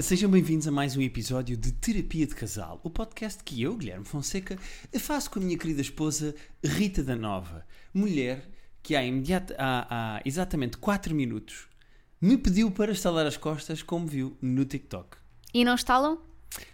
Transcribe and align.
Sejam 0.00 0.30
bem-vindos 0.30 0.66
a 0.68 0.70
mais 0.70 0.96
um 0.96 1.02
episódio 1.02 1.56
de 1.56 1.72
Terapia 1.72 2.26
de 2.26 2.34
Casal, 2.34 2.80
o 2.84 2.90
podcast 2.90 3.42
que 3.42 3.60
eu, 3.62 3.76
Guilherme 3.76 4.04
Fonseca, 4.04 4.56
faço 4.98 5.30
com 5.30 5.38
a 5.40 5.42
minha 5.42 5.58
querida 5.58 5.80
esposa 5.80 6.34
Rita 6.64 7.02
da 7.02 7.16
Nova, 7.16 7.66
mulher 7.92 8.48
que 8.82 8.94
há, 8.94 9.04
imediata, 9.04 9.54
há, 9.58 10.16
há 10.16 10.22
exatamente 10.24 10.78
4 10.78 11.14
minutos 11.14 11.66
me 12.20 12.36
pediu 12.36 12.70
para 12.70 12.92
estalar 12.92 13.26
as 13.26 13.36
costas, 13.36 13.82
como 13.82 14.06
viu 14.06 14.36
no 14.40 14.64
TikTok. 14.64 15.16
E 15.52 15.64
não 15.64 15.74
estalam? 15.74 16.20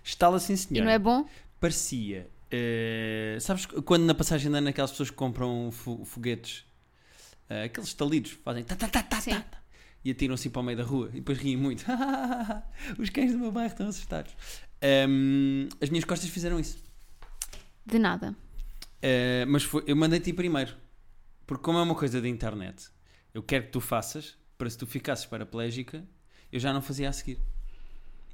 Estala 0.03 0.39
sim, 0.39 0.53
E 0.55 0.57
senhora. 0.59 0.85
não 0.87 0.93
é 0.93 0.99
bom? 0.99 1.27
Parecia. 1.61 2.29
eh, 2.51 3.37
sabes 3.41 3.67
quando 3.67 4.05
na 4.05 4.15
passagem 4.15 4.51
de 4.51 4.57
ano 4.57 4.69
aquelas 4.69 4.91
pessoas 4.91 5.11
que 5.11 5.17
compram 5.17 5.71
fo- 5.73 6.05
foguetes, 6.05 6.65
eh, 7.49 7.65
aqueles 7.65 7.89
estalidos, 7.89 8.33
fazem 8.45 8.65
tá, 8.65 8.77
tá, 8.77 8.87
tá, 8.89 9.03
tá, 9.03 9.21
Sim. 9.21 9.31
tá, 9.33 9.41
tá, 9.41 9.59
e 10.05 10.11
atiram-se 10.11 10.51
para 10.51 10.61
o 10.61 10.65
meio 10.65 10.77
da 10.79 10.85
rua 10.85 11.09
e 11.13 11.17
depois 11.17 11.39
riem 11.39 11.57
muito. 11.57 11.85
Os 12.99 13.09
cães 13.11 13.33
do 13.33 13.39
meu 13.39 13.51
bairro 13.51 13.73
estão 13.73 13.89
assustados. 13.89 14.35
Ehm, 14.83 15.69
as 15.81 15.89
minhas 15.89 16.05
costas 16.05 16.29
fizeram 16.29 16.61
isso. 16.61 16.83
De 17.87 17.99
nada. 17.99 18.35
Eh, 19.03 19.45
mas 19.47 19.63
foi- 19.65 19.85
eu 19.87 19.97
mandei-te 19.97 20.31
ir 20.31 20.35
primeiro. 20.35 20.75
Porque 21.47 21.63
como 21.63 21.79
é 21.79 21.83
uma 21.83 21.95
coisa 21.95 22.21
da 22.23 22.29
internet, 22.29 22.89
eu 23.33 23.43
quero 23.43 23.65
que 23.67 23.71
tu 23.71 23.81
faças, 23.81 24.39
para 24.57 24.69
se 24.71 24.79
tu 24.79 24.87
ficasses 24.87 25.27
paraplégica, 25.27 26.05
eu 26.53 26.59
já 26.61 26.73
não 26.73 26.81
fazia 26.81 27.09
a 27.09 27.13
seguir. 27.13 27.39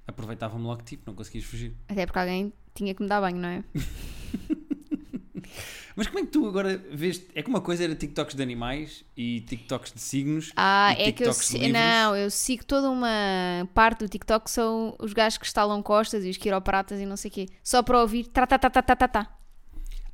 Aproveitava-me 0.06 0.64
logo 0.64 0.82
tipo, 0.82 1.04
não 1.06 1.14
conseguias 1.14 1.44
fugir. 1.44 1.74
Até 1.88 2.06
porque 2.06 2.18
alguém 2.18 2.52
tinha 2.74 2.94
que 2.94 3.02
me 3.02 3.08
dar 3.08 3.20
banho, 3.20 3.36
não 3.38 3.48
é? 3.48 3.64
Mas 6.00 6.06
como 6.06 6.20
é 6.20 6.22
que 6.22 6.28
tu 6.28 6.46
agora 6.48 6.82
vês? 6.90 7.22
É 7.34 7.42
que 7.42 7.50
uma 7.50 7.60
coisa 7.60 7.84
era 7.84 7.94
TikToks 7.94 8.34
de 8.34 8.42
animais 8.42 9.04
e 9.14 9.42
TikToks 9.42 9.92
de 9.92 10.00
signos. 10.00 10.50
Ah, 10.56 10.94
é 10.96 11.12
que 11.12 11.22
eu 11.22 11.30
si- 11.34 11.68
não, 11.70 12.16
eu 12.16 12.30
sigo 12.30 12.64
toda 12.64 12.88
uma 12.88 13.68
parte 13.74 13.98
do 13.98 14.08
TikTok 14.08 14.46
que 14.46 14.50
são 14.50 14.96
os 14.98 15.12
gajos 15.12 15.36
que 15.36 15.44
estalam 15.44 15.82
costas 15.82 16.24
e 16.24 16.30
os 16.30 16.38
quiropratas 16.38 16.98
e 17.00 17.04
não 17.04 17.18
sei 17.18 17.30
o 17.30 17.34
quê. 17.34 17.46
Só 17.62 17.82
para 17.82 18.00
ouvir 18.00 18.24
tá 18.28 18.46
tá 18.46 18.58
tá 18.58 18.70
tá 18.70 18.80
tá 18.80 18.96
tá 18.96 19.08
tá. 19.08 19.38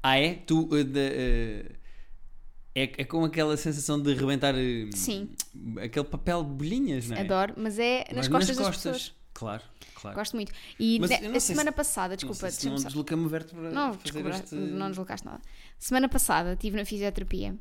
Ah, 0.02 0.18
é? 0.18 0.34
Tu. 0.34 0.68
eh, 0.72 0.82
de- 0.82 0.98
eh, 1.00 1.72
é, 2.74 2.82
é 2.98 3.04
com 3.04 3.24
aquela 3.24 3.56
sensação 3.56 4.02
de 4.02 4.12
rebentar 4.12 4.56
eh, 4.56 4.90
Sim. 4.92 5.30
aquele 5.80 6.04
papel 6.04 6.42
de 6.42 6.50
bolhinhas, 6.50 7.08
não 7.08 7.16
é? 7.16 7.20
Adoro, 7.20 7.54
mas 7.56 7.78
é 7.78 8.04
nas 8.12 8.26
Mas 8.26 8.28
costas, 8.28 8.56
das 8.56 8.76
pessoas. 8.76 9.14
Claro, 9.38 9.62
claro. 9.96 10.16
Gosto 10.16 10.34
muito. 10.34 10.50
E 10.80 10.98
Mas 10.98 11.10
ne- 11.10 11.16
eu 11.18 11.22
não 11.30 11.36
a 11.36 11.40
sei 11.40 11.54
semana 11.54 11.70
se- 11.70 11.76
passada, 11.76 12.08
Não 12.08 12.16
desculpa, 12.16 12.34
sei 12.40 12.50
se 12.50 12.56
deixa-me 12.56 12.70
não 12.72 12.78
só- 12.78 12.88
desloca-me 12.88 13.26
o 13.26 13.28
vértebra 13.28 13.70
Não, 13.70 13.92
fazer 13.92 14.02
desculpa, 14.02 14.28
este... 14.30 14.54
não 14.54 14.88
deslocaste 14.88 15.26
nada. 15.26 15.42
Semana 15.78 16.08
passada 16.08 16.52
estive 16.54 16.76
na 16.78 16.84
fisioterapia 16.86 17.54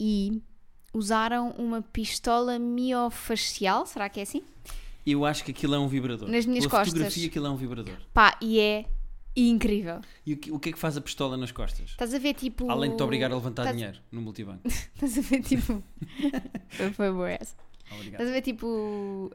e 0.00 0.42
usaram 0.94 1.50
uma 1.58 1.82
pistola 1.82 2.58
miofacial, 2.58 3.84
será 3.86 4.08
que 4.08 4.20
é 4.20 4.22
assim? 4.22 4.42
Eu 5.06 5.24
acho 5.24 5.44
que 5.44 5.50
aquilo 5.50 5.74
é 5.74 5.78
um 5.78 5.86
vibrador. 5.88 6.28
Nas 6.30 6.46
minhas 6.46 6.64
Pela 6.64 6.70
costas. 6.70 6.88
fotografia 6.92 7.26
aquilo 7.28 7.46
é 7.46 7.50
um 7.50 7.56
vibrador. 7.56 7.96
Pá, 8.14 8.38
e 8.40 8.58
é 8.58 8.86
incrível. 9.36 10.00
E 10.24 10.32
o 10.34 10.36
que, 10.38 10.50
o 10.50 10.58
que 10.58 10.70
é 10.70 10.72
que 10.72 10.78
faz 10.78 10.96
a 10.96 11.00
pistola 11.00 11.36
nas 11.36 11.52
costas? 11.52 11.90
Estás 11.90 12.12
a 12.14 12.18
ver 12.18 12.34
tipo. 12.34 12.70
Além 12.70 12.90
de 12.90 12.96
te 12.96 13.02
obrigar 13.02 13.30
a 13.30 13.34
levantar 13.34 13.62
estás- 13.64 13.76
dinheiro 13.76 13.98
no 14.10 14.20
multibanco. 14.22 14.62
Estás 14.66 15.18
a 15.18 15.20
ver 15.20 15.42
tipo. 15.42 15.82
Foi 16.94 17.10
boa 17.12 17.30
essa. 17.30 17.54
Estás 18.04 18.28
a 18.28 18.32
ver 18.32 18.42
tipo. 18.42 19.30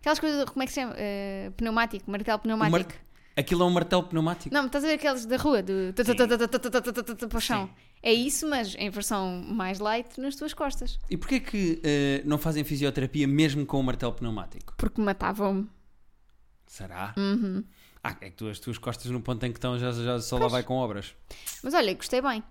Aquelas 0.00 0.18
coisas, 0.18 0.44
como 0.44 0.62
é 0.62 0.66
que 0.66 0.72
se 0.72 0.80
chama? 0.80 0.92
Uh, 0.92 1.50
pneumático, 1.52 2.10
martelo 2.10 2.38
pneumático. 2.38 2.92
Mar... 2.92 3.04
Aquilo 3.36 3.62
é 3.62 3.66
um 3.66 3.70
martelo 3.70 4.04
pneumático. 4.04 4.54
Não, 4.54 4.66
estás 4.66 4.84
a 4.84 4.86
ver 4.86 4.94
aqueles 4.94 5.24
da 5.24 5.36
rua, 5.36 5.62
do. 5.62 5.94
para 7.28 7.38
o 7.38 7.40
chão. 7.40 7.70
É 8.02 8.12
isso, 8.12 8.46
mas 8.46 8.74
em 8.78 8.90
versão 8.90 9.42
mais 9.42 9.78
light 9.78 10.20
nas 10.20 10.36
tuas 10.36 10.52
costas. 10.52 10.98
E 11.08 11.16
porquê 11.16 11.40
que 11.40 11.80
uh, 11.80 12.28
não 12.28 12.36
fazem 12.36 12.62
fisioterapia 12.62 13.26
mesmo 13.26 13.64
com 13.64 13.80
o 13.80 13.82
martelo 13.82 14.12
pneumático? 14.12 14.74
Porque 14.76 15.00
matavam-me. 15.00 15.68
Será? 16.66 17.14
Uhum. 17.16 17.64
Ah, 18.02 18.14
é 18.20 18.28
que 18.28 18.36
tu, 18.36 18.48
as 18.48 18.58
tuas 18.58 18.76
costas 18.76 19.10
no 19.10 19.22
ponto 19.22 19.42
em 19.46 19.50
que 19.50 19.56
estão 19.56 19.78
já, 19.78 19.90
já 19.90 20.20
só 20.20 20.36
pois. 20.36 20.52
lá 20.52 20.58
vai 20.58 20.62
com 20.62 20.74
obras. 20.74 21.14
Mas 21.62 21.72
olha, 21.72 21.94
gostei 21.94 22.20
bem. 22.20 22.42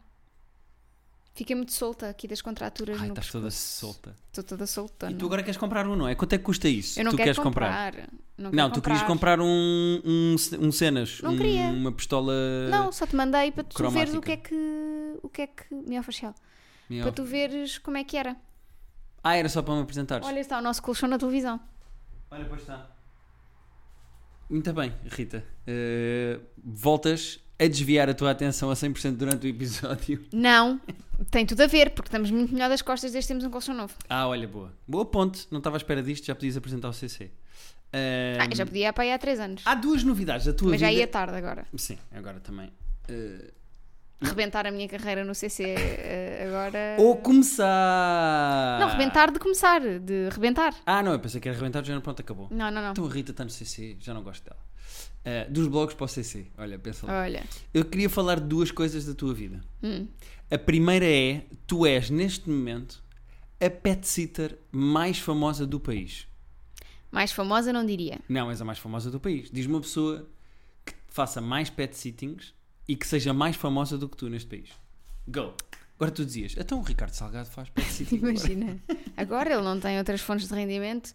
Fiquei 1.36 1.56
muito 1.56 1.74
solta 1.74 2.10
aqui 2.10 2.28
das 2.28 2.44
contraturas 2.44 3.00
Ai, 3.02 3.08
no 3.08 3.14
estás 3.14 3.32
toda 3.32 3.50
solta. 3.50 4.16
Estou 4.28 4.44
toda 4.44 4.68
solta. 4.68 5.10
E 5.10 5.16
tu 5.16 5.26
agora 5.26 5.42
queres 5.42 5.58
comprar 5.58 5.88
um, 5.88 5.96
não 5.96 6.08
é? 6.08 6.14
Quanto 6.14 6.34
é 6.34 6.38
que 6.38 6.44
custa 6.44 6.70
isso? 6.70 7.00
Eu 7.00 7.06
não 7.06 7.12
tu 7.12 7.18
quero 7.18 7.28
queres 7.30 7.40
comprar. 7.40 7.94
Não, 8.38 8.52
Não, 8.52 8.70
tu 8.70 8.82
querias 8.82 9.02
comprar 9.04 9.40
um, 9.40 9.46
um, 10.06 10.36
um 10.60 10.72
cenas. 10.72 11.20
Não 11.22 11.34
um- 11.34 11.38
queria. 11.38 11.66
Uma 11.70 11.92
pistola. 11.92 12.34
Não, 12.70 12.92
só 12.92 13.08
te 13.08 13.16
mandei 13.16 13.52
para 13.52 13.64
tu 13.64 13.78
veres 13.90 14.12
cromática. 14.12 14.18
o 14.20 14.22
que 14.22 14.32
é 14.32 14.38
que. 14.38 15.20
O 15.24 15.30
que 15.30 15.42
é 15.42 15.48
que. 15.48 15.74
Miofacial. 15.74 16.36
Minha- 16.88 17.02
Para 17.04 17.12
tu 17.12 17.24
veres 17.24 17.80
como 17.80 17.98
é 17.98 18.04
que 18.04 18.16
era. 18.16 18.36
Ah, 19.24 19.36
era 19.36 19.50
só 19.50 19.64
para 19.64 19.74
me 19.74 19.82
apresentares. 19.82 20.28
Olha, 20.28 20.40
está 20.40 20.60
o 20.60 20.62
nosso 20.62 20.84
colchão 20.84 21.10
na 21.10 21.18
televisão. 21.18 21.60
Olha, 22.30 22.46
pois 22.46 22.62
está. 22.62 22.92
Muito 24.50 24.72
bem, 24.74 24.94
Rita. 25.06 25.44
Eh, 25.66 26.40
voltas 26.64 27.40
a 27.64 27.68
desviar 27.68 28.10
a 28.10 28.14
tua 28.14 28.32
atenção 28.32 28.70
a 28.70 28.74
100% 28.74 29.16
durante 29.16 29.48
o 29.48 29.50
episódio. 29.50 30.26
Não, 30.34 30.80
tem 31.32 31.46
tudo 31.46 31.62
a 31.62 31.68
ver, 31.68 31.92
porque 31.92 32.08
estamos 32.08 32.30
muito 32.32 32.54
melhor 32.54 32.70
das 32.70 32.82
costas 32.82 33.12
desde 33.12 33.28
que 33.28 33.34
temos 33.34 33.44
um 33.46 33.50
colchão 33.50 33.74
novo. 33.76 33.94
Ah, 34.10 34.28
olha, 34.28 34.48
boa. 34.48 34.72
Boa 34.88 35.06
ponte. 35.06 35.48
Não 35.52 35.58
estava 35.60 35.76
à 35.76 35.78
espera 35.78 36.02
disto, 36.04 36.26
já 36.26 36.36
podias 36.36 36.58
apresentar 36.58 36.90
o 36.90 36.94
CC. 36.94 37.32
Eh, 37.92 38.38
Ah, 38.40 38.46
eu 38.50 38.56
já 38.56 38.66
podia 38.66 38.94
aí 38.98 39.12
há 39.12 39.18
3 39.18 39.40
anos. 39.40 39.62
Há 39.66 39.76
duas 39.76 40.04
novidades 40.04 40.46
da 40.46 40.54
tua 40.54 40.72
mas 40.72 40.80
já 40.80 40.88
vida. 40.88 41.00
ia 41.00 41.08
tarde 41.08 41.36
agora. 41.38 41.66
Sim, 41.78 41.98
agora 42.12 42.40
também. 42.40 42.72
Eh, 43.08 43.52
Rebentar 44.22 44.66
a 44.66 44.72
minha 44.72 44.88
carreira 44.88 45.26
no 45.26 45.36
CC 45.36 45.64
eh, 45.78 46.46
agora. 46.48 46.96
Ou 46.98 47.18
começar! 47.18 48.78
Não, 48.80 48.88
rebentar 48.90 49.30
de 49.32 49.38
começar, 49.40 49.82
de 49.82 50.30
rebentar. 50.30 50.74
Ah, 50.86 51.04
não, 51.04 51.12
eu 51.12 51.20
pensei 51.20 51.42
que 51.42 51.50
era 51.50 51.58
rebentar, 51.58 51.84
já 51.84 52.00
pronto, 52.00 52.22
acabou. 52.22 52.48
Não, 52.50 52.72
não, 52.72 52.82
não. 52.82 52.92
Então 52.92 53.06
a 53.06 53.10
Rita 53.10 53.32
está 53.32 53.44
no 53.44 53.50
CC, 53.50 53.98
já 54.00 54.14
não 54.14 54.24
gosto 54.24 54.44
dela. 54.46 54.58
Eh, 55.26 55.46
dos 55.50 55.68
blogs 55.68 55.96
para 55.96 56.04
o 56.04 56.08
CC, 56.08 56.48
olha, 56.58 56.78
pensa 56.78 57.08
lá. 57.08 57.22
Olha. 57.22 57.44
Eu 57.74 57.86
queria 57.86 58.10
falar 58.10 58.40
de 58.42 58.46
duas 58.48 58.72
coisas 58.72 59.06
da 59.06 59.14
tua 59.14 59.34
vida. 59.34 59.62
Hum. 59.82 60.06
A 60.52 60.58
primeira 60.58 61.06
é: 61.06 61.46
tu 61.66 61.86
és 61.86 62.10
neste 62.10 62.50
momento 62.50 63.02
a 63.60 63.70
pet 63.70 64.06
sitter 64.06 64.58
mais 64.72 65.20
famosa 65.20 65.66
do 65.66 65.80
país. 65.80 66.28
Mais 67.10 67.32
famosa 67.32 67.72
não 67.72 67.86
diria. 67.86 68.20
Não, 68.28 68.50
és 68.52 68.60
a 68.62 68.66
mais 68.66 68.80
famosa 68.80 69.10
do 69.10 69.20
país. 69.20 69.50
Diz-me 69.52 69.74
uma 69.76 69.82
pessoa 69.82 70.28
que 70.86 70.94
faça 71.08 71.40
mais 71.40 71.70
pet 71.70 71.96
sittings 71.96 72.54
e 72.88 72.96
que 72.96 73.08
seja 73.08 73.32
mais 73.34 73.56
famosa 73.56 73.98
do 73.98 74.10
que 74.10 74.18
tu 74.18 74.28
neste 74.30 74.50
país. 74.50 74.70
Go! 75.28 75.54
Agora 75.96 76.12
tu 76.12 76.26
dizias, 76.26 76.56
então 76.58 76.80
o 76.80 76.84
Ricardo 76.84 77.14
Salgado 77.14 77.50
faz 77.50 77.70
pet 77.70 77.88
sitting. 77.94 78.18
agora." 78.18 78.32
Imagina. 78.32 78.84
Agora 79.16 79.54
ele 79.54 79.62
não 79.62 79.80
tem 79.80 79.98
outras 79.98 80.20
fontes 80.20 80.50
de 80.50 80.54
rendimento. 80.56 81.14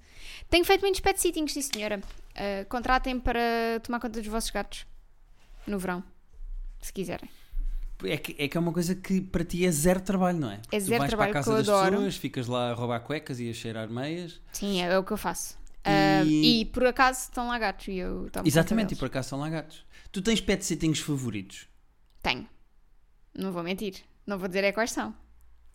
Tenho 0.49 0.65
feito 0.65 0.81
muitos 0.81 1.01
pet 1.01 1.21
sittings, 1.21 1.53
sim 1.53 1.61
senhora. 1.61 2.01
Uh, 2.38 2.65
contratem 2.69 3.19
para 3.19 3.81
tomar 3.82 3.99
conta 4.00 4.21
dos 4.21 4.28
vossos 4.31 4.50
gatos. 4.50 4.87
No 5.66 5.78
verão. 5.78 6.03
Se 6.81 6.93
quiserem. 6.93 7.28
É 8.04 8.16
que, 8.16 8.37
é 8.38 8.47
que 8.47 8.56
é 8.56 8.60
uma 8.60 8.72
coisa 8.72 8.94
que 8.94 9.21
para 9.21 9.44
ti 9.44 9.66
é 9.66 9.71
zero 9.72 10.00
trabalho, 10.00 10.38
não 10.38 10.50
é? 10.53 10.60
É 10.71 10.78
tu 10.78 10.84
zero 10.84 10.99
vais 11.00 11.09
trabalho, 11.10 11.32
para 11.32 11.41
a 11.41 11.43
que 11.43 11.49
casa 11.49 11.50
eu 11.50 11.56
das 11.56 11.69
adoro. 11.69 11.97
pessoas, 11.97 12.16
ficas 12.16 12.47
lá 12.47 12.71
a 12.71 12.75
roubar 12.75 13.00
cuecas 13.00 13.41
e 13.41 13.50
a 13.50 13.53
cheirar 13.53 13.91
meias. 13.91 14.41
Sim, 14.53 14.81
é, 14.81 14.87
é 14.93 14.99
o 14.99 15.03
que 15.03 15.12
eu 15.12 15.16
faço. 15.16 15.59
E- 15.84 15.88
Uh, 15.91 16.26
e 16.26 16.65
por 16.66 16.84
acaso 16.87 17.21
estão 17.22 17.49
lá 17.49 17.59
gatos 17.59 17.88
e 17.88 17.97
eu 17.97 18.28
Exatamente, 18.44 18.94
e 18.94 18.97
por 18.97 19.06
acaso 19.06 19.31
são 19.31 19.38
lá 19.41 19.49
gatos. 19.49 19.84
Tu 20.12 20.20
tens 20.22 20.41
pet 20.41 20.65
sittings 20.65 21.00
favoritos? 21.00 21.66
Tenho. 22.22 22.47
Não 23.34 23.50
vou 23.53 23.62
mentir. 23.62 23.94
Não 24.26 24.38
vou 24.38 24.47
dizer 24.49 24.62
é 24.65 24.70
quais 24.72 24.91
são. 24.93 25.15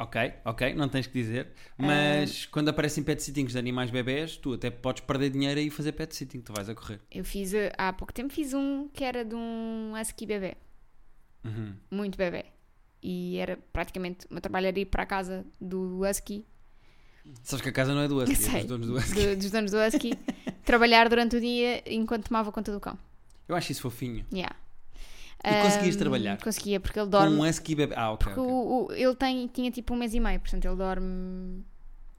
Ok, 0.03 0.33
ok, 0.43 0.73
não 0.73 0.89
tens 0.89 1.07
que 1.07 1.13
dizer. 1.13 1.47
Mas 1.77 2.45
quando 2.47 2.67
aparecem 2.69 3.03
pet 3.03 3.21
sittings 3.23 3.53
de 3.53 3.57
animais 3.57 3.89
bebés, 3.89 4.35
tu 4.37 4.53
até 4.53 4.69
podes 4.69 5.01
perder 5.03 5.29
dinheiro 5.29 5.59
aí 5.59 5.67
e 5.67 5.69
fazer 5.69 5.93
pet 5.93 6.13
sitting, 6.15 6.41
tu 6.41 6.51
vais 6.53 6.67
a 6.67 6.75
correr. 6.75 6.99
Eu 7.09 7.23
fiz, 7.23 7.53
uh, 7.53 7.71
há 7.77 7.93
pouco 7.93 8.11
tempo, 8.13 8.33
fiz 8.33 8.53
um 8.53 8.89
que 8.89 9.03
era 9.03 9.23
de 9.23 9.33
um 9.33 9.93
husky 9.99 10.25
bebê. 10.25 10.55
Uhum. 11.45 11.73
Muito 11.89 12.17
bebê. 12.17 12.45
E 13.01 13.37
era 13.37 13.57
praticamente, 13.71 14.25
o 14.29 14.33
meu 14.33 14.41
trabalho 14.41 14.67
era 14.67 14.79
ir 14.79 14.85
para 14.85 15.03
a 15.03 15.05
casa 15.05 15.45
do 15.59 16.01
husky 16.01 16.45
Sabes 17.41 17.61
que 17.63 17.69
a 17.69 17.71
casa 17.71 17.93
não 17.93 18.01
é 18.01 18.07
do 18.09 18.17
Husky, 18.21 18.33
é 18.33 18.35
Sei. 18.51 18.59
dos 18.61 18.67
donos 18.67 18.87
do 18.87 18.97
Husky. 18.97 19.25
do- 19.27 19.35
dos 19.37 19.51
donos 19.51 19.71
do 19.71 19.77
husky, 19.77 20.11
trabalhar 20.65 21.07
durante 21.07 21.37
o 21.37 21.39
dia 21.39 21.81
enquanto 21.85 22.27
tomava 22.27 22.51
conta 22.51 22.69
do 22.73 22.81
cão. 22.81 22.99
Eu 23.47 23.55
acho 23.55 23.71
isso 23.71 23.81
fofinho. 23.81 24.25
Yeah. 24.33 24.53
E 25.43 25.61
conseguias 25.61 25.95
trabalhar? 25.95 26.37
Conseguia, 26.41 26.79
porque 26.79 26.97
ele 26.99 27.05
Com 27.05 27.11
dorme. 27.11 27.35
um 27.35 27.47
Husky 27.49 27.75
bebê. 27.75 27.93
Ah, 27.97 28.11
ok. 28.11 28.27
porque 28.27 28.39
ok. 28.39 28.51
o- 28.53 28.85
o- 28.87 28.91
ele 28.93 29.15
tem, 29.15 29.47
tinha 29.47 29.69
tipo 29.71 29.93
um 29.93 29.97
mês 29.97 30.13
e 30.13 30.19
meio, 30.19 30.39
portanto 30.39 30.63
ele 30.65 30.75
dorme 30.75 31.63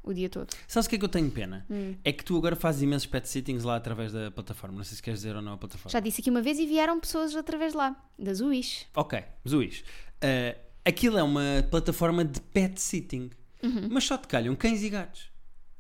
o 0.03 0.13
dia 0.13 0.29
todo. 0.29 0.49
Sabes 0.69 0.87
o 0.87 0.91
que 0.91 0.97
é 0.97 0.99
que 0.99 1.05
eu 1.05 1.09
tenho 1.09 1.31
pena? 1.31 1.65
Hum. 1.71 1.95
É 2.05 2.13
que 2.13 2.23
tu 2.23 2.37
agora 2.37 2.55
fazes 2.55 2.83
imensos 2.83 3.07
pet 3.07 3.27
sittings 3.27 3.65
lá 3.65 3.77
através 3.77 4.13
da 4.13 4.31
plataforma. 4.31 4.77
Não 4.77 4.85
sei 4.85 4.97
se 4.97 5.03
queres 5.03 5.21
dizer 5.21 5.35
ou 5.35 5.41
não 5.41 5.55
a 5.55 5.57
plataforma. 5.57 5.91
Já 5.91 6.01
disse 6.01 6.21
aqui 6.21 6.29
uma 6.29 6.43
vez 6.43 6.59
e 6.59 6.67
vieram 6.67 7.01
pessoas 7.01 7.35
através 7.35 7.73
de 7.73 7.79
lá, 7.79 7.97
das 8.19 8.41
UIS. 8.41 8.85
Ok, 8.95 9.23
Zuís. 9.49 9.81
Uh, 10.23 10.59
aquilo 10.85 11.17
é 11.17 11.23
uma 11.23 11.67
plataforma 11.71 12.23
de 12.25 12.39
pet 12.41 12.79
sitting. 12.81 13.31
Uhum. 13.63 13.89
Mas 13.91 14.05
só 14.05 14.19
te 14.19 14.29
calham 14.29 14.55
cães 14.55 14.83
e 14.83 14.91
gatos. 14.91 15.31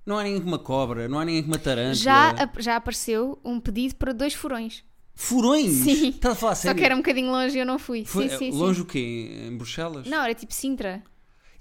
Não 0.07 0.19
há 0.19 0.23
ninguém 0.23 0.41
com 0.41 0.49
uma 0.49 0.59
cobra, 0.59 1.07
não 1.09 1.19
há 1.19 1.25
ninguém 1.27 1.43
com 1.43 1.49
uma 1.49 1.59
tarântula. 1.59 1.95
Já, 1.95 2.35
já 2.59 2.77
apareceu 2.77 3.39
um 3.45 3.61
pedido 3.61 3.95
para 3.97 4.13
dois 4.15 4.33
furões. 4.33 4.83
Furões? 5.15 5.71
Sim. 5.73 6.09
Estás 6.11 6.35
a 6.35 6.39
falar 6.39 6.53
a 6.53 6.55
Só 6.57 6.63
sério? 6.63 6.79
que 6.79 6.85
era 6.85 6.95
um 6.95 6.99
bocadinho 6.99 7.31
longe 7.31 7.57
e 7.57 7.61
eu 7.61 7.67
não 7.67 7.79
fui. 7.79 8.05
Foi, 8.05 8.29
sim, 8.29 8.37
sim, 8.39 8.51
longe 8.51 8.77
sim. 8.77 8.83
o 8.83 8.85
quê? 8.87 9.47
Em 9.49 9.57
Bruxelas? 9.57 10.07
Não, 10.07 10.23
era 10.23 10.35
tipo 10.35 10.53
Sintra. 10.53 11.03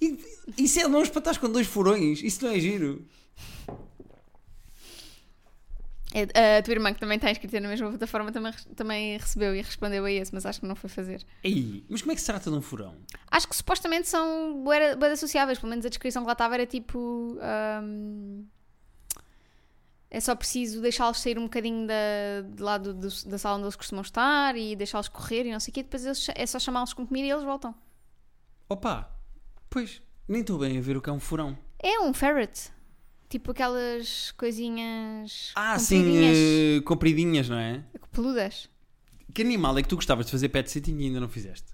E- 0.01 0.17
isso 0.57 0.79
é 0.79 0.87
longe 0.87 1.09
para 1.11 1.19
estás 1.19 1.37
com 1.37 1.49
dois 1.49 1.67
furões. 1.67 2.21
Isso 2.23 2.43
não 2.43 2.51
é 2.51 2.59
giro. 2.59 3.05
É, 6.15 6.57
A 6.57 6.61
tua 6.63 6.73
irmã, 6.73 6.93
que 6.93 6.99
também 6.99 7.15
está 7.15 7.31
inscrita 7.31 7.59
na 7.59 7.67
mesma 7.69 7.89
plataforma, 7.89 8.31
também, 8.31 8.53
também 8.75 9.17
recebeu 9.17 9.55
e 9.55 9.61
respondeu 9.61 10.05
a 10.05 10.11
esse, 10.11 10.31
mas 10.33 10.45
acho 10.45 10.59
que 10.59 10.67
não 10.67 10.75
foi 10.75 10.89
fazer. 10.89 11.25
Ei, 11.43 11.83
mas 11.89 12.01
como 12.03 12.11
é 12.11 12.15
que 12.15 12.21
se 12.21 12.27
trata 12.27 12.51
de 12.51 12.55
um 12.55 12.61
furão? 12.61 12.95
Acho 13.31 13.47
que 13.47 13.55
supostamente 13.55 14.07
são 14.07 14.63
bué 14.63 14.93
associáveis, 15.11 15.57
pelo 15.57 15.71
menos 15.71 15.85
a 15.85 15.89
descrição 15.89 16.21
que 16.21 16.27
lá 16.27 16.33
estava 16.33 16.53
era 16.53 16.67
tipo. 16.67 17.37
ahm, 17.41 18.43
é 20.15 20.19
só 20.19 20.35
preciso 20.35 20.79
deixá-los 20.79 21.19
sair 21.19 21.39
um 21.39 21.43
bocadinho 21.43 21.87
da, 21.87 22.41
de 22.55 22.61
lá 22.61 22.77
do- 22.77 22.93
do- 22.93 23.25
da 23.25 23.37
sala 23.39 23.55
onde 23.57 23.65
eles 23.65 23.75
costumam 23.75 24.03
estar 24.03 24.55
e 24.55 24.75
deixá-los 24.75 25.07
correr 25.09 25.45
e 25.47 25.51
não 25.51 25.59
sei 25.59 25.71
o 25.71 25.73
quê, 25.73 25.81
depois 25.81 26.05
eles- 26.05 26.27
é 26.35 26.45
só 26.45 26.59
chamá-los 26.59 26.93
com 26.93 27.05
comida 27.07 27.25
e 27.27 27.31
eles 27.31 27.43
voltam. 27.43 27.73
Opa, 28.69 29.09
pois, 29.71 30.01
nem 30.27 30.41
estou 30.41 30.59
bem 30.59 30.77
a 30.77 30.81
ver 30.81 30.95
o 30.95 31.01
que 31.01 31.09
é 31.09 31.13
um 31.13 31.19
furão. 31.19 31.57
É 31.79 31.99
um 31.99 32.13
ferret. 32.13 32.71
Tipo 33.27 33.49
aquelas 33.51 34.29
coisinhas. 34.37 35.51
Ah, 35.55 35.79
sim, 35.79 35.97
compridinhas, 36.03 36.37
eh, 36.37 36.81
compridinhas, 36.85 37.49
não 37.49 37.57
é? 37.57 37.83
Peludas. 38.11 38.69
Que 39.33 39.41
animal 39.41 39.75
é 39.79 39.81
que 39.81 39.87
tu 39.89 39.95
gostavas 39.95 40.27
de 40.27 40.31
fazer 40.31 40.49
pet 40.49 40.69
sitting 40.69 40.95
e 40.99 41.05
ainda 41.07 41.19
não 41.19 41.27
fizeste? 41.27 41.65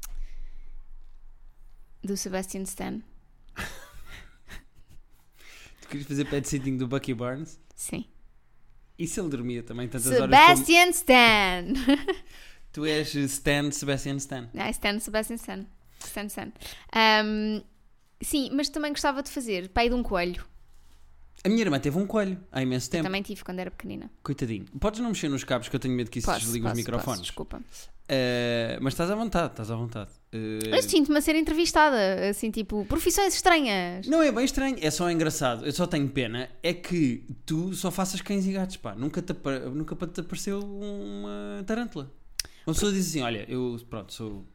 Do 2.01 2.15
Sebastian 2.15 2.61
Stan. 2.61 3.01
Tu 5.81 5.87
querias 5.89 6.07
fazer 6.07 6.25
pet 6.25 6.47
sitting 6.47 6.77
do 6.77 6.87
Bucky 6.87 7.13
Barnes? 7.13 7.59
Sim. 7.75 8.05
E 8.99 9.07
se 9.07 9.19
ele 9.19 9.29
dormia 9.29 9.63
também 9.63 9.87
tantas 9.87 10.07
horas 10.07 10.19
como... 10.19 10.35
Sebastian 10.35 10.89
Stan! 10.89 11.73
Tu 12.71 12.85
és 12.85 13.15
Stan 13.15 13.71
Sebastian 13.71 14.17
Stan. 14.17 14.47
Ah, 14.55 14.69
Stan, 14.69 14.99
Sebastian 14.99 15.37
Stan. 15.37 15.65
Stan, 16.03 16.25
Stan. 16.27 16.51
Ahm, 16.93 17.63
sim, 18.21 18.51
mas 18.53 18.69
também 18.69 18.91
gostava 18.91 19.23
de 19.23 19.29
fazer 19.31 19.69
pai 19.69 19.89
de 19.89 19.95
um 19.95 20.03
coelho. 20.03 20.45
A 21.43 21.49
minha 21.49 21.61
irmã 21.61 21.79
teve 21.79 21.97
um 21.97 22.05
coelho 22.05 22.37
há 22.51 22.61
imenso 22.61 22.89
tempo. 22.89 23.03
Também 23.05 23.21
tive 23.21 23.43
quando 23.43 23.59
era 23.59 23.71
pequenina. 23.71 24.09
Coitadinho. 24.21 24.65
Podes 24.79 24.99
não 24.99 25.09
mexer 25.09 25.29
nos 25.29 25.43
cabos 25.43 25.69
que 25.69 25.75
eu 25.75 25.79
tenho 25.79 25.93
medo 25.95 26.09
que 26.11 26.19
isso 26.19 26.25
Posso, 26.27 26.39
desligue 26.41 26.65
os 26.65 26.71
posso, 26.71 26.75
microfones. 26.77 27.05
posso, 27.05 27.21
desculpa. 27.21 27.61
Eh, 28.11 28.77
mas 28.81 28.93
estás 28.93 29.09
à 29.09 29.15
vontade, 29.15 29.51
estás 29.51 29.69
à 29.71 29.75
vontade. 29.75 30.09
Eh, 30.33 30.59
Eu 30.77 30.81
sinto-me 30.81 31.17
a 31.17 31.21
ser 31.21 31.35
entrevistada, 31.35 32.27
assim, 32.29 32.49
tipo, 32.51 32.83
profissões 32.85 33.35
estranhas. 33.35 34.05
Não 34.07 34.21
é 34.21 34.31
bem 34.31 34.43
estranho, 34.43 34.77
é 34.81 34.89
só 34.91 35.09
engraçado. 35.09 35.65
Eu 35.65 35.71
só 35.71 35.85
tenho 35.87 36.09
pena 36.09 36.49
é 36.63 36.73
que 36.73 37.23
tu 37.45 37.73
só 37.73 37.89
faças 37.91 38.19
cães 38.19 38.45
e 38.45 38.51
gatos, 38.51 38.77
pá. 38.77 38.93
Nunca 38.95 39.21
te, 39.21 39.31
apa- 39.31 39.59
nunca 39.59 39.95
te 40.07 40.19
apareceu 40.21 40.59
uma 40.59 41.63
tarântula. 41.65 42.11
Uma 42.67 42.73
pessoa 42.73 42.91
diz 42.91 43.07
assim: 43.07 43.21
Olha, 43.21 43.45
eu 43.47 43.79
pronto, 43.89 44.11
sou 44.11 44.45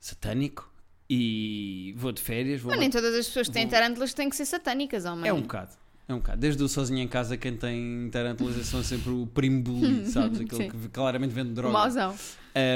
satânico 0.00 0.72
e 1.10 1.94
vou 1.96 2.12
de 2.12 2.20
férias. 2.20 2.60
Vou 2.60 2.70
Mas 2.70 2.80
nem 2.80 2.90
todas 2.90 3.14
as 3.14 3.26
pessoas 3.26 3.48
que 3.48 3.54
têm 3.54 3.64
Vou- 3.66 3.70
tarântulas 3.72 4.12
têm 4.14 4.28
que 4.28 4.36
ser 4.36 4.44
satânicas, 4.46 5.04
homem. 5.04 5.28
É 5.28 5.32
um 5.32 5.40
bocado. 5.42 5.72
É 6.06 6.14
um 6.14 6.18
bocado. 6.18 6.40
Desde 6.40 6.62
o 6.62 6.68
sozinho 6.68 7.00
em 7.00 7.08
casa, 7.08 7.36
quem 7.36 7.56
tem 7.56 8.08
tarântulas 8.10 8.54
são 8.66 8.82
sempre 8.82 9.10
o 9.10 9.26
primo 9.26 9.62
bully, 9.62 10.06
sabes? 10.10 10.40
Aquele 10.40 10.70
que 10.70 10.88
claramente 10.88 11.32
vende 11.32 11.52
droga. 11.52 11.72
mauzão. 11.72 12.14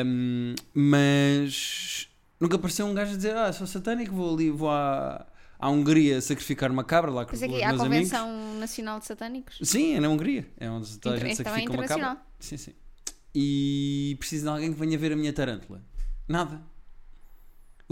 Um, 0.07 0.55
mas 0.75 2.09
nunca 2.41 2.57
apareceu 2.57 2.87
um 2.87 2.95
gajo 2.95 3.13
a 3.13 3.17
dizer: 3.17 3.37
Ah, 3.37 3.53
sou 3.53 3.67
satânico, 3.67 4.15
vou 4.15 4.35
ali, 4.35 4.51
vou 4.51 4.71
à, 4.71 5.27
à 5.59 5.71
Hungria 5.71 6.21
sacrificar 6.21 6.71
uma 6.71 6.85
cabra 6.85 7.11
lá 7.11 7.25
com 7.25 7.35
os 7.35 7.43
é 7.43 7.47
que 7.49 7.53
meus 7.55 7.65
há 7.65 7.67
a 7.67 7.71
amigos. 7.71 7.85
Convenção 7.89 8.59
Nacional 8.59 8.99
de 9.01 9.07
Satânicos. 9.07 9.59
Sim, 9.63 9.95
é 9.95 10.01
na 10.01 10.09
Hungria. 10.09 10.47
É 10.59 10.69
onde 10.71 10.99
toda 10.99 11.17
a 11.17 11.19
gente 11.19 11.33
então 11.33 11.43
é 11.43 11.49
sacrifica 11.57 11.73
uma 11.73 11.87
cabra. 11.87 12.23
Sim, 12.39 12.57
sim. 12.57 12.73
E 13.35 14.15
preciso 14.19 14.45
de 14.45 14.49
alguém 14.51 14.73
que 14.73 14.79
venha 14.79 14.99
ver 14.99 15.13
a 15.13 15.17
minha 15.17 15.33
tarântula. 15.33 15.81
Nada. 16.29 16.61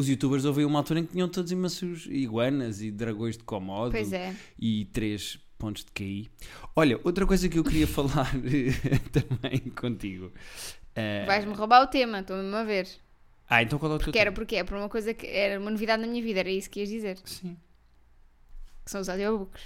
Os 0.01 0.09
youtubers 0.09 0.45
houve 0.45 0.65
uma 0.65 0.79
altura 0.79 1.01
em 1.01 1.05
que 1.07 1.13
tinham 1.13 1.29
todos 1.29 1.53
imensos 1.53 2.07
iguanas 2.07 2.81
e 2.81 2.91
dragões 2.91 3.37
de 3.37 3.45
Komodo 3.45 3.91
Pois 3.91 4.13
é. 4.13 4.35
e 4.59 4.87
três 4.87 5.39
pontos 5.59 5.85
de 5.85 5.91
QI. 5.93 6.31
Olha, 6.75 6.99
outra 7.05 7.27
coisa 7.27 7.49
que 7.49 7.59
eu 7.59 7.65
queria 7.65 7.87
falar 7.89 8.31
também 9.13 9.59
contigo. 9.77 10.33
eh, 10.95 11.25
Vais-me 11.27 11.53
roubar 11.55 11.83
o 11.83 11.87
tema, 11.87 12.21
estou 12.21 12.37
mesmo 12.37 12.57
a 12.57 12.65
ver. 12.65 12.89
Ah, 13.49 13.63
então 13.63 13.79
qual 13.79 13.93
é 13.93 13.95
o 13.97 13.99
teu 13.99 14.07
Porque 14.07 14.19
era 14.19 14.31
tema? 14.31 14.35
porque 14.37 14.57
é 14.57 14.65
por 14.65 14.77
uma 14.79 14.89
coisa 14.89 15.13
que 15.13 15.27
era 15.27 15.61
uma 15.61 15.71
novidade 15.71 16.01
na 16.01 16.09
minha 16.09 16.23
vida, 16.23 16.41
era 16.41 16.51
isso 16.51 16.71
que 16.71 16.81
ias 16.81 16.89
dizer. 16.89 17.19
Sim. 17.25 17.57
Que 18.85 18.91
são 18.91 19.01
os 19.01 19.09
audiobooks. 19.09 19.61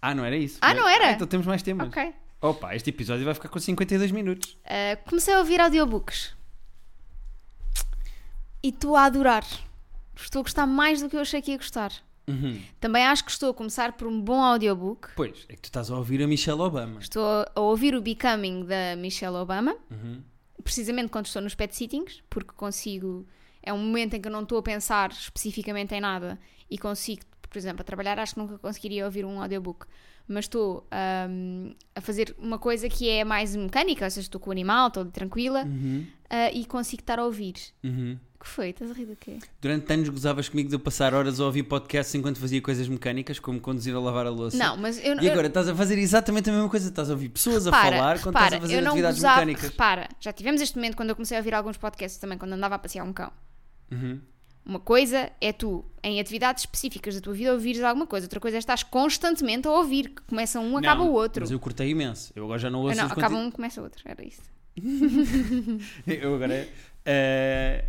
Ah, 0.00 0.14
não 0.14 0.24
era 0.24 0.36
isso. 0.36 0.58
Ah, 0.62 0.72
não 0.72 0.88
era? 0.88 1.12
então 1.12 1.26
temos 1.26 1.46
mais 1.46 1.62
temas. 1.62 1.88
Ok. 1.88 2.14
Opa, 2.40 2.74
este 2.74 2.90
episódio 2.90 3.24
vai 3.24 3.34
ficar 3.34 3.48
com 3.48 3.58
52 3.58 4.10
minutos. 4.10 4.56
Uh, 4.64 5.08
comecei 5.08 5.32
a 5.34 5.38
ouvir 5.38 5.60
audiobooks. 5.60 6.34
E 8.62 8.68
estou 8.68 8.96
a 8.96 9.04
adorar. 9.04 9.44
Estou 10.16 10.40
a 10.40 10.42
gostar 10.42 10.66
mais 10.66 11.00
do 11.02 11.08
que 11.08 11.16
eu 11.16 11.20
achei 11.20 11.40
que 11.42 11.50
ia 11.50 11.56
gostar. 11.56 11.92
Uhum. 12.28 12.60
Também 12.78 13.04
acho 13.04 13.24
que 13.24 13.30
estou 13.32 13.50
a 13.50 13.54
começar 13.54 13.92
por 13.94 14.06
um 14.06 14.20
bom 14.20 14.40
audiobook. 14.40 15.08
Pois, 15.16 15.44
é 15.48 15.54
que 15.56 15.62
tu 15.62 15.64
estás 15.64 15.90
a 15.90 15.96
ouvir 15.96 16.22
a 16.22 16.26
Michelle 16.26 16.60
Obama. 16.60 17.00
Estou 17.00 17.24
a 17.54 17.60
ouvir 17.60 17.94
o 17.94 18.00
Becoming 18.00 18.64
da 18.64 18.94
Michelle 18.96 19.36
Obama, 19.36 19.74
Uhum. 19.90 20.22
precisamente 20.62 21.08
quando 21.08 21.26
estou 21.26 21.42
nos 21.42 21.54
pet 21.54 21.74
sittings, 21.74 22.22
porque 22.30 22.52
consigo. 22.56 23.26
É 23.64 23.72
um 23.72 23.78
momento 23.78 24.14
em 24.14 24.20
que 24.20 24.26
eu 24.28 24.32
não 24.32 24.42
estou 24.42 24.58
a 24.58 24.62
pensar 24.62 25.10
especificamente 25.12 25.94
em 25.94 26.00
nada 26.00 26.38
e 26.68 26.76
consigo, 26.76 27.22
por 27.48 27.56
exemplo, 27.56 27.82
a 27.82 27.84
trabalhar, 27.84 28.18
acho 28.18 28.34
que 28.34 28.40
nunca 28.40 28.58
conseguiria 28.58 29.04
ouvir 29.04 29.24
um 29.24 29.40
audiobook. 29.40 29.86
Mas 30.32 30.46
estou 30.46 30.86
ahm, 30.90 31.72
a 31.94 32.00
fazer 32.00 32.34
uma 32.38 32.58
coisa 32.58 32.88
que 32.88 33.08
é 33.08 33.24
mais 33.24 33.54
mecânica, 33.54 34.04
ou 34.04 34.10
seja, 34.10 34.26
estou 34.26 34.40
com 34.40 34.50
o 34.50 34.52
animal, 34.52 34.88
estou 34.88 35.04
tranquila 35.06 35.64
Uhum. 35.64 36.06
ah, 36.30 36.50
e 36.52 36.64
consigo 36.64 37.02
estar 37.02 37.18
a 37.18 37.24
ouvir. 37.24 37.54
Uhum. 37.84 38.18
Que 38.40 38.48
foi? 38.48 38.70
Estás 38.70 38.90
a 38.90 38.94
rir 38.94 39.06
do 39.06 39.14
quê? 39.14 39.38
Durante 39.60 39.92
anos 39.92 40.08
gozavas 40.08 40.48
comigo 40.48 40.68
de 40.68 40.74
eu 40.74 40.80
passar 40.80 41.14
horas 41.14 41.38
a 41.38 41.44
ouvir 41.44 41.62
podcasts 41.62 42.12
enquanto 42.16 42.40
fazia 42.40 42.60
coisas 42.60 42.88
mecânicas, 42.88 43.38
como 43.38 43.60
conduzir 43.60 43.94
a 43.94 44.00
lavar 44.00 44.26
a 44.26 44.30
louça. 44.30 44.56
Não, 44.56 44.76
mas 44.76 44.98
eu 45.04 45.14
E 45.20 45.30
agora 45.30 45.46
estás 45.46 45.68
a 45.68 45.74
fazer 45.76 45.96
exatamente 45.96 46.50
a 46.50 46.52
mesma 46.52 46.68
coisa. 46.68 46.88
Estás 46.88 47.08
a 47.08 47.12
ouvir 47.12 47.28
pessoas 47.28 47.68
a 47.68 47.70
repara, 47.70 47.96
falar 47.96 48.20
quando 48.20 48.34
repara, 48.34 48.46
estás 48.46 48.58
a 48.58 48.60
fazer 48.62 48.76
eu 48.78 48.82
não 48.82 48.90
atividades 48.90 49.18
gozava, 49.18 49.34
mecânicas. 49.36 49.70
Repara, 49.70 50.08
já 50.18 50.32
tivemos 50.32 50.60
este 50.60 50.74
momento 50.74 50.96
quando 50.96 51.10
eu 51.10 51.14
comecei 51.14 51.36
a 51.36 51.40
ouvir 51.40 51.54
alguns 51.54 51.76
podcasts 51.76 52.18
também, 52.20 52.36
quando 52.36 52.52
andava 52.54 52.74
a 52.74 52.78
passear 52.80 53.04
um 53.04 53.12
cão. 53.12 53.30
Uhum. 53.92 54.18
Uma 54.64 54.78
coisa 54.78 55.30
é 55.40 55.52
tu, 55.52 55.84
em 56.04 56.20
atividades 56.20 56.62
específicas 56.62 57.16
da 57.16 57.20
tua 57.20 57.32
vida, 57.34 57.52
ouvires 57.52 57.82
alguma 57.82 58.06
coisa. 58.06 58.26
Outra 58.26 58.38
coisa 58.38 58.56
é 58.56 58.60
estás 58.60 58.82
constantemente 58.84 59.66
a 59.66 59.72
ouvir, 59.72 60.10
que 60.10 60.22
começa 60.22 60.60
um, 60.60 60.76
acaba 60.76 61.02
Não, 61.02 61.10
o 61.10 61.14
outro. 61.14 61.40
Mas 61.42 61.50
eu 61.50 61.58
cortei 61.58 61.90
imenso. 61.90 62.32
Eu 62.36 62.44
agora 62.44 62.58
já 62.60 62.70
não 62.70 62.80
Ah, 62.80 62.82
ouço 62.84 62.96
não, 62.96 63.06
os 63.06 63.12
acaba 63.12 63.34
conti- 63.34 63.46
um, 63.46 63.50
começa 63.50 63.80
o 63.80 63.84
outro. 63.84 64.02
Era 64.04 64.24
isso. 64.24 64.42
Eu 66.06 66.34
agora. 66.34 66.68
eh, 67.04 67.84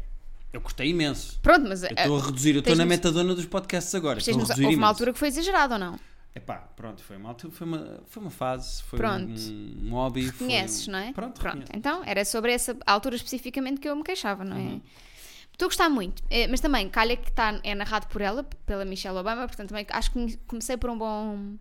eu 0.51 0.61
cortei 0.61 0.89
imenso. 0.89 1.39
Pronto, 1.41 1.67
mas 1.67 1.83
estou 1.83 2.17
a 2.19 2.25
reduzir. 2.25 2.53
Eu 2.55 2.59
estou 2.59 2.75
na 2.75 2.86
metadona 2.86 3.33
dos 3.33 3.45
podcasts 3.45 3.93
agora. 3.95 4.19
Estou 4.19 4.36
a 4.36 4.38
reduzir 4.38 4.51
houve 4.53 4.63
uma 4.65 4.74
imenso. 4.74 4.86
altura 4.88 5.13
que 5.13 5.19
foi 5.19 5.27
exagerado 5.29 5.74
ou 5.74 5.79
não? 5.79 6.00
Epá, 6.36 6.55
pronto, 6.75 7.03
foi 7.03 7.17
uma 7.17 7.29
altura, 7.29 7.53
foi 7.53 7.67
uma, 7.67 8.00
foi 8.07 8.21
uma 8.24 8.31
fase, 8.31 8.81
foi 8.83 8.98
Pronto. 8.98 9.31
um, 9.39 9.88
um 9.88 9.91
hobby. 9.91 10.31
Conheces, 10.31 10.88
um- 10.88 10.91
não 10.91 11.00
é? 11.00 11.13
Pronto, 11.13 11.39
Pronto. 11.39 11.53
reconheço. 11.55 11.71
Então, 11.75 12.01
era 12.05 12.25
sobre 12.25 12.51
essa 12.51 12.75
altura 12.88 13.15
especificamente 13.15 13.79
que 13.79 13.88
eu 13.88 13.95
me 13.95 14.03
queixava, 14.03 14.43
não 14.43 14.57
é? 14.57 14.79
Estou 15.53 15.67
a 15.67 15.69
gostar 15.69 15.88
muito, 15.89 16.22
Eh, 16.29 16.48
mas 16.48 16.60
também 16.60 16.89
calha 16.89 17.15
que 17.15 17.31
tá, 17.31 17.60
é 17.63 17.74
narrado 17.74 18.07
por 18.07 18.22
ela, 18.22 18.43
pela 18.65 18.83
Michelle 18.83 19.17
Obama, 19.17 19.48
portanto 19.48 19.69
também 19.69 19.86
acho 19.89 20.12
que 20.12 20.38
comecei 20.48 20.75
por 20.77 20.89
um 20.89 20.98
bom 20.98 21.55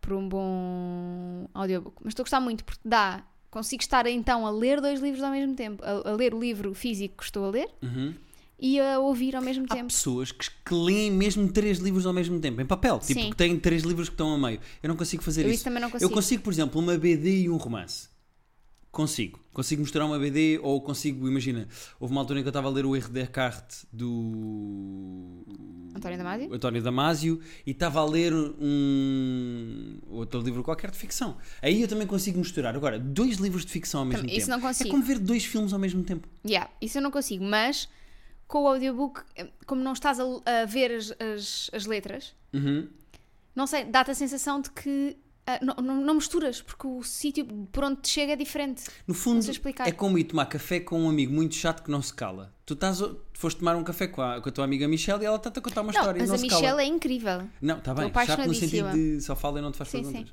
por 0.00 0.14
um 0.14 0.26
bom 0.28 1.46
audiobook, 1.54 1.96
mas 2.02 2.12
estou 2.12 2.22
a 2.22 2.24
gostar 2.24 2.40
muito 2.40 2.64
porque 2.64 2.80
dá, 2.84 3.22
consigo 3.50 3.82
estar 3.82 4.06
então 4.06 4.46
a 4.46 4.50
ler 4.50 4.80
dois 4.80 4.98
livros 5.00 5.22
ao 5.22 5.30
mesmo 5.30 5.54
tempo, 5.54 5.84
a, 5.84 6.10
a 6.10 6.12
ler 6.14 6.32
o 6.34 6.40
livro 6.40 6.72
físico 6.74 7.18
que 7.18 7.24
estou 7.24 7.44
a 7.44 7.50
ler 7.50 7.68
Uhum. 7.82 8.14
e 8.58 8.80
a 8.80 8.98
ouvir 8.98 9.36
ao 9.36 9.42
mesmo 9.42 9.66
Há 9.68 9.74
tempo. 9.74 9.88
pessoas 9.88 10.32
que, 10.32 10.48
que 10.64 10.74
leem 10.74 11.10
mesmo 11.10 11.50
três 11.52 11.78
livros 11.78 12.06
ao 12.06 12.12
mesmo 12.12 12.38
tempo, 12.40 12.60
em 12.60 12.66
papel. 12.66 12.98
Tipo, 12.98 13.20
Sim. 13.20 13.30
que 13.30 13.36
têm 13.36 13.58
três 13.58 13.82
livros 13.84 14.08
que 14.08 14.14
estão 14.14 14.34
a 14.34 14.38
meio. 14.38 14.60
Eu 14.82 14.88
não 14.88 14.96
consigo 14.96 15.22
fazer 15.22 15.44
Eu 15.46 15.50
isso. 15.50 15.66
isso 15.68 16.04
Eu 16.04 16.10
consigo, 16.10 16.42
por 16.42 16.52
exemplo, 16.52 16.78
uma 16.80 16.96
BD 16.98 17.42
e 17.42 17.50
um 17.50 17.56
romance. 17.56 18.09
Consigo. 18.90 19.38
Consigo 19.52 19.82
misturar 19.82 20.06
uma 20.08 20.18
BD 20.18 20.58
ou 20.62 20.80
consigo, 20.80 21.28
imagina, 21.28 21.68
houve 22.00 22.12
uma 22.12 22.20
altura 22.20 22.40
em 22.40 22.42
que 22.42 22.48
eu 22.48 22.50
estava 22.50 22.66
a 22.66 22.70
ler 22.70 22.84
o 22.84 22.96
R. 22.96 23.08
Descartes 23.08 23.86
do 23.92 25.44
António 25.94 26.18
Damasio? 26.18 26.52
António 26.54 26.82
Damasio 26.82 27.40
e 27.66 27.70
estava 27.70 28.00
a 28.00 28.04
ler 28.04 28.32
um 28.34 29.98
outro 30.08 30.40
livro 30.40 30.62
qualquer 30.64 30.90
de 30.90 30.98
ficção. 30.98 31.36
Aí 31.62 31.80
eu 31.82 31.88
também 31.88 32.06
consigo 32.06 32.38
misturar. 32.38 32.74
Agora, 32.74 32.98
dois 32.98 33.36
livros 33.36 33.64
de 33.64 33.70
ficção 33.72 34.00
ao 34.00 34.06
mesmo 34.06 34.22
Também- 34.22 34.34
tempo. 34.34 34.40
isso 34.42 34.50
não 34.50 34.60
consigo. 34.60 34.88
É 34.88 34.90
como 34.90 35.02
ver 35.04 35.18
dois 35.18 35.44
filmes 35.44 35.72
ao 35.72 35.78
mesmo 35.78 36.02
tempo. 36.02 36.28
Yeah, 36.44 36.68
isso 36.80 36.98
eu 36.98 37.02
não 37.02 37.10
consigo, 37.12 37.44
mas 37.44 37.88
com 38.48 38.62
o 38.64 38.66
audiobook, 38.68 39.22
eh, 39.36 39.48
como 39.66 39.80
não 39.82 39.92
estás 39.92 40.18
a, 40.18 40.24
a 40.24 40.64
ver 40.64 40.90
as, 40.90 41.12
as, 41.20 41.70
as 41.72 41.86
letras, 41.86 42.34
Uhum. 42.52 42.88
não 43.54 43.66
sei, 43.68 43.84
dá-te 43.84 44.10
a 44.10 44.14
sensação 44.14 44.60
de 44.60 44.70
que 44.70 45.16
ah, 45.46 45.58
não, 45.62 45.74
não, 45.76 46.00
não 46.00 46.14
misturas, 46.14 46.62
porque 46.62 46.86
o 46.86 47.02
sítio 47.02 47.44
por 47.72 47.84
onde 47.84 48.00
te 48.02 48.08
chega 48.08 48.32
é 48.32 48.36
diferente. 48.36 48.84
No 49.06 49.14
fundo, 49.14 49.44
é 49.84 49.92
como 49.92 50.18
ir 50.18 50.24
tomar 50.24 50.46
café 50.46 50.80
com 50.80 51.02
um 51.02 51.08
amigo 51.08 51.32
muito 51.32 51.54
chato 51.54 51.82
que 51.82 51.90
não 51.90 52.02
se 52.02 52.12
cala. 52.14 52.54
Tu 52.64 52.74
estás, 52.74 53.02
foste 53.32 53.58
tomar 53.58 53.74
um 53.76 53.82
café 53.82 54.06
com 54.06 54.22
a, 54.22 54.40
com 54.40 54.48
a 54.48 54.52
tua 54.52 54.64
amiga 54.64 54.86
Michelle 54.86 55.22
e 55.22 55.26
ela 55.26 55.36
está-te 55.36 55.58
a 55.58 55.62
contar 55.62 55.80
uma 55.80 55.92
Não, 55.92 56.00
história 56.00 56.20
mas 56.20 56.28
e 56.28 56.32
não 56.32 56.38
a 56.38 56.42
Michelle 56.42 56.66
cala. 56.66 56.82
é 56.82 56.86
incrível. 56.86 57.48
Não, 57.60 57.78
está 57.78 57.94
bem. 57.94 58.12
Chato 58.26 58.46
no 58.46 58.54
sentido 58.54 58.92
de 58.92 59.20
só 59.20 59.34
fala 59.34 59.58
e 59.58 59.62
não 59.62 59.72
te 59.72 59.78
faz 59.78 59.90
Sim, 59.90 60.02
perguntas. 60.02 60.32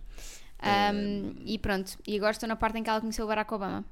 Um, 0.60 1.36
e 1.46 1.60
pronto, 1.60 1.98
e 2.08 2.16
agora 2.16 2.32
estou 2.32 2.50
na 2.50 2.56
parte 2.56 2.78
em 2.80 2.84
que 2.84 2.90
ela 2.90 3.00
conheceu 3.00 3.26
o 3.26 3.28
Barack 3.28 3.54
Obama. 3.54 3.86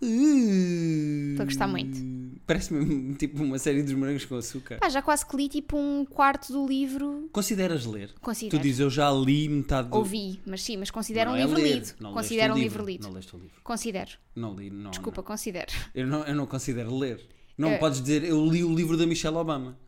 Estou 0.00 1.42
a 1.42 1.44
gostar 1.44 1.66
muito. 1.66 1.98
Parece-me 2.46 3.14
tipo 3.14 3.42
uma 3.42 3.58
série 3.58 3.82
dos 3.82 3.92
morangos 3.94 4.24
com 4.24 4.36
açúcar. 4.36 4.78
Pá, 4.78 4.88
já 4.88 5.00
quase 5.00 5.24
que 5.24 5.36
li 5.36 5.48
tipo 5.48 5.76
um 5.76 6.04
quarto 6.04 6.52
do 6.52 6.66
livro. 6.66 7.28
Consideras 7.32 7.86
ler? 7.86 8.10
Considero. 8.20 8.58
Tu 8.58 8.62
dizes, 8.62 8.80
eu 8.80 8.90
já 8.90 9.10
li 9.10 9.48
metade 9.48 9.88
do... 9.88 9.96
Ouvi, 9.96 10.40
mas 10.44 10.62
sim, 10.62 10.76
mas 10.76 10.90
considero 10.90 11.30
um 11.30 11.36
é 11.36 11.42
livro 11.42 11.56
ler, 11.60 11.74
lido. 11.74 11.94
não 12.00 12.12
Considero 12.12 12.54
um 12.54 12.58
livro 12.58 12.84
lido. 12.84 13.04
Não 13.04 13.12
leste 13.12 13.34
o 13.34 13.38
livro. 13.38 13.60
Considero. 13.62 14.10
Não 14.34 14.54
li, 14.54 14.70
não. 14.70 14.90
Desculpa, 14.90 15.20
não. 15.20 15.26
considero. 15.26 15.72
Eu, 15.94 16.06
não, 16.06 16.24
eu 16.24 16.34
não 16.34 16.46
considero 16.46 16.96
ler. 16.96 17.20
Não 17.56 17.70
É. 17.70 17.78
podes 17.78 18.00
dizer, 18.00 18.24
eu 18.24 18.44
li 18.46 18.64
o 18.64 18.74
livro 18.74 18.96
da 18.96 19.06
Michelle 19.06 19.36
Obama. 19.36 19.78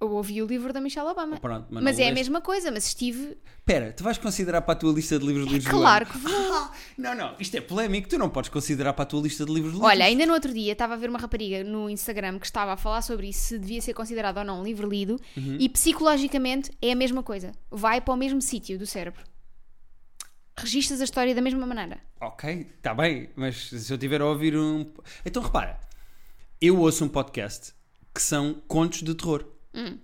Eu 0.00 0.12
ouvi 0.12 0.40
o 0.40 0.46
livro 0.46 0.72
da 0.72 0.80
Michelle 0.80 1.08
Obama. 1.08 1.38
Pronto, 1.40 1.66
mas 1.70 1.82
mas 1.82 1.98
é 1.98 2.02
a 2.02 2.04
leste. 2.06 2.14
mesma 2.20 2.40
coisa, 2.40 2.70
mas 2.70 2.86
estive. 2.86 3.36
Espera, 3.58 3.92
tu 3.92 4.04
vais 4.04 4.16
considerar 4.16 4.62
para 4.62 4.74
a 4.74 4.76
tua 4.76 4.92
lista 4.92 5.18
de 5.18 5.26
livros 5.26 5.46
lidos 5.50 5.64
do 5.64 5.70
Claro 5.70 6.06
que 6.06 6.16
vou. 6.18 6.32
Ah, 6.54 6.72
não, 6.96 7.14
não, 7.16 7.34
isto 7.40 7.56
é 7.56 7.60
polémico, 7.60 8.08
tu 8.08 8.16
não 8.16 8.30
podes 8.30 8.48
considerar 8.48 8.92
para 8.92 9.02
a 9.02 9.06
tua 9.06 9.20
lista 9.22 9.44
de 9.44 9.52
livros 9.52 9.72
lidos. 9.74 9.86
Olha, 9.88 10.04
ainda 10.04 10.24
no 10.24 10.34
outro 10.34 10.54
dia 10.54 10.70
estava 10.70 10.94
a 10.94 10.96
ver 10.96 11.10
uma 11.10 11.18
rapariga 11.18 11.64
no 11.64 11.90
Instagram 11.90 12.38
que 12.38 12.46
estava 12.46 12.72
a 12.74 12.76
falar 12.76 13.02
sobre 13.02 13.28
isso, 13.28 13.40
se 13.48 13.58
devia 13.58 13.80
ser 13.82 13.92
considerado 13.92 14.38
ou 14.38 14.44
não 14.44 14.60
um 14.60 14.62
livro 14.64 14.88
lido, 14.88 15.16
Uhum. 15.36 15.56
e 15.58 15.68
psicologicamente 15.68 16.70
é 16.80 16.92
a 16.92 16.96
mesma 16.96 17.22
coisa. 17.24 17.50
Vai 17.68 18.00
para 18.00 18.14
o 18.14 18.16
mesmo 18.16 18.40
sítio 18.40 18.78
do 18.78 18.86
cérebro. 18.86 19.22
Registas 20.56 21.00
a 21.00 21.04
história 21.04 21.34
da 21.34 21.40
mesma 21.40 21.66
maneira. 21.66 22.00
Ok, 22.20 22.68
está 22.76 22.94
bem, 22.94 23.30
mas 23.36 23.68
se 23.70 23.92
eu 23.92 23.98
tiver 23.98 24.20
a 24.20 24.26
ouvir 24.26 24.56
um. 24.56 24.86
Então 25.24 25.42
repara, 25.42 25.78
eu 26.60 26.78
ouço 26.80 27.04
um 27.04 27.08
podcast 27.08 27.72
que 28.14 28.20
são 28.22 28.54
contos 28.66 29.02
de 29.02 29.14
terror. 29.14 29.44
Hum. 29.74 29.98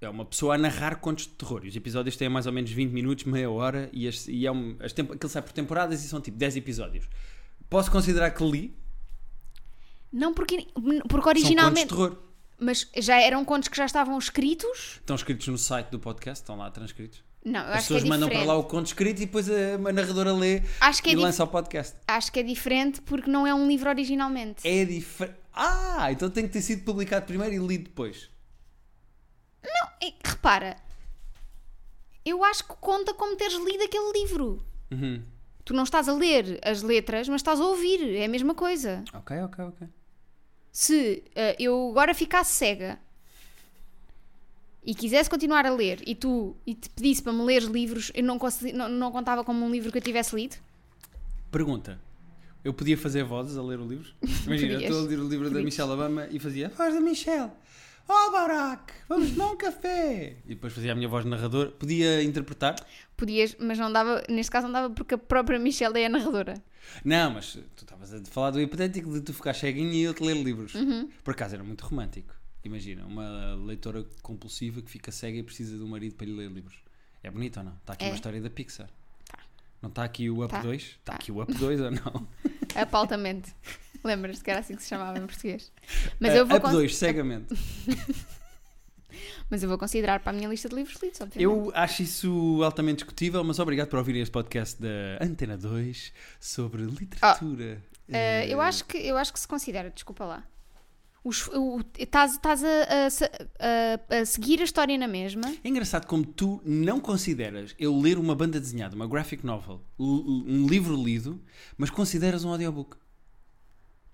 É 0.00 0.08
uma 0.08 0.24
pessoa 0.24 0.54
a 0.54 0.58
narrar 0.58 0.96
contos 0.96 1.24
de 1.26 1.32
terror. 1.32 1.62
E 1.64 1.68
os 1.68 1.74
episódios 1.76 2.16
têm 2.16 2.28
mais 2.28 2.46
ou 2.46 2.52
menos 2.52 2.70
20 2.70 2.92
minutos, 2.92 3.24
meia 3.24 3.50
hora, 3.50 3.90
e, 3.92 4.06
as, 4.06 4.28
e 4.28 4.46
é 4.46 4.52
um, 4.52 4.76
as 4.80 4.92
tempo, 4.92 5.12
aquilo 5.12 5.28
sai 5.28 5.42
por 5.42 5.52
temporadas 5.52 6.04
e 6.04 6.08
são 6.08 6.20
tipo 6.20 6.36
10 6.38 6.56
episódios. 6.56 7.08
Posso 7.68 7.90
considerar 7.90 8.30
que 8.30 8.44
li? 8.44 8.76
Não 10.12 10.32
porque, 10.32 10.66
porque 10.72 10.92
São 10.92 11.08
contos 11.08 11.20
de 11.22 11.28
originalmente. 11.28 11.88
terror. 11.88 12.16
Mas 12.60 12.88
já 12.96 13.20
eram 13.20 13.44
contos 13.44 13.68
que 13.68 13.76
já 13.76 13.86
estavam 13.86 14.18
escritos? 14.18 14.96
Estão 15.00 15.14
escritos 15.16 15.46
no 15.48 15.58
site 15.58 15.88
do 15.90 15.98
podcast, 15.98 16.42
estão 16.42 16.56
lá 16.56 16.70
transcritos. 16.70 17.22
Não, 17.44 17.60
As 17.60 17.66
que 17.66 17.72
é 17.72 17.76
pessoas 17.76 18.04
mandam 18.04 18.28
para 18.28 18.42
lá 18.42 18.56
o 18.56 18.64
conto 18.64 18.86
escrito 18.86 19.22
e 19.22 19.26
depois 19.26 19.48
a, 19.48 19.74
a 19.74 19.92
narradora 19.92 20.32
lê 20.32 20.62
Acho 20.80 21.02
que 21.02 21.10
é 21.10 21.12
e 21.12 21.16
lança 21.16 21.44
o 21.44 21.46
podcast. 21.46 21.96
Acho 22.06 22.32
que 22.32 22.40
é 22.40 22.42
diferente 22.42 23.00
porque 23.02 23.30
não 23.30 23.46
é 23.46 23.54
um 23.54 23.66
livro 23.68 23.88
originalmente. 23.88 24.66
É 24.66 24.84
diferente. 24.84 25.36
Ah, 25.54 26.08
então 26.10 26.28
tem 26.30 26.46
que 26.46 26.52
ter 26.52 26.62
sido 26.62 26.84
publicado 26.84 27.26
primeiro 27.26 27.54
e 27.54 27.58
lido 27.66 27.84
depois. 27.84 28.28
É 30.00 30.10
que, 30.10 30.30
repara, 30.30 30.76
eu 32.24 32.44
acho 32.44 32.64
que 32.64 32.74
conta 32.80 33.12
como 33.14 33.36
teres 33.36 33.54
lido 33.54 33.82
aquele 33.82 34.12
livro. 34.12 34.62
Uhum. 34.90 35.22
Tu 35.64 35.74
não 35.74 35.82
estás 35.82 36.08
a 36.08 36.14
ler 36.14 36.58
as 36.62 36.82
letras, 36.82 37.28
mas 37.28 37.40
estás 37.40 37.60
a 37.60 37.64
ouvir. 37.64 38.16
É 38.16 38.24
a 38.24 38.28
mesma 38.28 38.54
coisa. 38.54 39.04
Ok, 39.12 39.36
ok, 39.42 39.64
ok. 39.64 39.88
Se 40.70 41.24
eh, 41.34 41.56
eu 41.58 41.90
agora 41.90 42.14
ficasse 42.14 42.52
cega 42.52 42.98
e 44.84 44.94
quisesse 44.94 45.28
continuar 45.28 45.66
a 45.66 45.74
ler 45.74 46.02
e 46.06 46.14
tu 46.14 46.56
e 46.66 46.74
te 46.74 46.88
pedisse 46.88 47.22
para 47.22 47.32
me 47.32 47.42
ler 47.42 47.62
livros, 47.62 48.10
eu 48.14 48.22
não, 48.22 48.38
não, 48.72 48.88
não 48.88 49.12
contava 49.12 49.44
como 49.44 49.64
um 49.64 49.70
livro 49.70 49.90
que 49.90 49.98
eu 49.98 50.02
tivesse 50.02 50.34
lido? 50.34 50.56
Pergunta. 51.50 52.00
Eu 52.64 52.72
podia 52.72 52.96
fazer 52.96 53.24
vozes 53.24 53.56
a 53.56 53.62
ler 53.62 53.78
o 53.78 53.86
livro? 53.86 54.10
Imagina, 54.46 54.74
eu 54.74 54.80
estou 54.80 55.00
a 55.00 55.02
ler 55.02 55.18
o 55.18 55.28
livro 55.28 55.50
da. 55.50 55.60
Michelle 55.60 55.90
Obama 55.90 56.26
e 56.30 56.38
fazia 56.38 56.66
a 56.66 56.70
voz 56.70 56.94
da 56.94 57.00
Michelle. 57.00 57.50
Oh, 58.10 58.30
Barack, 58.32 58.92
vamos 59.08 59.32
tomar 59.32 59.52
um 59.52 59.56
café. 59.56 60.36
E 60.46 60.54
depois 60.54 60.72
fazia 60.72 60.92
a 60.92 60.94
minha 60.94 61.08
voz 61.08 61.24
de 61.24 61.30
narrador. 61.30 61.72
Podia 61.72 62.22
interpretar? 62.22 62.74
Podias, 63.16 63.54
mas 63.60 63.78
não 63.78 63.92
dava, 63.92 64.22
neste 64.30 64.50
caso 64.50 64.66
não 64.66 64.72
dava 64.72 64.94
porque 64.94 65.14
a 65.14 65.18
própria 65.18 65.58
Michelle 65.58 65.98
é 66.00 66.06
a 66.06 66.08
narradora. 66.08 66.54
Não, 67.04 67.32
mas 67.32 67.52
tu 67.76 67.84
estavas 67.84 68.14
a 68.14 68.24
falar 68.24 68.50
do 68.50 68.60
hipotético 68.60 69.12
de 69.12 69.20
tu 69.20 69.34
ficar 69.34 69.52
ceguinha 69.54 69.92
e 69.92 70.02
eu 70.04 70.14
te 70.14 70.22
ler 70.22 70.34
livros. 70.42 70.74
Uhum. 70.74 71.10
Por 71.22 71.32
acaso 71.32 71.54
era 71.54 71.62
muito 71.62 71.84
romântico. 71.84 72.34
Imagina, 72.64 73.04
uma 73.04 73.54
leitora 73.66 74.04
compulsiva 74.22 74.80
que 74.80 74.90
fica 74.90 75.12
cega 75.12 75.36
e 75.38 75.42
precisa 75.42 75.76
de 75.76 75.82
um 75.82 75.88
marido 75.88 76.14
para 76.16 76.26
lhe 76.26 76.32
ler 76.32 76.50
livros. 76.50 76.76
É 77.22 77.30
bonito 77.30 77.58
ou 77.58 77.64
não? 77.64 77.72
Está 77.74 77.92
aqui 77.92 78.04
É. 78.04 78.08
uma 78.08 78.14
história 78.14 78.40
da 78.40 78.48
Pixar. 78.48 78.88
Não 79.80 79.88
está 79.90 80.04
aqui 80.04 80.28
o 80.28 80.42
Up 80.44 80.48
Tá. 80.52 80.62
2? 80.62 80.82
Está 80.82 80.98
Tá. 81.04 81.14
aqui 81.14 81.30
o 81.32 81.40
Up 81.42 81.52
2 81.54 81.80
ou 81.80 81.90
não? 81.90 82.28
Apautamente. 82.74 83.54
Lembras-te 84.04 84.42
que 84.44 84.50
era 84.50 84.60
assim 84.60 84.74
que 84.76 84.82
se 84.82 84.88
chamava 84.88 85.18
em 85.18 85.26
português? 85.26 85.72
Mas 86.20 86.34
eu 86.34 86.44
Uh, 86.44 86.46
vou, 86.46 86.56
Up 86.58 86.66
con- 86.66 86.72
2, 86.72 86.96
cegamente. 86.96 87.54
mas 89.50 89.62
eu 89.62 89.68
vou 89.68 89.78
considerar 89.78 90.20
para 90.20 90.30
a 90.30 90.34
minha 90.36 90.48
lista 90.48 90.68
de 90.68 90.74
livros 90.74 91.00
lidos, 91.02 91.20
obviamente. 91.20 91.42
Eu 91.42 91.72
acho 91.74 92.02
isso 92.02 92.60
altamente 92.62 92.98
discutível, 92.98 93.42
mas 93.42 93.58
obrigado 93.58 93.88
por 93.88 93.98
ouvirem 93.98 94.20
este 94.22 94.30
podcast 94.32 94.80
da 94.80 95.18
Antena 95.20 95.56
2 95.56 96.12
sobre 96.38 96.82
literatura. 96.84 97.82
Eh, 98.08 98.46
eu, 98.48 98.60
acho 98.60 98.84
que, 98.84 98.98
eu 98.98 99.16
acho 99.16 99.32
que 99.32 99.40
se 99.40 99.48
considera, 99.48 99.90
desculpa 99.90 100.24
lá. 100.24 100.44
Estás 101.98 102.38
a, 102.64 102.68
a 103.58 104.20
a- 104.20 104.24
seguir 104.24 104.60
a 104.60 104.64
história 104.64 104.96
na 104.96 105.08
mesma. 105.08 105.54
É 105.62 105.68
engraçado 105.68 106.06
como 106.06 106.24
tu 106.24 106.60
não 106.64 107.00
consideras 107.00 107.74
eu 107.78 107.96
ler 107.98 108.18
uma 108.18 108.34
banda 108.34 108.58
desenhada, 108.60 108.94
uma 108.96 109.06
graphic 109.06 109.44
novel, 109.44 109.82
um 109.98 110.66
livro 110.66 110.96
lido, 110.96 111.40
mas 111.76 111.90
consideras 111.90 112.44
um 112.44 112.50
audiobook. 112.50 112.96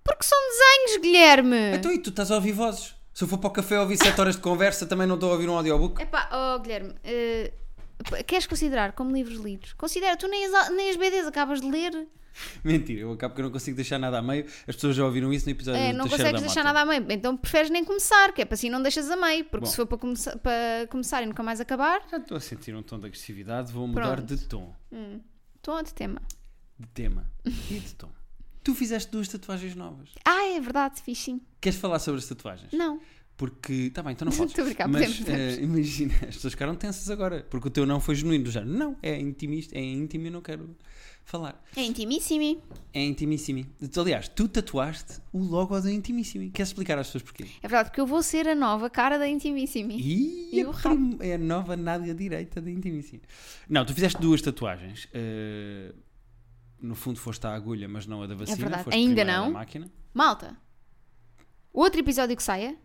Porque 0.03 0.25
são 0.25 0.39
desenhos, 0.51 1.03
Guilherme! 1.03 1.77
Então 1.77 1.93
e 1.93 1.99
tu 1.99 2.11
estás 2.11 2.31
a 2.31 2.35
ouvir 2.37 2.53
vozes? 2.53 2.95
Se 3.13 3.23
eu 3.25 3.29
for 3.29 3.39
para 3.39 3.49
o 3.49 3.53
café 3.53 3.79
ouvir 3.79 3.97
7 3.97 4.21
horas 4.21 4.35
de 4.37 4.43
conversa, 4.43 4.87
também 4.87 5.07
não 5.07 5.15
estou 5.15 5.31
a 5.31 5.33
ouvir 5.35 5.49
um 5.49 5.57
audiobook? 5.57 6.03
Epá, 6.03 6.29
oh 6.33 6.59
Guilherme, 6.61 6.95
eh, 7.05 7.53
queres 8.27 8.47
considerar 8.47 8.93
como 8.93 9.13
livros 9.13 9.39
lidos? 9.39 9.73
Considera, 9.75 10.17
tu 10.17 10.27
nem 10.27 10.45
as, 10.47 10.71
nem 10.71 10.91
as 10.91 10.97
BDs 10.97 11.27
acabas 11.27 11.61
de 11.61 11.71
ler, 11.71 12.09
Mentira, 12.65 13.01
eu 13.01 13.13
acabo 13.13 13.35
que 13.35 13.41
eu 13.41 13.45
não 13.45 13.53
consigo 13.53 13.77
deixar 13.77 13.99
nada 13.99 14.19
a 14.19 14.23
meio. 14.23 14.47
As 14.67 14.75
pessoas 14.75 14.97
já 14.97 15.05
ouviram 15.05 15.33
isso 15.33 15.47
no 15.47 15.53
episódio 15.53 15.93
do 15.93 15.99
não 15.99 16.09
consegues 16.09 16.41
deixar 16.41 16.65
nada 16.65 16.81
a 16.81 16.85
meio, 16.85 17.05
então 17.11 17.37
preferes 17.37 17.71
nem 17.71 17.85
começar, 17.85 18.33
que 18.33 18.43
é 18.43 18.45
para 18.45 18.55
assim 18.55 18.71
não 18.71 18.83
deixas 18.83 19.11
a 19.11 19.17
meio, 19.17 19.45
porque 19.45 19.65
Bom. 19.65 19.71
se 19.71 19.77
for 19.77 19.87
para, 19.87 19.99
começar, 19.99 20.39
para 20.39 20.87
começar 20.91 21.23
e 21.23 21.27
nunca 21.27 21.43
mais 21.43 21.61
acabar, 21.61 22.03
Já 22.11 22.19
estou 22.19 22.37
a 22.37 22.41
sentir 22.41 22.75
um 22.75 22.83
tom 22.83 22.99
de 22.99 23.07
agressividade, 23.07 23.73
vou 23.73 23.87
mudar 23.87 24.17
Pronto. 24.17 24.37
de 24.37 24.45
tom. 24.45 24.75
estou 25.57 25.83
de 25.83 25.95
tema. 25.95 26.21
De 26.79 26.89
tema 26.89 27.31
e 27.47 27.79
de 27.79 27.95
tom. 27.95 28.11
Tu 28.63 28.75
fizeste 28.75 29.13
duas 29.13 29.29
tatuagens 29.29 29.75
novas. 29.75 30.09
Ah, 30.25 30.47
é 30.49 30.61
verdade, 30.61 31.03
fiz 31.03 31.19
sim. 31.19 31.41
Queres 31.61 31.79
falar 31.79 31.99
sobre 31.99 32.21
as 32.21 32.27
tatuagens? 32.27 32.73
Não. 32.73 32.99
Porque, 33.37 33.91
tá 33.91 34.03
bem, 34.03 34.13
então 34.13 34.25
não 34.27 34.33
podes. 34.33 34.53
Estou 34.53 34.63
a 34.63 34.67
brincar, 34.67 34.89
Mas 34.89 35.19
podemos, 35.19 35.59
eh, 35.59 35.63
imagina, 35.63 36.15
as 36.15 36.37
pessoas 36.37 36.53
ficaram 36.53 36.75
tensas 36.75 37.11
agora. 37.11 37.47
Porque 37.51 37.69
o 37.69 37.71
teu 37.71 37.85
não 37.85 38.01
foi 38.01 38.15
genuíno 38.15 38.51
género. 38.51 38.73
Não, 38.73 38.97
é 39.03 39.19
intimista, 39.21 39.77
é 39.77 39.83
íntimo 39.83 40.27
e 40.29 40.31
não 40.31 40.41
quero 40.41 40.75
falar. 41.25 41.61
É 41.75 41.83
intimíssimo. 41.83 42.63
É 42.93 43.03
intimissimi. 43.05 43.67
Aliás, 43.97 44.29
tu 44.29 44.47
tatuaste 44.47 45.21
o 45.33 45.39
logo 45.43 45.79
da 45.81 45.91
Intimissimi. 45.91 46.51
Queres 46.51 46.69
explicar 46.69 46.99
às 46.99 47.07
pessoas 47.09 47.23
porquê? 47.25 47.45
É 47.63 47.67
verdade, 47.69 47.89
porque 47.89 48.01
eu 48.01 48.07
vou 48.07 48.23
ser 48.23 48.47
a 48.47 48.55
nova 48.55 48.89
cara 48.91 49.19
da 49.19 49.27
Intimissimi. 49.27 49.97
E 50.01 50.51
E 50.57 50.63
a 50.63 50.71
o 50.71 50.75
prim- 50.75 51.17
é 51.21 51.35
a 51.35 51.39
nova 51.39 51.77
nádega 51.77 52.15
direita 52.15 52.61
da 52.61 52.71
Intimissimi. 52.71 53.23
Não, 53.69 53.85
tu 53.85 53.93
fizeste 53.95 54.21
duas 54.21 54.41
tatuagens. 54.43 55.09
eh, 55.13 55.93
no 56.81 56.95
fundo 56.95 57.19
foste 57.19 57.47
à 57.47 57.55
agulha, 57.55 57.89
mas 57.89 58.07
não 58.07 58.23
a 58.23 58.27
da 58.27 58.35
vacina. 58.35 58.59
verdade. 58.59 58.85
foste 58.85 58.97
Ainda 58.97 59.25
não. 59.25 59.51
máquina. 59.53 59.91
Malta, 60.13 60.55
outro 61.73 61.99
episódio 62.01 62.37
que 62.37 62.43
saia. 62.43 62.77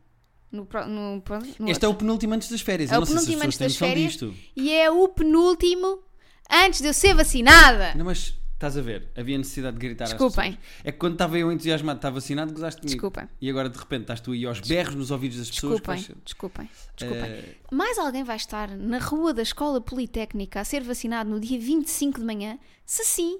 No, 0.51 0.67
no, 0.87 1.21
no 1.59 1.69
Este 1.69 1.85
é 1.85 1.87
outro. 1.87 1.89
o 1.89 1.95
penúltimo 1.95 2.33
antes 2.33 2.49
das 2.49 2.61
férias. 2.61 2.91
É 2.91 2.95
eu 2.95 2.97
o 2.97 3.01
não 3.01 3.05
sei 3.05 3.17
se 3.17 3.21
as 3.21 3.25
penúltimo 3.27 3.51
pessoas 3.51 3.53
antes 3.53 3.57
têm 3.57 3.67
das 3.67 3.77
férias. 3.77 4.11
disto. 4.13 4.33
E 4.55 4.71
é 4.71 4.89
o 4.89 5.07
penúltimo 5.09 5.99
antes 6.49 6.81
de 6.81 6.87
eu 6.87 6.93
ser 6.93 7.13
vacinada. 7.13 7.93
Não, 7.95 8.05
mas 8.05 8.33
estás 8.53 8.75
a 8.77 8.81
ver, 8.81 9.07
havia 9.15 9.37
necessidade 9.37 9.77
de 9.77 9.87
gritar 9.87 10.05
Desculpem. 10.05 10.57
É 10.83 10.91
que 10.91 10.97
quando 10.97 11.13
estava 11.13 11.37
eu 11.37 11.49
entusiasmado, 11.51 11.97
estava 11.97 12.15
vacinado, 12.15 12.51
gozaste 12.51 12.81
comigo. 12.81 12.95
Desculpem. 12.95 13.29
E 13.39 13.49
agora 13.49 13.69
de 13.69 13.77
repente 13.77 14.01
estás 14.01 14.19
tu 14.19 14.31
aí 14.33 14.45
aos 14.45 14.59
berros 14.59 14.95
nos 14.95 15.11
ouvidos 15.11 15.37
das 15.37 15.49
pessoas. 15.49 15.79
Desculpem, 15.79 16.03
pois, 16.03 16.23
desculpem, 16.25 16.69
desculpem. 16.97 17.31
eh, 17.31 17.55
Mais 17.71 17.97
alguém 17.97 18.23
vai 18.23 18.35
estar 18.35 18.67
na 18.69 18.97
rua 18.99 19.33
da 19.33 19.41
Escola 19.41 19.79
Politécnica 19.79 20.59
a 20.59 20.65
ser 20.65 20.81
vacinado 20.83 21.29
no 21.29 21.39
dia 21.39 21.57
25 21.59 22.19
de 22.19 22.25
manhã? 22.25 22.59
Se 22.85 23.05
sim, 23.05 23.39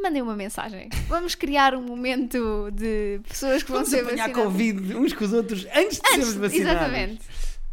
mandem 0.00 0.22
uma 0.22 0.36
mensagem. 0.36 0.88
Vamos 1.08 1.34
criar 1.34 1.74
um 1.74 1.82
momento 1.82 2.70
de 2.72 3.20
pessoas 3.28 3.62
que 3.64 3.68
vão 3.72 3.78
vamos 3.84 3.90
ser 3.90 4.04
vacinadas. 4.04 4.34
Covid 4.36 4.94
uns 4.94 5.12
com 5.12 5.24
os 5.24 5.32
outros 5.32 5.66
antes 5.74 5.98
de 5.98 6.06
Antes, 6.08 6.28
sermos 6.28 6.34
vacinados. 6.34 6.56
exatamente. 6.80 7.20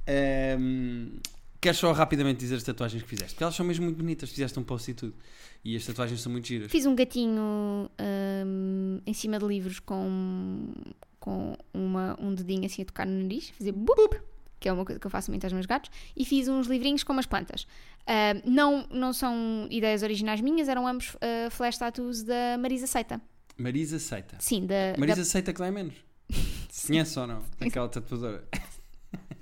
Ehm, 0.08 1.20
queres 1.62 1.78
só 1.78 1.92
rapidamente 1.92 2.40
dizer 2.40 2.56
as 2.56 2.64
tatuagens 2.64 3.04
que 3.04 3.10
fizeste? 3.10 3.34
Porque 3.34 3.44
elas 3.44 3.56
são 3.56 3.66
mesmo 3.66 3.86
muito 3.86 3.98
bonitas, 3.98 4.30
fizeste 4.30 4.60
um 4.60 4.64
post 4.64 4.92
e 4.92 4.94
tudo. 4.94 5.16
E 5.64 5.76
as 5.76 5.86
tatuagens 5.86 6.22
são 6.22 6.32
muito 6.32 6.48
giras. 6.48 6.72
Fiz 6.72 6.86
um 6.86 6.96
gatinho 6.96 7.90
hum, 8.00 9.02
em 9.06 9.14
cima 9.14 9.40
de 9.40 9.46
livros 9.46 9.80
com, 9.80 10.74
com 11.20 11.58
uma, 11.74 12.18
um 12.20 12.34
dedinho 12.34 12.66
assim 12.66 12.82
a 12.82 12.86
tocar 12.86 13.06
no 13.06 13.22
nariz, 13.22 13.50
fazer 13.50 13.72
bup, 13.72 14.16
que 14.60 14.70
é 14.70 14.74
uma 14.74 14.86
coisa 14.86 15.00
que 15.00 15.06
eu 15.06 15.12
faço 15.12 15.32
muito 15.32 15.44
aos 15.44 15.54
meus 15.54 15.66
gatos, 15.66 15.92
e 16.16 16.24
fiz 16.26 16.48
uns 16.48 16.68
livrinhos 16.68 17.04
com 17.04 17.14
umas 17.14 17.26
plantas. 17.26 17.68
Hum, 18.08 18.42
não, 18.46 18.88
não 18.90 19.14
são 19.14 19.68
ideias 19.70 20.04
originais 20.04 20.42
minhas, 20.42 20.70
eram 20.70 20.88
ambos 20.88 21.16
uh, 21.16 21.50
flash 21.52 21.78
tattoos 21.78 22.24
da 22.24 22.58
Marisa 22.58 22.88
Seita. 22.88 23.22
Marisa 23.58 23.96
aceita. 23.96 24.38
Sim, 24.40 24.66
da, 24.66 24.96
Marisa 24.98 25.22
aceita 25.22 25.52
que 25.52 25.60
dói 25.60 25.72
menos. 25.72 25.96
Conhece 26.86 27.20
ou 27.20 27.28
não? 27.28 27.44
Aquela 27.60 27.90
tatuadora. 27.90 28.48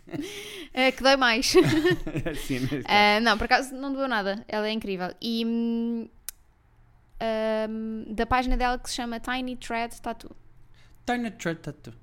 Uh, 0.07 0.91
que 0.95 1.03
dói 1.03 1.15
mais. 1.15 1.47
Sim, 1.47 2.59
neste 2.59 2.83
caso. 2.83 2.85
Uh, 2.85 3.21
não, 3.23 3.37
por 3.37 3.45
acaso 3.45 3.75
não 3.75 3.93
doeu 3.93 4.07
nada. 4.07 4.43
Ela 4.47 4.67
é 4.67 4.71
incrível. 4.71 5.13
E 5.21 5.45
hum, 5.45 6.07
ahm, 7.19 8.13
da 8.13 8.25
página 8.25 8.57
dela 8.57 8.77
que 8.77 8.89
se 8.89 8.95
chama 8.95 9.19
Tiny 9.19 9.55
Thread 9.57 10.01
Tattoo. 10.01 10.35
Tiny 11.05 11.31
Thread 11.31 11.59
Tattoo. 11.61 11.93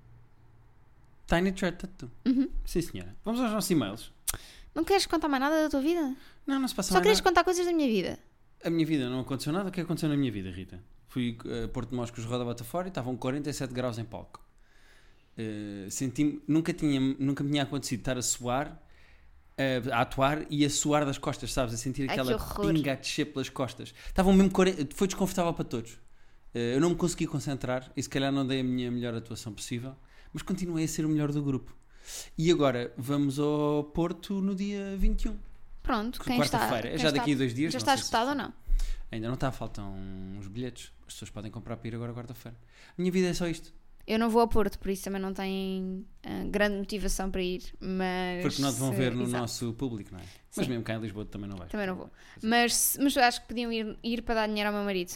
Tiny 1.26 1.52
Thread 1.52 1.76
Tattoo. 1.78 2.10
Uhum. 2.26 2.48
Sim, 2.64 2.82
senhora. 2.82 3.16
Vamos 3.24 3.40
aos 3.40 3.50
nossos 3.52 3.70
e-mails. 3.70 4.12
Não 4.74 4.84
queres 4.84 5.06
contar 5.06 5.28
mais 5.28 5.42
nada 5.42 5.62
da 5.62 5.68
tua 5.68 5.80
vida? 5.80 6.14
Não, 6.46 6.58
não 6.58 6.68
se 6.68 6.74
passa 6.74 6.88
Só 6.88 6.94
mais 6.94 7.02
querias 7.02 7.18
nada. 7.18 7.30
contar 7.30 7.44
coisas 7.44 7.66
da 7.66 7.72
minha 7.72 7.88
vida. 7.88 8.18
A 8.64 8.70
minha 8.70 8.86
vida 8.86 9.08
não 9.08 9.20
aconteceu 9.20 9.52
nada. 9.52 9.68
O 9.68 9.72
que 9.72 9.80
aconteceu 9.80 10.08
na 10.08 10.16
minha 10.16 10.32
vida, 10.32 10.50
Rita? 10.50 10.82
Fui 11.08 11.36
a 11.64 11.68
Porto 11.68 11.90
de 11.90 11.96
Mós 11.96 12.10
com 12.10 12.20
os 12.20 12.24
roda 12.24 12.44
bota 12.44 12.64
fora 12.64 12.88
e 12.88 12.90
estavam 12.90 13.16
47 13.16 13.72
graus 13.72 13.98
em 13.98 14.04
palco. 14.04 14.40
Uh, 15.38 15.90
senti 15.90 16.42
nunca, 16.46 16.72
tinha, 16.72 17.00
nunca 17.18 17.42
me 17.42 17.50
tinha 17.50 17.62
acontecido 17.62 18.00
estar 18.00 18.18
a 18.18 18.22
suar, 18.22 18.68
uh, 18.68 19.92
a 19.92 20.00
atuar 20.02 20.44
e 20.50 20.64
a 20.64 20.70
suar 20.70 21.06
das 21.06 21.16
costas, 21.16 21.52
sabes? 21.52 21.74
A 21.74 21.76
sentir 21.76 22.02
Ai, 22.02 22.14
que 22.14 22.20
aquela 22.20 22.38
pinga 22.38 22.92
a 22.92 22.96
descer 22.96 23.26
pelas 23.26 23.48
costas. 23.48 23.94
Estavam 24.06 24.32
mesmo 24.32 24.50
40 24.50 24.94
foi 24.94 25.06
desconfortável 25.06 25.52
para 25.54 25.64
todos. 25.64 25.92
Uh, 26.54 26.58
eu 26.74 26.80
não 26.80 26.90
me 26.90 26.96
consegui 26.96 27.26
concentrar 27.26 27.90
e 27.96 28.02
se 28.02 28.08
calhar 28.08 28.30
não 28.30 28.46
dei 28.46 28.60
a 28.60 28.64
minha 28.64 28.90
melhor 28.90 29.14
atuação 29.14 29.52
possível, 29.54 29.94
mas 30.32 30.42
continuei 30.42 30.84
a 30.84 30.88
ser 30.88 31.06
o 31.06 31.08
melhor 31.08 31.32
do 31.32 31.42
grupo. 31.42 31.74
E 32.36 32.50
agora 32.50 32.92
vamos 32.96 33.38
ao 33.38 33.84
Porto 33.84 34.40
no 34.40 34.54
dia 34.54 34.96
21. 34.96 35.36
Pronto, 35.82 36.20
quem 36.20 36.40
está. 36.40 36.58
Quarta-feira. 36.58 36.88
Quem 36.90 36.98
já 36.98 37.08
está- 37.08 37.18
daqui 37.18 37.32
a 37.32 37.36
dois 37.36 37.54
dias. 37.54 37.72
Já 37.72 37.78
está 37.78 37.94
esgotado 37.94 38.30
ou 38.30 38.36
não? 38.36 38.52
Ainda 39.10 39.26
não 39.26 39.34
está, 39.34 39.50
faltam 39.50 39.94
uns 40.38 40.46
bilhetes. 40.46 40.92
As 41.06 41.14
pessoas 41.14 41.30
podem 41.30 41.50
comprar 41.50 41.76
para 41.76 41.88
ir 41.88 41.94
agora 41.94 42.14
quarta-feira. 42.14 42.56
A 42.96 43.00
minha 43.00 43.12
vida 43.12 43.28
é 43.28 43.34
só 43.34 43.46
isto. 43.46 43.72
Eu 44.06 44.18
não 44.18 44.28
vou 44.28 44.42
a 44.42 44.48
Porto, 44.48 44.78
por 44.78 44.90
isso 44.90 45.04
também 45.04 45.20
não 45.20 45.32
tenho 45.32 46.04
ah, 46.24 46.44
grande 46.46 46.76
motivação 46.76 47.30
para 47.30 47.42
ir, 47.42 47.62
mas... 47.80 48.42
Porque 48.42 48.56
te 48.56 48.78
vão 48.78 48.92
ver 48.92 49.14
no 49.14 49.22
exato, 49.22 49.42
nosso 49.42 49.72
público, 49.74 50.10
não 50.12 50.18
é? 50.18 50.24
Mas 50.56 50.66
Sim. 50.66 50.70
mesmo 50.70 50.84
cá 50.84 50.94
em 50.94 51.00
Lisboa 51.00 51.24
também 51.24 51.48
não 51.48 51.56
vais. 51.56 51.70
Também 51.70 51.86
não 51.86 51.94
vou. 51.94 52.10
Mas, 52.42 52.98
mas 53.00 53.16
acho 53.16 53.42
que 53.42 53.48
podiam 53.48 53.72
ir, 53.72 53.96
ir 54.02 54.22
para 54.22 54.34
dar 54.34 54.46
dinheiro 54.48 54.68
ao 54.68 54.74
meu 54.74 54.84
marido. 54.84 55.12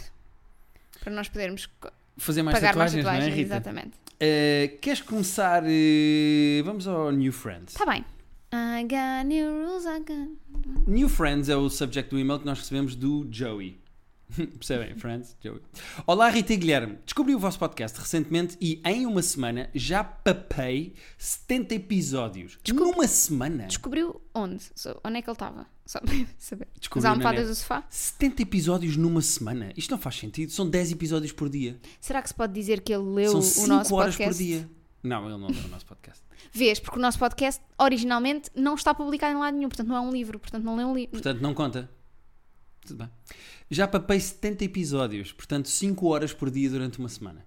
Para 1.01 1.13
nós 1.13 1.29
podermos 1.29 1.69
Fazer 2.17 2.43
mais 2.43 2.57
pagar 2.57 2.77
mais 2.77 2.93
tatuagens, 2.93 3.05
não 3.05 3.11
é, 3.11 3.15
tatuagens, 3.15 3.37
Rita? 3.37 3.55
exatamente. 3.55 4.07
Eh, 4.19 4.79
queres 4.81 5.03
começar? 5.03 5.63
eh, 5.67 6.63
vamos 6.65 6.87
ao 6.87 7.11
New 7.11 7.33
Friends. 7.33 7.75
Está 7.75 7.85
bem. 7.85 8.05
I 8.53 8.83
got 8.85 9.27
new 9.27 9.67
rules, 9.67 9.85
I 9.85 9.99
got... 9.99 10.87
New 10.87 11.09
Friends 11.09 11.49
é 11.49 11.57
o 11.57 11.69
subject 11.69 12.11
do 12.11 12.19
e-mail 12.19 12.39
que 12.39 12.47
nós 12.47 12.59
recebemos 12.59 12.95
do 12.95 13.27
Joey. 13.31 13.79
Percebem? 14.59 14.95
Friends, 14.97 15.37
Joey. 15.41 15.61
Olá, 16.07 16.29
Rita 16.29 16.53
e 16.53 16.57
Guilherme. 16.57 16.99
Descobri 17.05 17.35
o 17.35 17.39
vosso 17.39 17.59
podcast 17.59 17.99
recentemente 17.99 18.57
e 18.61 18.81
em 18.85 19.07
uma 19.07 19.23
semana 19.23 19.71
já 19.75 20.03
papei 20.03 20.95
70 21.17 21.75
episódios. 21.77 22.59
Numa 22.75 23.07
semana? 23.07 23.65
Descobriu 23.67 24.21
onde? 24.35 24.63
So- 24.75 25.01
onde 25.05 25.19
é 25.19 25.23
que 25.23 25.29
ele 25.31 25.35
estava? 25.35 25.67
Só 25.87 26.01
para 26.01 26.13
saber. 26.39 26.67
Descobriu 26.79 27.09
As 27.09 27.13
almofadas 27.17 27.49
do 27.49 27.55
sofá? 27.55 27.85
70 27.89 28.43
episódios 28.43 28.97
numa 28.97 29.23
semana? 29.23 29.73
Isto 29.77 29.93
não 29.93 29.99
faz 29.99 30.17
sentido. 30.17 30.51
São 30.51 30.69
10 30.69 30.93
episódios 30.93 31.31
por 31.33 31.49
dia. 31.49 31.79
Será 32.01 32.21
que 32.21 32.29
se 32.29 32.35
pode 32.35 32.53
dizer 32.53 32.81
que 32.81 32.93
ele 32.93 33.05
leu 33.05 33.31
São 33.31 33.41
o 33.41 33.43
5 33.43 33.67
nosso 33.69 33.95
horas 33.95 34.17
podcast? 34.17 34.37
por 34.37 34.45
dia. 34.45 34.69
Não, 35.05 35.29
ele 35.29 35.39
não 35.39 35.47
leu 35.49 35.65
o 35.65 35.69
nosso 35.69 35.87
podcast. 35.87 36.21
Vês, 36.53 36.81
porque 36.81 36.99
o 36.99 37.03
nosso 37.03 37.19
podcast 37.19 37.63
originalmente 37.79 38.51
não 38.57 38.75
está 38.75 38.93
publicado 38.93 39.37
em 39.37 39.39
lado 39.41 39.57
nenhum, 39.57 39.69
portanto 39.69 39.87
não 39.87 39.97
é 39.97 40.01
um 40.01 40.11
livro, 40.11 40.39
portanto 40.41 40.65
não 40.65 40.75
lê 40.77 40.85
um 40.85 40.93
livro. 40.95 41.13
Portanto, 41.13 41.41
não 41.41 41.55
conta. 41.55 41.89
Tudo 42.87 42.99
bem. 42.99 43.11
Já 43.71 43.87
papei 43.89 44.21
70 44.21 44.65
episódios, 44.65 45.33
portanto 45.33 45.69
5 45.69 46.07
horas 46.07 46.33
por 46.33 46.51
dia 46.51 46.71
durante 46.71 46.99
uma 46.99 47.09
semana. 47.09 47.45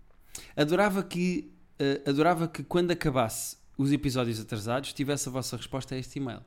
Adorava 0.55 1.01
que, 1.01 1.51
eh, 1.79 2.01
adorava 2.05 2.47
que 2.47 2.63
quando 2.63 2.91
acabasse 2.91 3.57
os 3.77 3.91
episódios 3.91 4.39
atrasados 4.39 4.91
tivesse 4.93 5.29
a 5.29 5.31
vossa 5.31 5.55
resposta 5.55 5.95
a 5.95 5.97
este 5.97 6.19
e-mail. 6.19 6.41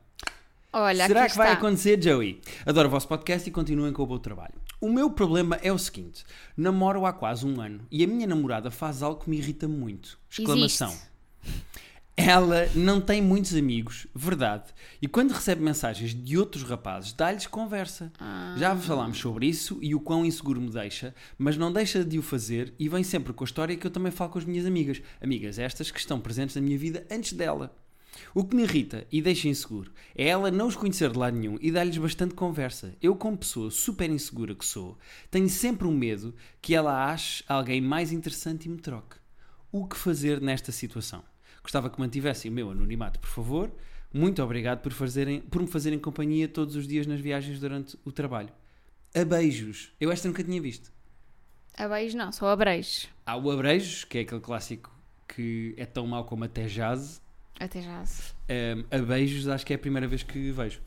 Olha, 0.74 1.06
Será 1.06 1.28
que 1.28 1.36
vai 1.36 1.48
está. 1.48 1.58
acontecer, 1.58 2.02
Joey? 2.02 2.40
Adoro 2.64 2.88
o 2.88 2.90
vosso 2.90 3.06
podcast 3.06 3.46
e 3.48 3.52
continuem 3.52 3.92
com 3.92 4.02
o 4.02 4.06
bom 4.06 4.18
trabalho. 4.18 4.54
O 4.80 4.90
meu 4.90 5.10
problema 5.10 5.56
é 5.62 5.70
o 5.70 5.78
seguinte: 5.78 6.24
namoro 6.56 7.04
há 7.04 7.12
quase 7.12 7.46
um 7.46 7.60
ano 7.60 7.86
e 7.90 8.02
a 8.02 8.06
minha 8.06 8.26
namorada 8.26 8.70
faz 8.70 9.02
algo 9.02 9.22
que 9.22 9.28
me 9.30 9.36
irrita 9.38 9.68
muito. 9.68 10.18
Exclamação. 10.30 10.88
Existe. 10.88 11.12
Ela 12.14 12.68
não 12.74 13.00
tem 13.00 13.22
muitos 13.22 13.54
amigos, 13.54 14.06
verdade. 14.14 14.64
E 15.00 15.08
quando 15.08 15.32
recebe 15.32 15.62
mensagens 15.62 16.14
de 16.14 16.36
outros 16.36 16.62
rapazes, 16.62 17.14
dá-lhes 17.14 17.46
conversa. 17.46 18.12
Ah. 18.20 18.54
Já 18.58 18.76
falámos 18.76 19.18
sobre 19.18 19.46
isso 19.46 19.78
e 19.80 19.94
o 19.94 20.00
quão 20.00 20.24
inseguro 20.24 20.60
me 20.60 20.70
deixa, 20.70 21.14
mas 21.38 21.56
não 21.56 21.72
deixa 21.72 22.04
de 22.04 22.18
o 22.18 22.22
fazer 22.22 22.74
e 22.78 22.86
vem 22.86 23.02
sempre 23.02 23.32
com 23.32 23.42
a 23.42 23.46
história 23.46 23.76
que 23.76 23.86
eu 23.86 23.90
também 23.90 24.12
falo 24.12 24.30
com 24.30 24.38
as 24.38 24.44
minhas 24.44 24.66
amigas. 24.66 25.00
Amigas 25.22 25.58
estas 25.58 25.90
que 25.90 25.98
estão 25.98 26.20
presentes 26.20 26.54
na 26.54 26.60
minha 26.60 26.76
vida 26.76 27.06
antes 27.10 27.32
dela. 27.32 27.74
O 28.34 28.44
que 28.44 28.54
me 28.54 28.62
irrita 28.62 29.06
e 29.10 29.22
deixa 29.22 29.48
inseguro 29.48 29.90
é 30.14 30.28
ela 30.28 30.50
não 30.50 30.68
os 30.68 30.76
conhecer 30.76 31.10
de 31.10 31.18
lado 31.18 31.36
nenhum 31.36 31.56
e 31.62 31.72
dar-lhes 31.72 31.96
bastante 31.96 32.34
conversa. 32.34 32.94
Eu, 33.00 33.16
como 33.16 33.38
pessoa 33.38 33.70
super 33.70 34.10
insegura 34.10 34.54
que 34.54 34.66
sou, 34.66 34.98
tenho 35.30 35.48
sempre 35.48 35.88
um 35.88 35.96
medo 35.96 36.34
que 36.60 36.74
ela 36.74 37.10
ache 37.10 37.42
alguém 37.48 37.80
mais 37.80 38.12
interessante 38.12 38.66
e 38.66 38.68
me 38.68 38.78
troque. 38.78 39.16
O 39.70 39.86
que 39.86 39.96
fazer 39.96 40.42
nesta 40.42 40.70
situação? 40.70 41.31
Gostava 41.62 41.88
que 41.88 42.00
mantivessem 42.00 42.50
o 42.50 42.54
meu 42.54 42.70
anonimato, 42.70 43.20
por 43.20 43.28
favor. 43.28 43.70
Muito 44.12 44.42
obrigado 44.42 44.80
por, 44.80 44.92
fazerem, 44.92 45.40
por 45.40 45.62
me 45.62 45.68
fazerem 45.68 45.98
companhia 45.98 46.48
todos 46.48 46.76
os 46.76 46.86
dias 46.86 47.06
nas 47.06 47.20
viagens 47.20 47.58
durante 47.58 47.96
o 48.04 48.12
trabalho. 48.12 48.50
A 49.14 49.24
beijos. 49.24 49.92
Eu 50.00 50.10
esta 50.10 50.28
nunca 50.28 50.42
tinha 50.42 50.60
visto. 50.60 50.92
A 51.76 51.88
beijo 51.88 52.16
não, 52.16 52.30
só 52.30 52.48
a 52.48 52.56
brejo. 52.56 53.08
Há 53.24 53.36
o 53.36 53.50
Abreijos, 53.50 54.04
que 54.04 54.18
é 54.18 54.20
aquele 54.22 54.40
clássico 54.40 54.90
que 55.26 55.74
é 55.78 55.86
tão 55.86 56.06
mau 56.06 56.24
como 56.24 56.44
até 56.44 56.66
jazz. 56.66 57.22
Até 57.58 57.80
já. 57.80 58.02
Um, 58.02 58.84
a 58.90 58.98
beijos, 58.98 59.48
acho 59.48 59.64
que 59.64 59.72
é 59.72 59.76
a 59.76 59.78
primeira 59.78 60.06
vez 60.06 60.22
que 60.22 60.50
vejo. 60.50 60.80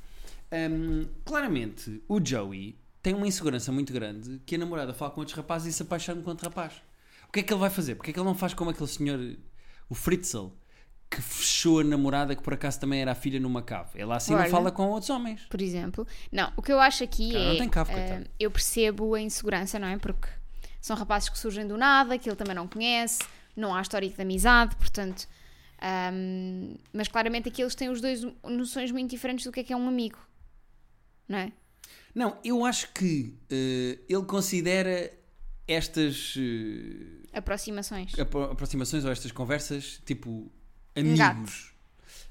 Um, 0.52 1.08
claramente, 1.24 2.04
o 2.08 2.24
Joey 2.24 2.78
tem 3.02 3.14
uma 3.14 3.28
insegurança 3.28 3.72
muito 3.72 3.92
grande 3.92 4.40
que 4.46 4.56
a 4.56 4.58
namorada 4.58 4.94
fala 4.94 5.12
com 5.12 5.22
outros 5.22 5.36
rapazes 5.36 5.74
e 5.74 5.78
se 5.78 5.82
apaixona 5.82 6.22
com 6.22 6.30
outro 6.30 6.48
rapaz. 6.48 6.74
O 7.28 7.32
que 7.32 7.40
é 7.40 7.44
que 7.44 7.52
ele 7.52 7.60
vai 7.60 7.70
fazer? 7.70 7.96
Porque 7.96 8.12
é 8.12 8.14
que 8.14 8.20
ele 8.20 8.28
não 8.28 8.36
faz 8.36 8.54
como 8.54 8.70
aquele 8.70 8.88
senhor, 8.88 9.20
o 9.90 9.96
Fritzl, 9.96 10.48
que 11.16 11.22
fechou 11.22 11.80
a 11.80 11.84
namorada 11.84 12.36
que 12.36 12.42
por 12.44 12.54
acaso 12.54 12.80
também 12.80 13.02
era 13.02 13.12
a 13.12 13.16
filha 13.16 13.40
numa 13.40 13.62
cave? 13.62 13.90
Ele 13.96 14.12
assim 14.12 14.34
não 14.34 14.40
Olha. 14.42 14.50
fala 14.50 14.72
com 14.72 14.88
outros 14.90 15.10
homens. 15.10 15.42
Por 15.50 15.62
exemplo. 15.62 16.06
Não, 16.32 16.52
o 16.58 16.62
que 16.62 16.72
eu 16.72 16.80
acho 16.80 17.04
aqui 17.04 17.32
Cara, 17.32 17.44
é. 17.44 17.48
não 17.50 17.58
tem 17.58 17.68
eh, 17.68 17.70
coitado. 17.86 18.30
eu 18.40 18.52
percebo 18.52 19.14
a 19.16 19.22
insegurança, 19.22 19.80
não 19.80 19.88
é? 19.88 19.98
Porque 19.98 20.28
são 20.82 20.96
rapazes 20.96 21.30
que 21.30 21.38
surgem 21.40 21.66
do 21.68 21.78
nada, 21.78 22.18
que 22.18 22.30
ele 22.30 22.36
também 22.36 22.54
não 22.56 22.68
conhece, 22.68 23.24
não 23.56 23.74
há 23.74 23.82
histórico 23.82 24.16
de 24.16 24.22
amizade, 24.22 24.76
portanto. 24.76 25.28
ahm, 25.82 26.76
mas 26.94 27.08
claramente 27.08 27.50
aqui 27.50 27.62
eles 27.62 27.76
têm 27.76 27.90
os 27.90 28.02
dois 28.02 28.24
noções 28.44 28.92
muito 28.92 29.10
diferentes 29.10 29.46
do 29.46 29.52
que 29.52 29.60
é 29.62 29.64
que 29.64 29.74
é 29.74 29.78
um 29.78 29.88
amigo. 29.88 30.20
Não 31.28 31.38
é? 31.40 31.52
Não, 32.14 32.38
eu 32.44 32.64
acho 32.66 32.92
que 32.94 33.38
eh, 33.50 34.00
ele 34.08 34.24
considera 34.26 35.12
estas 35.68 36.36
eh, 36.38 37.28
Aproximações. 37.38 38.18
apro- 38.20 38.44
aproximações 38.52 39.04
ou 39.04 39.12
estas 39.12 39.32
conversas 39.32 40.02
tipo 40.06 40.50
amigos. 40.96 41.20
Engate. 41.20 41.76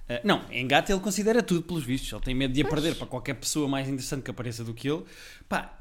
Ah, 0.08 0.20
não, 0.22 0.42
engate 0.52 0.92
ele 0.92 1.00
considera 1.00 1.42
tudo 1.42 1.62
pelos 1.62 1.84
vistos. 1.84 2.12
Ele 2.12 2.20
tem 2.22 2.34
medo 2.34 2.52
de 2.52 2.62
a 2.62 2.68
perder 2.68 2.94
para 2.96 3.06
qualquer 3.06 3.34
pessoa 3.34 3.66
mais 3.68 3.88
interessante 3.88 4.22
que 4.22 4.30
apareça 4.30 4.62
do 4.64 4.74
que 4.74 4.88
ele. 4.88 5.04
Pá, 5.48 5.78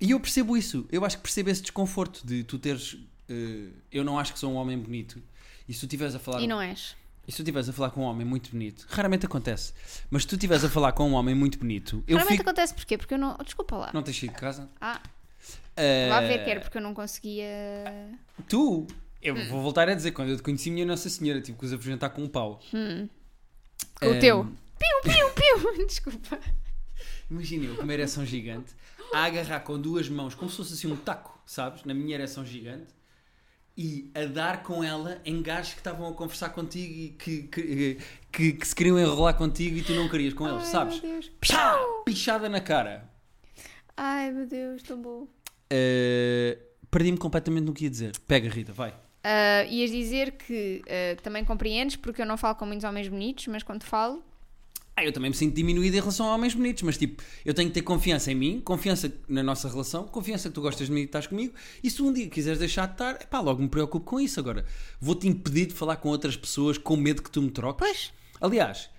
e 0.00 0.10
eu 0.12 0.20
percebo 0.20 0.56
isso. 0.56 0.86
Eu 0.90 1.04
acho 1.04 1.16
que 1.16 1.22
percebo 1.22 1.50
esse 1.50 1.62
desconforto 1.62 2.26
de 2.26 2.44
tu 2.44 2.58
teres. 2.58 2.96
eh, 3.28 3.68
eu 3.92 4.02
não 4.04 4.18
acho 4.18 4.32
que 4.32 4.38
sou 4.38 4.52
um 4.52 4.56
homem 4.56 4.78
bonito. 4.78 5.22
E 5.68 5.72
se 5.74 5.80
tu 5.80 5.84
estiveres 5.86 6.14
a 6.14 6.18
falar. 6.18 6.40
E 6.40 6.46
não 6.46 6.60
és. 6.60 6.96
E 7.26 7.30
se 7.30 7.36
tu 7.36 7.42
estiveres 7.42 7.68
a 7.68 7.72
falar 7.74 7.90
com 7.90 8.00
um 8.00 8.04
homem 8.04 8.26
muito 8.26 8.50
bonito, 8.50 8.86
raramente 8.88 9.26
acontece. 9.26 9.74
Mas 10.10 10.22
se 10.22 10.28
tu 10.28 10.34
estiveres 10.36 10.64
a 10.64 10.68
falar 10.70 10.92
com 10.92 11.08
um 11.10 11.12
homem 11.12 11.34
muito 11.34 11.58
bonito, 11.58 12.02
eu 12.08 12.16
Realmente 12.16 12.38
fico. 12.38 12.48
acontece 12.48 12.72
porquê? 12.74 12.96
Porque 12.96 13.12
eu 13.14 13.18
não. 13.18 13.36
Desculpa 13.44 13.76
lá. 13.76 13.90
Não 13.92 14.02
tens 14.02 14.18
saído 14.18 14.34
de 14.34 14.40
casa? 14.40 14.68
Ah, 14.80 15.00
Ah, 15.76 16.08
vá 16.08 16.20
ver 16.22 16.42
que 16.42 16.50
era 16.50 16.60
porque 16.60 16.78
eu 16.78 16.82
não 16.82 16.94
conseguia. 16.94 17.46
Tu, 18.48 18.86
eu 19.22 19.34
Hum. 19.34 19.48
vou 19.48 19.62
voltar 19.62 19.88
a 19.88 19.94
dizer, 19.94 20.12
quando 20.12 20.30
eu 20.30 20.36
te 20.36 20.42
conheci, 20.42 20.70
minha 20.70 20.86
Nossa 20.86 21.08
Senhora, 21.08 21.40
tive 21.40 21.58
que 21.58 21.64
os 21.64 21.72
apresentar 21.72 22.10
com 22.10 22.22
um 22.22 22.28
pau. 22.28 22.60
Com 22.70 24.06
o 24.06 24.12
Ah, 24.12 24.18
teu. 24.18 24.44
Piu, 24.44 25.12
piu, 25.12 25.30
piu. 25.30 25.86
Desculpa. 25.86 26.38
Imagina 27.30 27.66
eu 27.66 27.76
com 27.76 27.82
uma 27.82 27.92
ereção 27.92 28.24
gigante, 28.24 28.72
a 29.12 29.24
agarrar 29.24 29.60
com 29.60 29.78
duas 29.80 30.08
mãos, 30.08 30.34
como 30.34 30.50
se 30.50 30.56
fosse 30.56 30.74
assim 30.74 30.90
um 30.90 30.96
taco, 30.96 31.38
sabes? 31.46 31.84
Na 31.84 31.92
minha 31.92 32.14
ereção 32.14 32.44
gigante, 32.44 32.94
e 33.76 34.10
a 34.14 34.24
dar 34.24 34.62
com 34.62 34.82
ela 34.82 35.20
em 35.24 35.42
gajos 35.42 35.72
que 35.74 35.80
estavam 35.80 36.08
a 36.08 36.12
conversar 36.14 36.48
contigo 36.50 36.92
e 36.92 37.08
que, 37.10 37.42
que, 37.44 37.98
que, 38.32 38.52
que 38.54 38.66
se 38.66 38.74
queriam 38.74 38.98
enrolar 38.98 39.34
contigo 39.36 39.76
e 39.76 39.82
tu 39.82 39.92
não 39.94 40.08
querias 40.08 40.32
com 40.34 40.48
eles, 40.48 40.64
Ai, 40.64 40.70
sabes? 40.70 41.00
meu 41.02 41.12
Deus. 41.12 41.30
Pá! 41.46 41.76
Pichada 42.04 42.48
na 42.48 42.60
cara. 42.60 43.08
Ai, 43.96 44.30
meu 44.32 44.46
Deus, 44.46 44.82
tão 44.82 45.00
bom. 45.00 45.28
Uh, 45.70 46.58
Perdi-me 46.90 47.18
completamente 47.18 47.64
no 47.64 47.74
que 47.74 47.84
ia 47.84 47.90
dizer. 47.90 48.18
Pega, 48.26 48.48
Rita, 48.48 48.72
vai. 48.72 48.94
Ah, 49.22 49.64
ias 49.68 49.90
dizer 49.90 50.32
que 50.32 50.82
ah, 50.88 51.20
também 51.22 51.44
compreendes 51.44 51.96
porque 51.96 52.22
eu 52.22 52.26
não 52.26 52.36
falo 52.36 52.54
com 52.54 52.64
muitos 52.66 52.84
homens 52.84 53.08
bonitos, 53.08 53.46
mas 53.48 53.62
quando 53.62 53.82
falo, 53.84 54.22
Ah, 54.96 55.04
eu 55.04 55.12
também 55.12 55.30
me 55.30 55.36
sinto 55.36 55.54
diminuído 55.54 55.96
em 55.96 56.00
relação 56.00 56.26
a 56.26 56.34
homens 56.34 56.54
bonitos, 56.54 56.82
mas 56.82 56.96
tipo, 56.98 57.22
eu 57.44 57.54
tenho 57.54 57.68
que 57.68 57.74
ter 57.74 57.82
confiança 57.82 58.32
em 58.32 58.34
mim, 58.34 58.60
confiança 58.60 59.12
na 59.28 59.42
nossa 59.44 59.68
relação, 59.68 60.08
confiança 60.08 60.48
que 60.48 60.54
tu 60.54 60.60
gostas 60.60 60.88
de 60.88 60.92
mim 60.92 61.02
e 61.02 61.04
estás 61.04 61.26
comigo, 61.26 61.54
e 61.84 61.88
se 61.90 62.02
um 62.02 62.12
dia 62.12 62.28
quiseres 62.28 62.58
deixar 62.58 62.86
de 62.86 62.94
estar, 62.94 63.26
pá, 63.26 63.40
logo 63.40 63.62
me 63.62 63.68
preocupo 63.68 64.04
com 64.04 64.18
isso. 64.20 64.40
Agora, 64.40 64.64
vou-te 65.00 65.28
impedir 65.28 65.66
de 65.66 65.74
falar 65.74 65.96
com 65.96 66.08
outras 66.08 66.36
pessoas 66.36 66.76
com 66.78 66.96
medo 66.96 67.22
que 67.22 67.30
tu 67.30 67.40
me 67.40 67.50
troques. 67.50 67.78
Pois. 67.78 68.12
Aliás, 68.40 68.90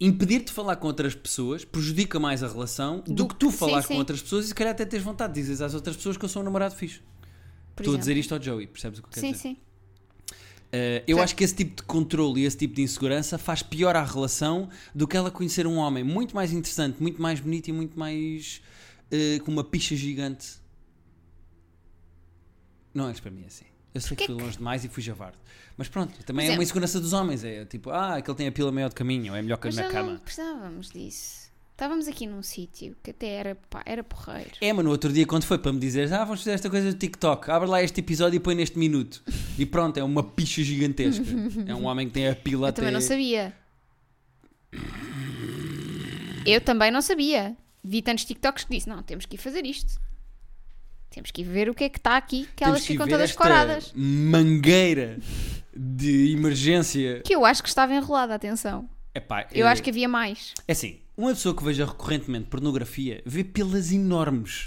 impedir-te 0.00 0.46
de 0.46 0.52
falar 0.52 0.76
com 0.76 0.86
outras 0.86 1.14
pessoas 1.14 1.64
prejudica 1.64 2.20
mais 2.20 2.42
a 2.42 2.48
relação 2.48 3.00
do, 3.00 3.12
Do 3.12 3.28
que 3.28 3.34
tu 3.36 3.50
falar 3.50 3.84
com 3.84 3.94
outras 3.94 4.22
pessoas 4.22 4.44
e 4.44 4.48
se 4.48 4.54
calhar 4.54 4.72
até 4.72 4.84
tens 4.84 5.02
vontade 5.02 5.34
de 5.34 5.40
dizer 5.40 5.64
às 5.64 5.74
outras 5.74 5.96
pessoas 5.96 6.16
que 6.16 6.24
eu 6.24 6.28
sou 6.28 6.42
um 6.42 6.44
namorado 6.44 6.74
fixe. 6.76 7.00
Estou 7.72 7.82
a 7.82 7.94
exemplo. 7.94 7.98
dizer 7.98 8.16
isto 8.16 8.34
ao 8.34 8.42
Joey, 8.42 8.66
percebes 8.66 8.98
o 8.98 9.02
que 9.02 9.08
eu 9.08 9.12
quero 9.12 9.26
Sim, 9.26 9.32
dizer? 9.32 9.42
sim. 9.42 9.56
Uh, 10.74 11.04
eu 11.06 11.16
Sim. 11.18 11.22
acho 11.22 11.36
que 11.36 11.44
esse 11.44 11.54
tipo 11.54 11.76
de 11.76 11.82
controle 11.82 12.40
e 12.40 12.44
esse 12.46 12.56
tipo 12.56 12.74
de 12.74 12.80
insegurança 12.82 13.36
faz 13.36 13.62
pior 13.62 13.94
à 13.94 14.02
relação 14.04 14.70
do 14.94 15.06
que 15.06 15.14
ela 15.16 15.30
conhecer 15.30 15.66
um 15.66 15.76
homem 15.76 16.02
muito 16.02 16.34
mais 16.34 16.50
interessante, 16.52 17.00
muito 17.02 17.20
mais 17.20 17.40
bonito 17.40 17.68
e 17.68 17.72
muito 17.72 17.98
mais 17.98 18.62
uh, 19.12 19.42
com 19.44 19.50
uma 19.52 19.62
picha 19.64 19.94
gigante. 19.94 20.60
Não 22.94 23.08
és 23.08 23.20
para 23.20 23.30
mim 23.30 23.44
assim. 23.46 23.64
Eu 23.94 24.00
sei 24.00 24.16
que 24.16 24.24
fui 24.26 24.34
longe 24.34 24.56
demais 24.56 24.84
e 24.84 24.88
fui 24.88 25.02
javarde. 25.02 25.36
Mas 25.76 25.88
pronto, 25.88 26.12
também 26.24 26.46
Mas 26.46 26.50
é 26.50 26.54
é- 26.54 26.56
uma 26.58 26.62
insegurança 26.62 26.98
dos 27.00 27.12
homens. 27.12 27.44
É 27.44 27.64
tipo, 27.66 27.90
ah, 27.90 28.16
aquele 28.16 28.36
tem 28.36 28.48
a 28.48 28.52
pila 28.52 28.72
maior 28.72 28.88
de 28.88 28.94
caminho, 28.94 29.34
é 29.34 29.42
melhor 29.42 29.58
que 29.58 29.68
a 29.68 29.70
minha 29.70 29.88
cama. 29.90 30.12
não 30.12 30.18
precisávamos 30.18 30.90
disso. 30.90 31.41
Estávamos 31.72 32.06
aqui 32.06 32.26
num 32.26 32.42
sítio 32.42 32.94
que 33.02 33.10
até 33.10 33.26
era, 33.28 33.54
pá, 33.68 33.82
era 33.84 34.04
porreiro. 34.04 34.50
É, 34.60 34.72
mas 34.72 34.84
no 34.84 34.90
outro 34.90 35.12
dia, 35.12 35.26
quando 35.26 35.44
foi 35.44 35.58
para 35.58 35.72
me 35.72 35.80
dizer, 35.80 36.12
ah, 36.12 36.24
vamos 36.24 36.40
fazer 36.40 36.52
esta 36.52 36.70
coisa 36.70 36.92
do 36.92 36.96
TikTok, 36.98 37.50
abre 37.50 37.68
lá 37.68 37.82
este 37.82 38.00
episódio 38.00 38.36
e 38.36 38.40
põe 38.40 38.54
neste 38.54 38.78
minuto. 38.78 39.22
E 39.58 39.66
pronto, 39.66 39.96
é 39.96 40.04
uma 40.04 40.22
picha 40.22 40.62
gigantesca. 40.62 41.24
é 41.66 41.74
um 41.74 41.86
homem 41.86 42.06
que 42.06 42.12
tem 42.12 42.28
a 42.28 42.36
pila 42.36 42.66
Eu 42.66 42.68
até. 42.68 42.76
também 42.82 42.92
não 42.92 43.00
sabia. 43.00 43.52
Eu 46.46 46.60
também 46.60 46.90
não 46.90 47.02
sabia. 47.02 47.56
Vi 47.82 48.02
tantos 48.02 48.24
TikToks 48.24 48.64
que 48.64 48.74
disse: 48.74 48.88
não, 48.88 49.02
temos 49.02 49.26
que 49.26 49.34
ir 49.36 49.38
fazer 49.38 49.64
isto. 49.66 50.00
Temos 51.10 51.30
que 51.30 51.42
ir 51.42 51.44
ver 51.44 51.68
o 51.68 51.74
que 51.74 51.84
é 51.84 51.88
que 51.88 51.98
está 51.98 52.16
aqui, 52.16 52.44
que 52.46 52.52
Temos 52.56 52.70
elas 52.70 52.80
que 52.82 52.92
ficam 52.92 53.06
ver 53.06 53.12
todas 53.12 53.32
coradas. 53.32 53.92
mangueira 53.94 55.18
de 55.76 56.32
emergência. 56.32 57.20
Que 57.24 57.34
eu 57.34 57.44
acho 57.44 57.62
que 57.62 57.68
estava 57.68 57.94
enrolada, 57.94 58.34
atenção. 58.34 58.88
Epá, 59.14 59.46
Eu 59.52 59.66
é, 59.66 59.70
acho 59.70 59.82
que 59.82 59.90
havia 59.90 60.08
mais. 60.08 60.54
É 60.66 60.72
assim, 60.72 61.00
uma 61.16 61.30
pessoa 61.30 61.54
que 61.54 61.62
veja 61.62 61.84
recorrentemente 61.84 62.46
pornografia 62.46 63.22
vê 63.26 63.44
pilas 63.44 63.92
enormes. 63.92 64.64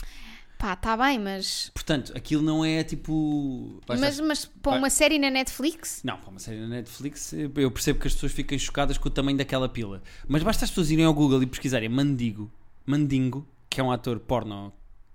Pá, 0.58 0.74
está 0.74 0.96
bem, 0.96 1.20
mas. 1.20 1.70
Portanto, 1.74 2.14
aquilo 2.16 2.42
não 2.42 2.64
é 2.64 2.84
tipo. 2.84 3.82
Mas, 3.88 4.20
mas 4.20 4.46
para 4.46 4.78
uma 4.78 4.90
série 4.90 5.20
na 5.20 5.30
Netflix? 5.30 6.02
Não, 6.04 6.18
para 6.18 6.30
uma 6.30 6.40
série 6.40 6.60
na 6.60 6.68
Netflix 6.68 7.34
eu 7.34 7.70
percebo 7.70 8.00
que 8.00 8.08
as 8.08 8.14
pessoas 8.14 8.32
fiquem 8.32 8.58
chocadas 8.58 8.98
com 8.98 9.08
o 9.08 9.12
tamanho 9.12 9.38
daquela 9.38 9.68
pila. 9.68 10.02
Mas 10.28 10.44
basta 10.44 10.64
as 10.64 10.72
pessoas 10.72 10.92
irem 10.92 11.06
ao 11.06 11.14
Google 11.14 11.44
e 11.44 11.46
pesquisarem 11.46 11.90
Mandigo, 11.90 12.52
Mandingo, 12.86 13.48
que 13.70 13.82
é 13.82 13.84
um 13.84 13.92
ator 13.92 14.20
porno 14.20 14.72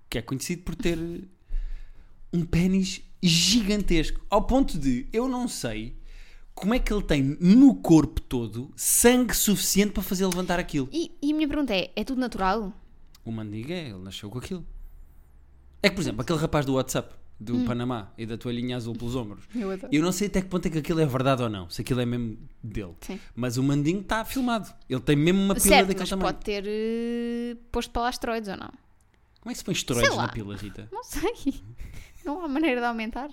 que 0.09 0.17
é 0.17 0.21
conhecido 0.21 0.61
por 0.61 0.75
ter 0.75 0.97
um 2.31 2.45
pênis 2.45 3.01
gigantesco. 3.21 4.21
Ao 4.29 4.43
ponto 4.43 4.77
de 4.77 5.07
eu 5.11 5.27
não 5.27 5.47
sei 5.47 5.95
como 6.53 6.73
é 6.73 6.79
que 6.79 6.93
ele 6.93 7.03
tem 7.03 7.37
no 7.39 7.75
corpo 7.75 8.21
todo 8.21 8.71
sangue 8.75 9.35
suficiente 9.35 9.91
para 9.91 10.03
fazer 10.03 10.25
levantar 10.25 10.59
aquilo. 10.59 10.87
E, 10.91 11.11
e 11.21 11.31
a 11.31 11.35
minha 11.35 11.47
pergunta 11.47 11.73
é: 11.73 11.91
é 11.95 12.03
tudo 12.03 12.19
natural? 12.19 12.73
O 13.25 13.31
Mandigo 13.31 13.71
é, 13.71 13.89
ele 13.89 13.99
nasceu 13.99 14.29
com 14.29 14.39
aquilo. 14.39 14.65
É 15.83 15.89
que, 15.89 15.95
por 15.95 16.01
exemplo, 16.01 16.21
aquele 16.21 16.39
rapaz 16.39 16.65
do 16.65 16.73
WhatsApp, 16.75 17.15
do 17.39 17.65
Panamá 17.65 18.11
e 18.17 18.25
da 18.25 18.37
toalhinha 18.37 18.77
azul 18.77 18.93
pelos 18.95 19.15
ombros. 19.15 19.45
Eu 19.55 19.71
adoro. 19.71 19.87
Eu 19.91 20.03
não 20.03 20.11
sei 20.11 20.27
até 20.27 20.41
que 20.41 20.47
ponto 20.47 20.67
é 20.67 20.69
que 20.69 20.77
aquilo 20.77 20.99
é 20.99 21.05
verdade 21.05 21.41
ou 21.41 21.49
não, 21.49 21.67
se 21.69 21.81
aquilo 21.81 22.01
é 22.01 22.05
mesmo 22.05 22.37
dele. 22.63 22.93
Sim. 23.01 23.19
Mas 23.35 23.57
o 23.57 23.63
Mandingo 23.63 24.01
está 24.01 24.23
filmado. 24.23 24.71
Ele 24.87 24.99
tem 25.01 25.15
mesmo 25.15 25.41
uma 25.41 25.55
pila 25.55 25.65
Certo, 25.65 25.87
daquele 25.87 25.99
mas 26.01 26.09
tamanho. 26.09 26.33
pode 26.33 26.45
ter 26.45 26.63
eh, 26.67 27.57
posto 27.71 27.89
para 27.91 28.03
lá 28.03 28.09
esteroides 28.11 28.49
ou 28.49 28.57
não? 28.57 28.69
Como 29.39 29.49
é 29.49 29.53
que 29.53 29.57
se 29.57 29.65
põe 29.65 29.73
esteroides 29.73 30.15
na 30.15 30.27
pila, 30.27 30.55
Rita? 30.55 30.87
Não 30.91 31.03
sei. 31.03 31.61
Não 32.23 32.45
há 32.45 32.47
maneira 32.47 32.79
de 32.79 32.85
aumentar. 32.85 33.31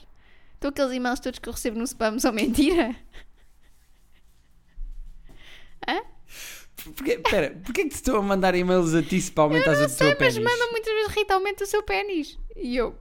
Então 0.58 0.70
aqueles 0.70 0.92
e-mails 0.92 1.20
todos 1.20 1.38
que 1.38 1.48
eu 1.48 1.52
recebo 1.52 1.78
no 1.78 1.84
spam 1.84 2.18
são 2.18 2.32
mentira? 2.32 2.94
Porquê, 6.94 7.18
pera, 7.18 7.50
porquê 7.64 7.82
que 7.84 7.88
te 7.90 7.94
estou 7.96 8.16
a 8.18 8.22
mandar 8.22 8.54
e-mails 8.54 8.94
a 8.94 9.02
ti 9.02 9.20
se 9.20 9.30
para 9.32 9.44
aumentares 9.44 9.78
o 9.78 9.82
teu 9.82 9.88
Sei, 9.90 10.08
mas 10.08 10.18
pênis? 10.18 10.38
mandam 10.38 10.70
muitas 10.70 10.92
vezes 10.92 11.12
Rita, 11.12 11.34
aumenta 11.34 11.64
o 11.64 11.66
seu 11.66 11.82
pênis. 11.82 12.38
E 12.56 12.76
eu, 12.76 12.96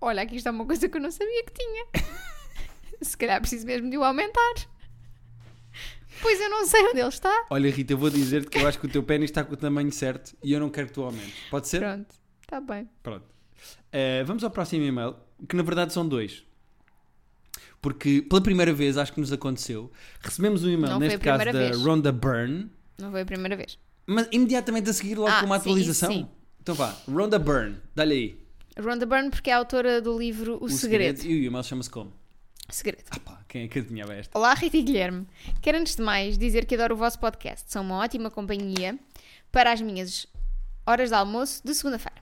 olha, 0.00 0.22
aqui 0.22 0.36
está 0.36 0.50
uma 0.50 0.64
coisa 0.66 0.88
que 0.88 0.96
eu 0.96 1.00
não 1.00 1.10
sabia 1.10 1.44
que 1.44 1.52
tinha. 1.52 1.86
Se 3.02 3.16
calhar 3.16 3.40
preciso 3.40 3.66
mesmo 3.66 3.88
de 3.90 3.96
o 3.96 4.02
aumentar. 4.04 4.54
Pois 6.20 6.40
eu 6.40 6.50
não 6.50 6.66
sei 6.66 6.82
onde 6.82 6.98
ele 6.98 7.08
está. 7.08 7.46
Olha, 7.50 7.70
Rita, 7.70 7.92
eu 7.92 7.98
vou 7.98 8.10
dizer-te 8.10 8.48
que 8.50 8.58
eu 8.58 8.66
acho 8.66 8.78
que 8.80 8.86
o 8.86 8.90
teu 8.90 9.02
pênis 9.02 9.30
está 9.30 9.44
com 9.44 9.52
o 9.52 9.56
tamanho 9.56 9.92
certo 9.92 10.36
e 10.42 10.52
eu 10.52 10.58
não 10.58 10.68
quero 10.68 10.88
que 10.88 10.94
tu 10.94 11.02
aumentes. 11.02 11.34
Pode 11.50 11.68
ser? 11.68 11.78
Pronto, 11.80 12.14
está 12.42 12.60
bem. 12.60 12.88
Pronto. 13.02 13.26
Eh, 13.92 14.24
vamos 14.24 14.42
ao 14.42 14.50
próximo 14.50 14.84
e-mail, 14.84 15.14
que 15.48 15.54
na 15.54 15.62
verdade 15.62 15.92
são 15.92 16.08
dois. 16.08 16.44
Porque 17.80 18.22
pela 18.22 18.40
primeira 18.40 18.72
vez, 18.72 18.96
acho 18.98 19.12
que 19.12 19.20
nos 19.20 19.32
aconteceu, 19.32 19.90
recebemos 20.20 20.64
um 20.64 20.68
e-mail, 20.68 20.92
Não 20.92 20.98
foi 20.98 21.08
neste 21.08 21.16
a 21.28 21.38
caso 21.38 21.44
da 21.44 21.52
vez. 21.52 21.76
Rhonda 21.80 22.10
Byrne, 22.12 22.70
Não 22.98 23.10
foi 23.12 23.20
a 23.22 23.26
primeira 23.26 23.56
vez. 23.56 23.78
mas 24.06 24.26
imediatamente 24.32 24.90
a 24.90 24.92
seguir 24.92 25.14
logo 25.16 25.30
Ah, 25.30 25.40
com 25.40 25.46
uma 25.46 25.56
sim, 25.58 25.62
atualização. 25.70 26.10
isso 26.10 26.20
sim. 26.22 26.28
Então 26.60 26.74
vá, 26.74 26.94
Rhonda 27.08 27.38
Byrne, 27.38 27.76
dá-lhe 27.94 28.14
aí. 28.14 28.48
Rhonda 28.82 29.06
Byrne, 29.06 29.30
porque 29.30 29.50
é 29.50 29.54
a 29.54 29.58
autora 29.58 30.00
do 30.02 30.16
livro 30.18 30.58
O, 30.60 30.68
Segredo. 30.68 31.22
E 31.24 31.40
o 31.40 31.44
e-mail 31.44 31.62
chama-se 31.64 31.88
como? 31.90 32.12
Segredo. 32.68 33.04
Ah 33.10 33.18
pá, 33.20 33.40
quem 33.48 33.62
é 33.62 33.68
que 33.68 33.78
adivinhava 33.78 34.12
esta? 34.14 34.36
Olá, 34.36 34.52
Rita 34.54 34.76
e 34.76 34.82
Guilherme. 34.82 35.26
Quero 35.62 35.78
antes 35.78 35.96
de 35.96 36.02
mais 36.02 36.36
dizer 36.36 36.66
que 36.66 36.74
adoro 36.74 36.94
o 36.94 36.98
vosso 36.98 37.18
podcast. 37.18 37.70
São 37.72 37.82
uma 37.82 37.96
ótima 37.98 38.30
companhia 38.30 38.98
para 39.50 39.72
as 39.72 39.80
minhas 39.80 40.26
horas 40.86 41.08
de 41.10 41.14
almoço 41.14 41.62
de 41.64 41.74
segunda-feira. 41.74 42.18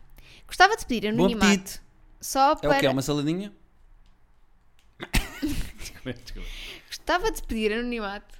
Gostava 0.46 0.76
de 0.76 0.86
pedir 0.86 1.10
Bom 1.12 1.18
anonimato 1.24 1.46
apetite. 1.46 1.80
só 2.20 2.52
É 2.52 2.56
para... 2.56 2.76
o 2.76 2.80
que? 2.80 2.86
É 2.86 2.90
uma 2.90 3.02
saladinha? 3.02 3.52
Gostava 6.88 7.30
de 7.30 7.42
pedir 7.42 7.72
anonimato 7.72 8.36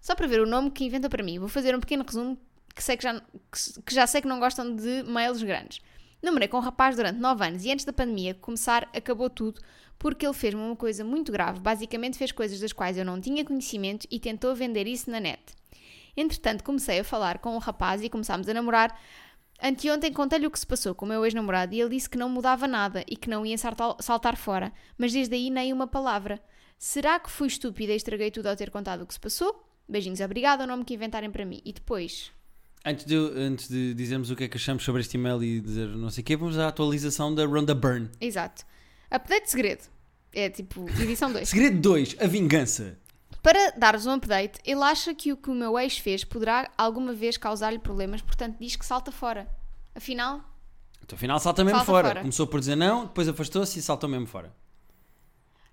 só 0.00 0.14
para 0.14 0.26
ver 0.26 0.40
o 0.40 0.46
nome 0.46 0.70
que 0.70 0.84
inventa 0.84 1.08
para 1.08 1.22
mim. 1.22 1.38
Vou 1.38 1.48
fazer 1.48 1.74
um 1.74 1.80
pequeno 1.80 2.04
resumo 2.04 2.38
que, 2.74 2.82
sei 2.82 2.96
que, 2.96 3.02
já, 3.02 3.20
que, 3.20 3.82
que 3.86 3.94
já 3.94 4.06
sei 4.06 4.20
que 4.20 4.28
não 4.28 4.40
gostam 4.40 4.74
de 4.74 5.02
mails 5.04 5.42
grandes. 5.42 5.80
Namorei 6.22 6.48
com 6.48 6.58
um 6.58 6.60
rapaz 6.60 6.96
durante 6.96 7.18
9 7.18 7.46
anos 7.46 7.64
e 7.64 7.70
antes 7.70 7.84
da 7.84 7.92
pandemia 7.92 8.34
começar 8.34 8.88
acabou 8.94 9.30
tudo 9.30 9.60
porque 9.98 10.26
ele 10.26 10.34
fez-me 10.34 10.60
uma 10.60 10.76
coisa 10.76 11.04
muito 11.04 11.30
grave. 11.30 11.60
Basicamente 11.60 12.18
fez 12.18 12.32
coisas 12.32 12.58
das 12.58 12.72
quais 12.72 12.96
eu 12.96 13.04
não 13.04 13.20
tinha 13.20 13.44
conhecimento 13.44 14.06
e 14.10 14.18
tentou 14.18 14.54
vender 14.54 14.86
isso 14.86 15.10
na 15.10 15.20
net. 15.20 15.40
Entretanto, 16.16 16.64
comecei 16.64 17.00
a 17.00 17.04
falar 17.04 17.38
com 17.38 17.54
o 17.54 17.58
rapaz 17.58 18.02
e 18.02 18.08
começámos 18.08 18.48
a 18.48 18.54
namorar. 18.54 18.98
Anteontem 19.62 20.12
contei-lhe 20.12 20.46
o 20.46 20.50
que 20.50 20.58
se 20.58 20.66
passou 20.66 20.94
com 20.94 21.04
o 21.04 21.08
meu 21.08 21.24
ex-namorado 21.24 21.74
e 21.74 21.80
ele 21.80 21.90
disse 21.90 22.08
que 22.08 22.16
não 22.16 22.30
mudava 22.30 22.66
nada 22.66 23.04
e 23.06 23.14
que 23.14 23.28
não 23.28 23.44
ia 23.44 23.56
saltar 23.58 24.36
fora, 24.36 24.72
mas 24.96 25.12
desde 25.12 25.34
aí 25.34 25.50
nem 25.50 25.72
uma 25.72 25.86
palavra. 25.86 26.40
Será 26.82 27.20
que 27.20 27.30
fui 27.30 27.46
estúpida 27.46 27.92
e 27.92 27.96
estraguei 27.96 28.30
tudo 28.30 28.46
ao 28.46 28.56
ter 28.56 28.70
contado 28.70 29.02
o 29.02 29.06
que 29.06 29.12
se 29.12 29.20
passou? 29.20 29.62
Beijinhos, 29.86 30.18
obrigada, 30.20 30.64
o 30.64 30.66
nome 30.66 30.82
que 30.82 30.94
inventarem 30.94 31.30
para 31.30 31.44
mim. 31.44 31.60
E 31.62 31.74
depois, 31.74 32.32
Antes 32.82 33.04
de, 33.04 33.14
antes 33.14 33.68
de 33.68 33.92
dizermos 33.92 34.30
o 34.30 34.34
que 34.36 34.44
é 34.44 34.48
que 34.48 34.56
achamos 34.56 34.82
sobre 34.82 35.02
este 35.02 35.18
e-mail 35.18 35.42
e 35.44 35.60
dizer 35.60 35.88
não 35.88 36.08
sei 36.08 36.22
o 36.22 36.24
quê, 36.24 36.34
vamos 36.38 36.58
à 36.58 36.68
atualização 36.68 37.34
da 37.34 37.44
Rhonda 37.44 37.74
Byrne. 37.74 38.08
exato. 38.18 38.64
Update 39.10 39.44
de 39.44 39.50
segredo. 39.50 39.82
É 40.32 40.48
tipo, 40.48 40.88
edição 40.98 41.30
2. 41.30 41.46
Segredo 41.50 41.78
2, 41.80 42.16
a 42.18 42.26
vingança. 42.26 42.96
Para 43.42 43.72
dar-vos 43.72 44.06
um 44.06 44.12
update, 44.12 44.58
ele 44.64 44.82
acha 44.82 45.14
que 45.14 45.32
o 45.32 45.36
que 45.36 45.50
o 45.50 45.54
meu 45.54 45.78
ex 45.78 45.98
fez 45.98 46.24
poderá 46.24 46.70
alguma 46.78 47.12
vez 47.12 47.36
causar-lhe 47.36 47.78
problemas, 47.78 48.22
portanto 48.22 48.56
diz 48.58 48.74
que 48.76 48.86
salta 48.86 49.12
fora. 49.12 49.46
Afinal, 49.94 50.40
Então 51.04 51.14
afinal 51.16 51.38
salta 51.40 51.62
mesmo 51.62 51.78
Salta 51.80 51.92
fora. 51.92 52.08
fora. 52.08 52.20
Começou 52.20 52.46
por 52.46 52.60
dizer 52.60 52.76
não, 52.76 53.04
depois 53.04 53.28
afastou-se 53.28 53.78
e 53.78 53.82
saltou 53.82 54.08
mesmo 54.08 54.26
fora. 54.26 54.54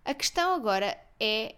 A 0.07 0.13
questão 0.13 0.55
agora 0.55 0.97
é. 1.19 1.55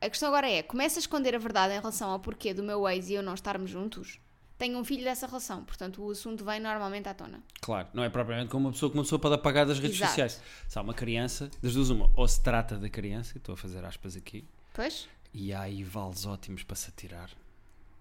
A 0.00 0.10
questão 0.10 0.28
agora 0.28 0.50
é: 0.50 0.62
começa 0.62 0.98
a 0.98 1.00
esconder 1.00 1.34
a 1.34 1.38
verdade 1.38 1.72
em 1.72 1.78
relação 1.78 2.10
ao 2.10 2.20
porquê 2.20 2.52
do 2.52 2.62
meu 2.62 2.86
ex 2.88 3.08
e 3.08 3.14
eu 3.14 3.22
não 3.22 3.34
estarmos 3.34 3.70
juntos? 3.70 4.18
Tenho 4.58 4.78
um 4.78 4.84
filho 4.84 5.02
dessa 5.02 5.26
relação, 5.26 5.64
portanto 5.64 6.00
o 6.02 6.10
assunto 6.10 6.44
vem 6.44 6.60
normalmente 6.60 7.08
à 7.08 7.14
tona. 7.14 7.42
Claro, 7.60 7.88
não 7.92 8.04
é 8.04 8.08
propriamente 8.08 8.50
como 8.50 8.66
uma 8.66 8.72
pessoa 8.72 8.90
que 8.90 8.96
uma 8.96 9.02
pessoa 9.02 9.18
pode 9.18 9.34
apagar 9.34 9.66
das 9.66 9.78
redes 9.80 9.96
Exato. 9.96 10.10
sociais. 10.10 10.40
Se 10.68 10.78
há 10.78 10.82
uma 10.82 10.94
criança, 10.94 11.50
das 11.60 11.74
duas 11.74 11.90
uma, 11.90 12.10
ou 12.14 12.26
se 12.28 12.40
trata 12.40 12.76
da 12.78 12.88
criança, 12.88 13.36
estou 13.36 13.54
a 13.54 13.56
fazer 13.56 13.84
aspas 13.84 14.16
aqui, 14.16 14.44
Pois? 14.72 15.08
e 15.32 15.52
há 15.52 15.62
aí 15.62 15.82
vales 15.82 16.24
ótimos 16.24 16.62
para 16.62 16.76
se 16.76 16.88
atirar. 16.88 17.30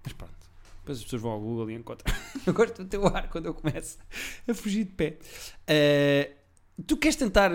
Mas 0.04 0.14
pronto. 0.14 0.34
Depois 0.82 0.98
as 1.00 1.04
pessoas 1.06 1.22
vão 1.24 1.32
ao 1.32 1.40
Google 1.40 1.72
e 1.72 1.76
encontram. 1.76 2.14
Eu 2.46 2.54
gosto 2.54 2.84
do 2.84 2.90
teu 2.90 3.08
ar 3.08 3.30
quando 3.30 3.46
eu 3.48 3.54
começo 3.54 3.98
a 4.48 4.54
fugir 4.54 4.84
de 4.84 4.92
pé. 4.92 5.18
Eh, 5.66 6.34
tu 6.86 6.98
queres 6.98 7.16
tentar 7.16 7.52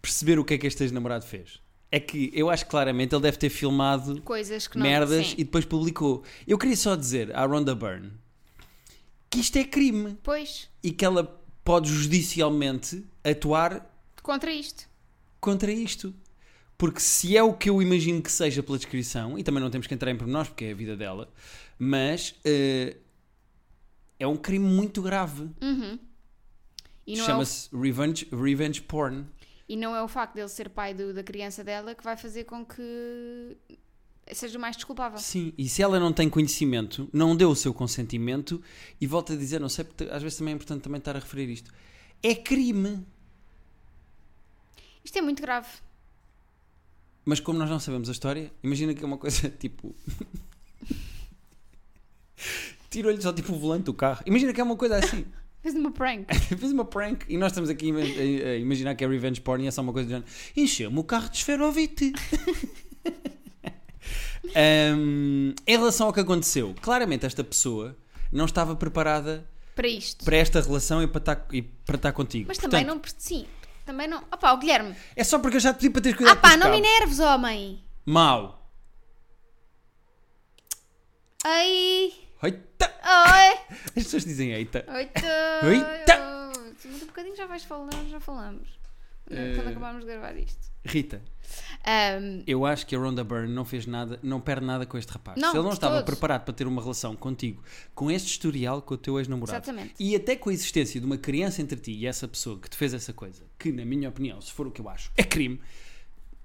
perceber 0.00 0.38
o 0.38 0.44
que 0.44 0.54
é 0.54 0.58
que 0.58 0.66
este 0.66 0.82
ex-namorado 0.82 1.24
fez? 1.24 1.60
É 1.90 2.00
que 2.00 2.30
eu 2.34 2.50
acho 2.50 2.64
que 2.64 2.70
claramente 2.70 3.14
ele 3.14 3.22
deve 3.22 3.36
ter 3.38 3.48
filmado 3.48 4.20
Coisas 4.22 4.66
que 4.66 4.76
não. 4.76 4.84
merdas 4.84 5.28
sim. 5.28 5.34
e 5.38 5.44
depois 5.44 5.64
publicou. 5.64 6.22
Eu 6.46 6.58
queria 6.58 6.76
só 6.76 6.96
dizer 6.96 7.34
à 7.34 7.46
Rhonda 7.46 7.74
Byrne 7.74 8.12
que 9.30 9.40
isto 9.40 9.56
é 9.56 9.64
crime 9.64 10.18
Pois, 10.22 10.68
e 10.82 10.90
que 10.90 11.04
ela 11.04 11.24
pode 11.64 11.88
judicialmente 11.88 13.04
atuar 13.24 13.88
contra 14.22 14.52
isto. 14.52 14.88
contra 15.40 15.70
isto. 15.72 16.14
Porque 16.78 17.00
se 17.00 17.36
é 17.36 17.42
o 17.42 17.54
que 17.54 17.70
eu 17.70 17.80
imagino 17.80 18.20
que 18.20 18.30
seja 18.30 18.62
pela 18.62 18.76
descrição, 18.76 19.38
e 19.38 19.42
também 19.42 19.62
não 19.62 19.70
temos 19.70 19.86
que 19.86 19.94
entrar 19.94 20.10
em 20.10 20.16
pormenores 20.16 20.48
porque 20.48 20.66
é 20.66 20.72
a 20.72 20.74
vida 20.74 20.94
dela, 20.96 21.32
mas 21.78 22.34
eh, 22.44 22.96
é 24.18 24.26
um 24.26 24.36
crime 24.36 24.66
muito 24.66 25.00
grave. 25.00 25.48
Uhum. 25.60 25.98
E 27.06 27.16
não, 27.16 27.20
é 27.20 27.24
o, 27.24 27.26
Chama-se 27.26 27.74
revenge, 27.74 28.28
revenge 28.30 28.82
porn. 28.82 29.24
E 29.68 29.76
não 29.76 29.94
é 29.96 30.02
o 30.02 30.08
facto 30.08 30.34
dele 30.34 30.48
ser 30.48 30.68
pai 30.70 30.94
do- 30.94 31.12
da 31.14 31.22
criança 31.22 31.62
dela 31.64 31.94
que 31.94 32.04
vai 32.04 32.16
fazer 32.16 32.44
com 32.44 32.64
que 32.64 33.56
seja 34.32 34.58
mais 34.58 34.76
desculpável. 34.76 35.18
Sim, 35.18 35.52
e 35.56 35.68
se 35.68 35.82
ela 35.82 36.00
não 36.00 36.12
tem 36.12 36.28
conhecimento, 36.28 37.08
não 37.12 37.36
deu 37.36 37.50
o 37.50 37.56
seu 37.56 37.72
consentimento, 37.72 38.60
e 39.00 39.06
volta 39.06 39.32
a 39.34 39.36
dizer, 39.36 39.60
não 39.60 39.68
sei, 39.68 39.84
porque 39.84 40.04
às 40.04 40.22
vezes 40.22 40.38
também 40.38 40.52
é 40.52 40.54
importante 40.56 40.82
também 40.82 40.98
estar 40.98 41.14
a 41.16 41.20
referir 41.20 41.48
isto, 41.50 41.72
é 42.22 42.34
crime. 42.34 43.04
Isto 45.04 45.18
é 45.18 45.22
muito 45.22 45.40
grave. 45.40 45.68
Mas 47.24 47.38
como 47.40 47.58
nós 47.58 47.70
não 47.70 47.78
sabemos 47.80 48.08
a 48.08 48.12
história, 48.12 48.52
imagina 48.62 48.94
que 48.94 49.02
é 49.02 49.06
uma 49.06 49.18
coisa 49.18 49.48
tipo. 49.58 49.94
Tirou-lhe 52.90 53.20
só 53.20 53.32
tipo 53.32 53.52
o 53.52 53.58
volante 53.58 53.84
do 53.84 53.94
carro. 53.94 54.22
Imagina 54.26 54.52
que 54.52 54.60
é 54.60 54.64
uma 54.64 54.76
coisa 54.76 54.96
assim. 54.98 55.26
Fez 55.66 55.74
uma 55.74 55.90
prank. 55.90 56.26
Fez 56.56 56.70
uma 56.70 56.84
prank 56.84 57.24
e 57.28 57.36
nós 57.36 57.50
estamos 57.50 57.68
aqui 57.68 57.90
a 57.90 58.54
imaginar 58.54 58.94
que 58.94 59.04
é 59.04 59.08
revenge 59.08 59.40
porn 59.40 59.64
e 59.64 59.66
é 59.66 59.70
só 59.72 59.82
uma 59.82 59.92
coisa 59.92 60.06
do 60.06 60.10
género. 60.12 60.30
Encheu-me 60.56 60.96
o 60.96 61.02
carro 61.02 61.28
de 61.28 61.38
esferovite. 61.38 62.12
Ahm, 64.54 65.54
em 65.66 65.76
relação 65.76 66.06
ao 66.06 66.12
que 66.12 66.20
aconteceu, 66.20 66.72
claramente 66.80 67.26
esta 67.26 67.42
pessoa 67.42 67.96
não 68.32 68.44
estava 68.44 68.76
preparada 68.76 69.44
Para 69.74 69.88
isto. 69.88 70.24
para 70.24 70.36
esta 70.36 70.60
relação 70.60 71.02
e 71.02 71.08
para 71.08 71.18
estar, 71.18 71.46
e 71.52 71.62
para 71.62 71.96
estar 71.96 72.12
contigo. 72.12 72.44
Mas 72.46 72.58
também 72.58 72.84
Portanto, 72.84 73.04
não. 73.08 73.14
Sim, 73.18 73.44
também 73.84 74.06
não. 74.06 74.18
Opá, 74.32 74.52
o 74.52 74.58
Guilherme. 74.58 74.94
É 75.16 75.24
só 75.24 75.40
porque 75.40 75.56
eu 75.56 75.60
já 75.60 75.74
te 75.74 75.78
pedi 75.80 75.90
para 75.90 76.00
teres 76.02 76.16
cuidado 76.16 76.36
Ah 76.38 76.40
pá, 76.40 76.56
não 76.56 76.70
me 76.70 76.76
cabos. 76.80 76.88
enerves, 76.88 77.18
homem. 77.18 77.82
Mau. 78.06 78.70
Ai. 81.44 82.12
Eita. 82.42 82.92
Ai. 83.02 83.58
As 83.70 83.92
pessoas 84.04 84.24
dizem 84.24 84.52
eita. 84.52 84.84
Oita. 84.88 85.20
Oita. 85.64 86.16
Daqui 86.84 87.02
a 87.02 87.06
bocadinho 87.06 87.36
já 87.36 87.46
vais 87.46 87.64
falando, 87.64 88.08
já 88.10 88.20
falamos. 88.20 88.68
Eh, 89.30 89.54
Quando 89.56 89.68
acabarmos 89.68 90.04
de 90.04 90.10
gravar 90.10 90.36
isto. 90.36 90.70
Rita, 90.84 91.20
Ahm, 91.84 92.42
eu 92.46 92.64
acho 92.64 92.86
que 92.86 92.94
a 92.94 92.98
Rhonda 92.98 93.24
Byrne 93.24 93.52
não 93.52 93.64
fez 93.64 93.86
nada, 93.86 94.20
não 94.22 94.40
perde 94.40 94.64
nada 94.64 94.86
com 94.86 94.96
este 94.98 95.10
rapaz. 95.12 95.40
Não, 95.40 95.50
Se 95.50 95.56
ele 95.56 95.64
não 95.64 95.72
estava 95.72 95.96
todo. 95.96 96.06
preparado 96.06 96.44
para 96.44 96.54
ter 96.54 96.66
uma 96.66 96.80
relação 96.80 97.16
contigo, 97.16 97.62
com 97.94 98.08
este 98.10 98.28
historial 98.28 98.80
com 98.82 98.94
o 98.94 98.96
teu 98.96 99.18
ex-namorado, 99.18 99.56
Exatamente. 99.64 99.94
e 99.98 100.14
até 100.14 100.36
com 100.36 100.50
a 100.50 100.52
existência 100.52 101.00
de 101.00 101.06
uma 101.06 101.16
criança 101.18 101.60
entre 101.60 101.76
ti 101.80 101.92
e 101.92 102.06
essa 102.06 102.28
pessoa 102.28 102.58
que 102.58 102.70
te 102.70 102.76
fez 102.76 102.94
essa 102.94 103.12
coisa, 103.12 103.42
que 103.58 103.72
na 103.72 103.84
minha 103.84 104.08
opinião, 104.08 104.40
se 104.40 104.52
for 104.52 104.66
o 104.68 104.70
que 104.70 104.80
eu 104.80 104.88
acho, 104.88 105.10
é 105.16 105.24
crime, 105.24 105.60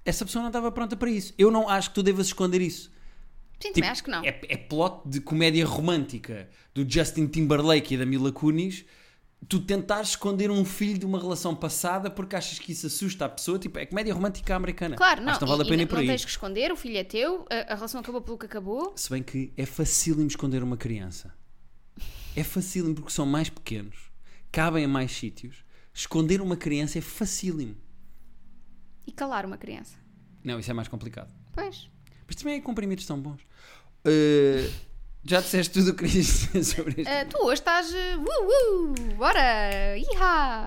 essa 0.04 0.24
pessoa 0.24 0.42
não 0.42 0.48
estava 0.48 0.70
pronta 0.72 0.96
para 0.96 1.08
isso. 1.10 1.32
Eu 1.38 1.50
não 1.52 1.68
acho 1.68 1.90
que 1.90 1.94
tu 1.94 2.02
devas 2.02 2.26
esconder 2.26 2.60
isso. 2.60 2.91
Sim, 3.62 3.72
Tipo, 3.72 3.86
acho 3.86 4.04
que 4.04 4.10
não. 4.10 4.22
É, 4.24 4.40
é 4.48 4.56
plot 4.56 5.08
de 5.08 5.20
comédia 5.20 5.64
romântica 5.66 6.48
do 6.74 6.88
Justin 6.88 7.26
Timberlake 7.26 7.94
e 7.94 7.98
da 7.98 8.04
Mila 8.06 8.32
Kunis. 8.32 8.84
Tu 9.48 9.58
tentares 9.60 10.10
esconder 10.10 10.50
um 10.52 10.64
filho 10.64 10.96
de 10.98 11.04
uma 11.04 11.18
relação 11.18 11.54
passada 11.56 12.08
porque 12.08 12.36
achas 12.36 12.58
que 12.60 12.70
isso 12.72 12.86
assusta 12.86 13.24
a 13.24 13.28
pessoa. 13.28 13.58
Tipo, 13.58 13.78
é 13.80 13.86
comédia 13.86 14.14
romântica 14.14 14.54
americana. 14.54 14.94
Claro, 14.96 15.20
não. 15.22 15.34
Que 15.34 15.40
não 15.40 15.48
vale 15.48 15.62
e- 15.62 15.66
a 15.66 15.68
pena 15.68 15.82
e 15.82 15.84
ir 15.84 15.88
por 15.88 15.94
não 15.96 16.02
aí. 16.02 16.06
tens 16.08 16.24
que 16.24 16.30
esconder, 16.30 16.70
o 16.70 16.76
filho 16.76 16.96
é 16.96 17.02
teu, 17.04 17.44
a, 17.50 17.72
a 17.72 17.74
relação 17.74 18.00
acabou 18.00 18.20
pelo 18.20 18.38
que 18.38 18.46
acabou. 18.46 18.92
Se 18.96 19.10
bem 19.10 19.22
que 19.22 19.52
é 19.56 19.66
facílimo 19.66 20.28
esconder 20.28 20.62
uma 20.62 20.76
criança. 20.76 21.34
É 22.36 22.44
facílimo 22.44 22.94
porque 22.94 23.10
são 23.10 23.26
mais 23.26 23.50
pequenos, 23.50 23.96
cabem 24.52 24.84
a 24.84 24.88
mais 24.88 25.10
sítios. 25.12 25.64
Esconder 25.92 26.40
uma 26.40 26.56
criança 26.56 26.98
é 26.98 27.00
facílimo. 27.02 27.76
E 29.06 29.12
calar 29.12 29.44
uma 29.44 29.58
criança. 29.58 29.96
Não, 30.44 30.58
isso 30.58 30.70
é 30.70 30.74
mais 30.74 30.88
complicado. 30.88 31.34
Pois. 31.52 31.90
Mas 32.32 32.36
também 32.36 32.56
é 32.56 32.60
comprimidos 32.62 33.04
tão 33.04 33.20
bons. 33.20 33.42
Uh, 34.06 34.72
já 35.22 35.40
disseste 35.42 35.70
tudo 35.74 35.90
o 35.90 35.94
que 35.94 36.06
querias 36.06 36.26
dizer 36.50 36.64
sobre 36.64 37.02
este. 37.02 37.12
Ah, 37.12 37.26
tu 37.26 37.36
hoje 37.44 37.60
estás. 37.60 37.90
uh, 37.92 37.94
Uh, 38.20 38.90
uh, 38.92 39.14
bora! 39.16 39.98
Iha! 39.98 40.66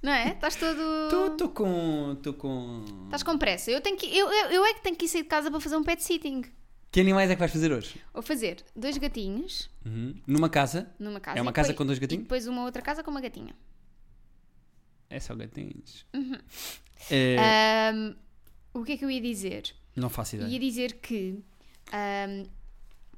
Não 0.00 0.12
é? 0.12 0.28
Estás 0.30 0.54
todo. 0.54 1.32
Estou 1.32 1.48
com. 1.48 2.12
Estou 2.12 2.34
com. 2.34 2.84
Estás 3.06 3.24
com 3.24 3.36
pressa. 3.36 3.68
Eu, 3.72 3.80
tenho 3.80 3.96
que, 3.96 4.06
eu, 4.16 4.30
eu, 4.30 4.50
eu 4.52 4.64
é 4.64 4.74
que 4.74 4.82
tenho 4.82 4.94
que 4.94 5.06
ir 5.06 5.08
sair 5.08 5.22
de 5.22 5.28
casa 5.28 5.50
para 5.50 5.58
fazer 5.58 5.76
um 5.76 5.82
pet 5.82 6.00
sitting. 6.04 6.42
Que 6.92 7.00
animais 7.00 7.28
é 7.28 7.34
que 7.34 7.40
vais 7.40 7.50
fazer 7.50 7.72
hoje? 7.72 8.00
Vou 8.14 8.22
fazer 8.22 8.64
dois 8.76 8.96
gatinhos 8.96 9.68
Uhum. 9.84 10.14
Numa 10.24 10.48
casa? 10.48 10.88
numa 11.00 11.18
casa. 11.18 11.36
É 11.36 11.42
uma 11.42 11.50
e 11.50 11.54
casa 11.54 11.68
depois- 11.70 11.78
com 11.78 11.84
dois 11.86 11.98
E 11.98 12.00
gatinhos? 12.00 12.22
depois 12.22 12.46
uma 12.46 12.62
outra 12.62 12.80
casa 12.80 13.02
com 13.02 13.10
uma 13.10 13.20
gatinha. 13.20 13.56
É 15.10 15.18
só 15.18 15.34
gatinhos. 15.34 16.06
Uhum. 16.14 16.38
É, 17.10 17.90
Ahm, 17.92 18.14
o 18.72 18.84
que 18.84 18.92
é 18.92 18.96
que 18.96 19.04
eu 19.04 19.10
ia 19.10 19.20
dizer? 19.20 19.74
Não 19.96 20.10
faço 20.10 20.36
ideia. 20.36 20.48
Ia 20.48 20.58
dizer 20.60 20.94
que, 21.00 21.42
ahm, 21.92 22.44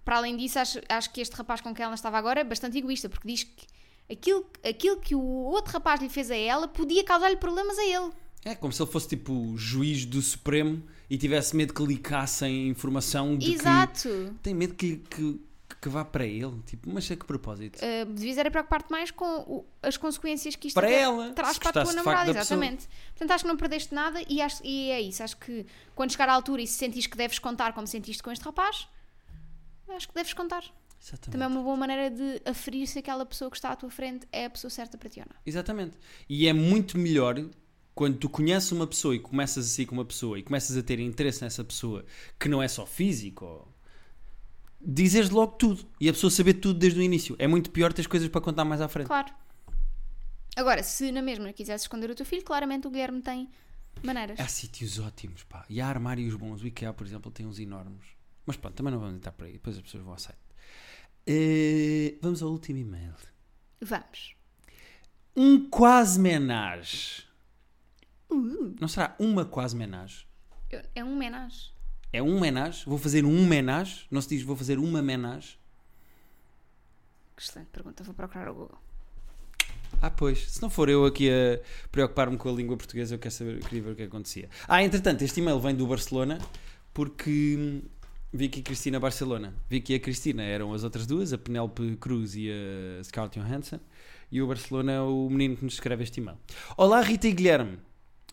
para 0.05 0.17
além 0.17 0.37
disso, 0.37 0.59
acho, 0.59 0.81
acho 0.89 1.13
que 1.13 1.21
este 1.21 1.35
rapaz 1.35 1.61
com 1.61 1.75
quem 1.75 1.85
ela 1.85 1.95
estava 1.95 2.17
agora 2.17 2.41
é 2.41 2.45
bastante 2.45 2.79
egoísta, 2.79 3.09
porque 3.09 3.29
diz 3.29 3.43
que 3.45 3.67
aquilo, 4.11 4.47
aquilo 4.67 4.97
que 5.01 5.15
o 5.15 5.21
outro 5.21 5.73
rapaz 5.73 6.01
lhe 6.01 6.09
fez 6.09 6.31
a 6.31 6.37
ela 6.37 6.69
podia 6.69 7.05
causar-lhe 7.05 7.37
problemas 7.37 7.79
a 7.79 7.85
ele. 7.85 8.13
É 8.45 8.55
como 8.55 8.73
se 8.73 8.81
ele 8.81 8.91
fosse 8.91 9.09
tipo 9.09 9.57
juiz 9.57 10.05
do 10.07 10.23
Supremo 10.23 10.83
e 11.11 11.19
tivesse 11.19 11.57
medo 11.57 11.75
que 11.75 11.83
licassem 11.83 12.69
informação 12.69 13.37
de 13.37 13.53
Exato! 13.53 14.09
que. 14.09 14.43
Tem 14.43 14.55
medo 14.55 14.75
que, 14.75 14.99
que, 15.11 15.41
que 15.81 15.89
vá 15.89 16.05
para 16.05 16.27
ele. 16.27 16.61
Tipo, 16.67 16.91
mas 16.93 17.11
a 17.11 17.17
que 17.17 17.25
propósito? 17.25 17.79
Uh, 17.79 18.07
devias 18.13 18.37
era 18.39 18.51
preocupar-te 18.51 18.91
mais 18.91 19.11
com 19.11 19.25
o- 19.43 19.65
as 19.83 19.97
consequências 19.97 20.57
que 20.57 20.69
isto 20.69 20.75
Para 20.75 20.91
ela, 20.91 21.33
traz 21.33 21.59
para 21.59 21.69
a 21.71 21.85
tua 21.85 21.93
namorada, 21.93 22.31
exatamente. 22.31 22.89
Portanto, 23.11 23.31
acho 23.31 23.45
que 23.45 23.49
não 23.49 23.57
perdeste 23.57 23.95
nada 23.95 24.21
e, 24.29 24.41
acho- 24.43 24.65
e 24.65 24.91
é 24.91 25.01
isso. 25.01 25.23
Acho 25.23 25.37
que 25.37 25.65
quando 25.95 26.11
chegar 26.13 26.29
à 26.29 26.33
altura 26.35 26.63
e 26.63 26.67
se 26.67 26.75
sentires 26.75 27.07
que 27.07 27.17
deves 27.17 27.39
contar 27.39 27.73
como 27.73 27.87
sentiste 27.87 28.23
com 28.23 28.31
este 28.31 28.45
rapaz, 28.45 28.89
acho 29.91 30.09
que 30.09 30.15
deves 30.15 30.33
contar. 30.33 30.65
Exatamente. 31.01 31.31
Também 31.31 31.45
é 31.45 31.49
uma 31.49 31.63
boa 31.63 31.77
maneira 31.77 32.11
de 32.11 32.43
aferir 32.45 32.87
se 32.87 32.99
aquela 32.99 33.25
pessoa 33.25 33.51
que 33.51 33.57
está 33.57 33.71
à 33.71 33.77
tua 33.77 33.89
frente 33.91 34.27
é 34.33 34.47
a 34.47 34.51
pessoa 34.51 34.71
certa 34.71 34.99
para 34.99 35.09
ti 35.09 35.21
ou 35.21 35.27
não. 35.29 35.37
Exatamente. 35.47 35.97
E 36.29 36.49
é 36.49 36.53
muito 36.53 36.99
melhor 36.99 37.37
quando 37.95 38.19
tu 38.19 38.29
conheces 38.29 38.71
uma 38.73 38.87
pessoa 38.87 39.15
e 39.15 39.19
começas 39.21 39.65
a 39.65 39.69
sair 39.69 39.87
com 39.87 39.95
uma 39.95 40.05
pessoa 40.05 40.39
e 40.39 40.43
começas 40.43 40.77
a 40.77 40.83
ter 40.83 40.99
interesse 40.99 41.43
nessa 41.43 41.63
pessoa 41.65 42.05
que 42.39 42.49
não 42.49 42.61
é 42.63 42.67
só 42.69 42.85
físico. 42.85 43.73
Dizeres 44.81 45.31
logo 45.31 45.53
tudo 45.53 45.87
e 46.01 46.09
a 46.09 46.13
pessoa 46.13 46.31
saber 46.31 46.55
tudo 46.55 46.79
desde 46.79 46.99
o 46.99 47.03
início. 47.03 47.37
É 47.39 47.47
muito 47.47 47.71
pior 47.71 47.93
ter 47.93 48.07
coisas 48.07 48.29
para 48.29 48.41
contar 48.41 48.65
mais 48.65 48.81
à 48.81 48.89
frente. 48.89 49.07
Claro. 49.07 49.33
Agora, 50.57 50.83
se 50.83 51.13
na 51.13 51.23
mesma 51.23 51.53
quisesse 51.53 51.85
esconder 51.85 52.11
o 52.11 52.15
teu 52.15 52.27
filho, 52.27 52.43
claramente 52.43 52.87
o 52.87 52.91
Guilherme 52.91 53.23
tem 53.23 53.49
maneiras. 54.03 54.41
Há 54.41 54.49
sítios 54.49 54.99
ótimos, 54.99 55.45
pá. 55.45 55.65
E 55.69 55.81
há 55.81 55.87
armários 55.87 56.35
bons. 56.35 56.63
O 56.63 56.67
IKEA, 56.67 56.93
por 56.93 57.07
exemplo, 57.07 57.31
tem 57.31 57.47
uns 57.47 57.59
enormes. 57.59 58.07
Mas 58.45 58.57
pronto, 58.57 58.75
também 58.75 58.93
não 58.93 59.01
vamos 59.01 59.17
entrar 59.17 59.33
por 59.33 59.47
aí. 59.47 59.53
Depois 59.53 59.77
as 59.77 59.83
pessoas 59.83 60.03
vão 60.03 60.13
ao 60.13 60.19
site. 60.19 60.39
Eh, 61.27 62.17
vamos 62.23 62.43
ao 62.43 62.51
último 62.51 62.79
e-mail. 62.79 63.15
Vamos. 63.81 64.35
Um 65.37 65.69
quase 65.69 66.19
menage. 66.19 67.29
Uh. 68.31 68.75
Não 68.81 68.89
será 68.89 69.15
uma 69.19 69.45
quase 69.45 69.77
menage? 69.77 70.27
É 70.95 71.05
um 71.05 71.17
menage. 71.17 71.73
É 72.13 72.23
um 72.23 72.41
menage? 72.41 72.85
Vou 72.87 72.99
fazer 72.99 73.25
um 73.25 73.47
menage? 73.47 74.07
Não 74.11 74.21
se 74.21 74.29
diz 74.31 74.43
vou 74.43 74.57
fazer 74.57 74.79
uma 74.79 75.03
menage? 75.03 75.59
Excelente 77.37 77.69
pergunta. 77.69 78.03
Vou 78.03 78.15
procurar 78.15 78.49
o 78.49 78.55
Google. 78.55 78.79
Ah, 80.01 80.11
pois. 80.11 80.51
Se 80.51 80.63
não 80.63 80.71
for 80.71 80.89
eu 80.89 81.05
aqui 81.05 81.31
a 81.31 81.61
preocupar-me 81.93 82.37
com 82.37 82.49
a 82.49 82.53
língua 82.53 82.77
portuguesa, 82.77 83.15
eu 83.15 83.19
quero 83.19 83.35
saber, 83.35 83.59
queria 83.61 83.83
ver 83.83 83.93
o 83.93 83.97
que 83.97 84.03
acontecia. 84.05 84.49
Ah, 84.67 84.83
entretanto, 84.83 85.23
este 85.23 85.41
e-mail 85.41 85.61
vem 85.61 85.75
do 85.75 85.87
Barcelona 85.87 86.39
porque 86.95 87.57
hum, 87.59 87.83
vi 88.33 88.47
aqui 88.47 88.63
Cristina 88.63 88.99
Barcelona. 88.99 89.55
Vi 89.69 89.81
que 89.81 89.95
a 89.95 90.01
Cristina 90.01 90.43
eram 90.43 90.73
as 90.73 90.85
outras 90.85 91.07
duas, 91.07 91.33
a 91.33 91.39
Penélope 91.39 91.97
Cruz 91.97 92.35
e 92.35 92.51
a 92.51 93.05
Scarlett 93.05 93.39
Johansson. 93.39 93.81
E 94.33 94.41
o 94.41 94.47
Barcelona 94.47 94.93
é 94.93 95.01
o 95.01 95.29
menino 95.29 95.57
que 95.57 95.65
nos 95.65 95.75
escreve 95.75 96.05
este 96.05 96.21
e-mail. 96.21 96.39
Olá, 96.77 97.03
Rita 97.03 97.29
e 97.29 97.33
Guilherme. 97.33 97.79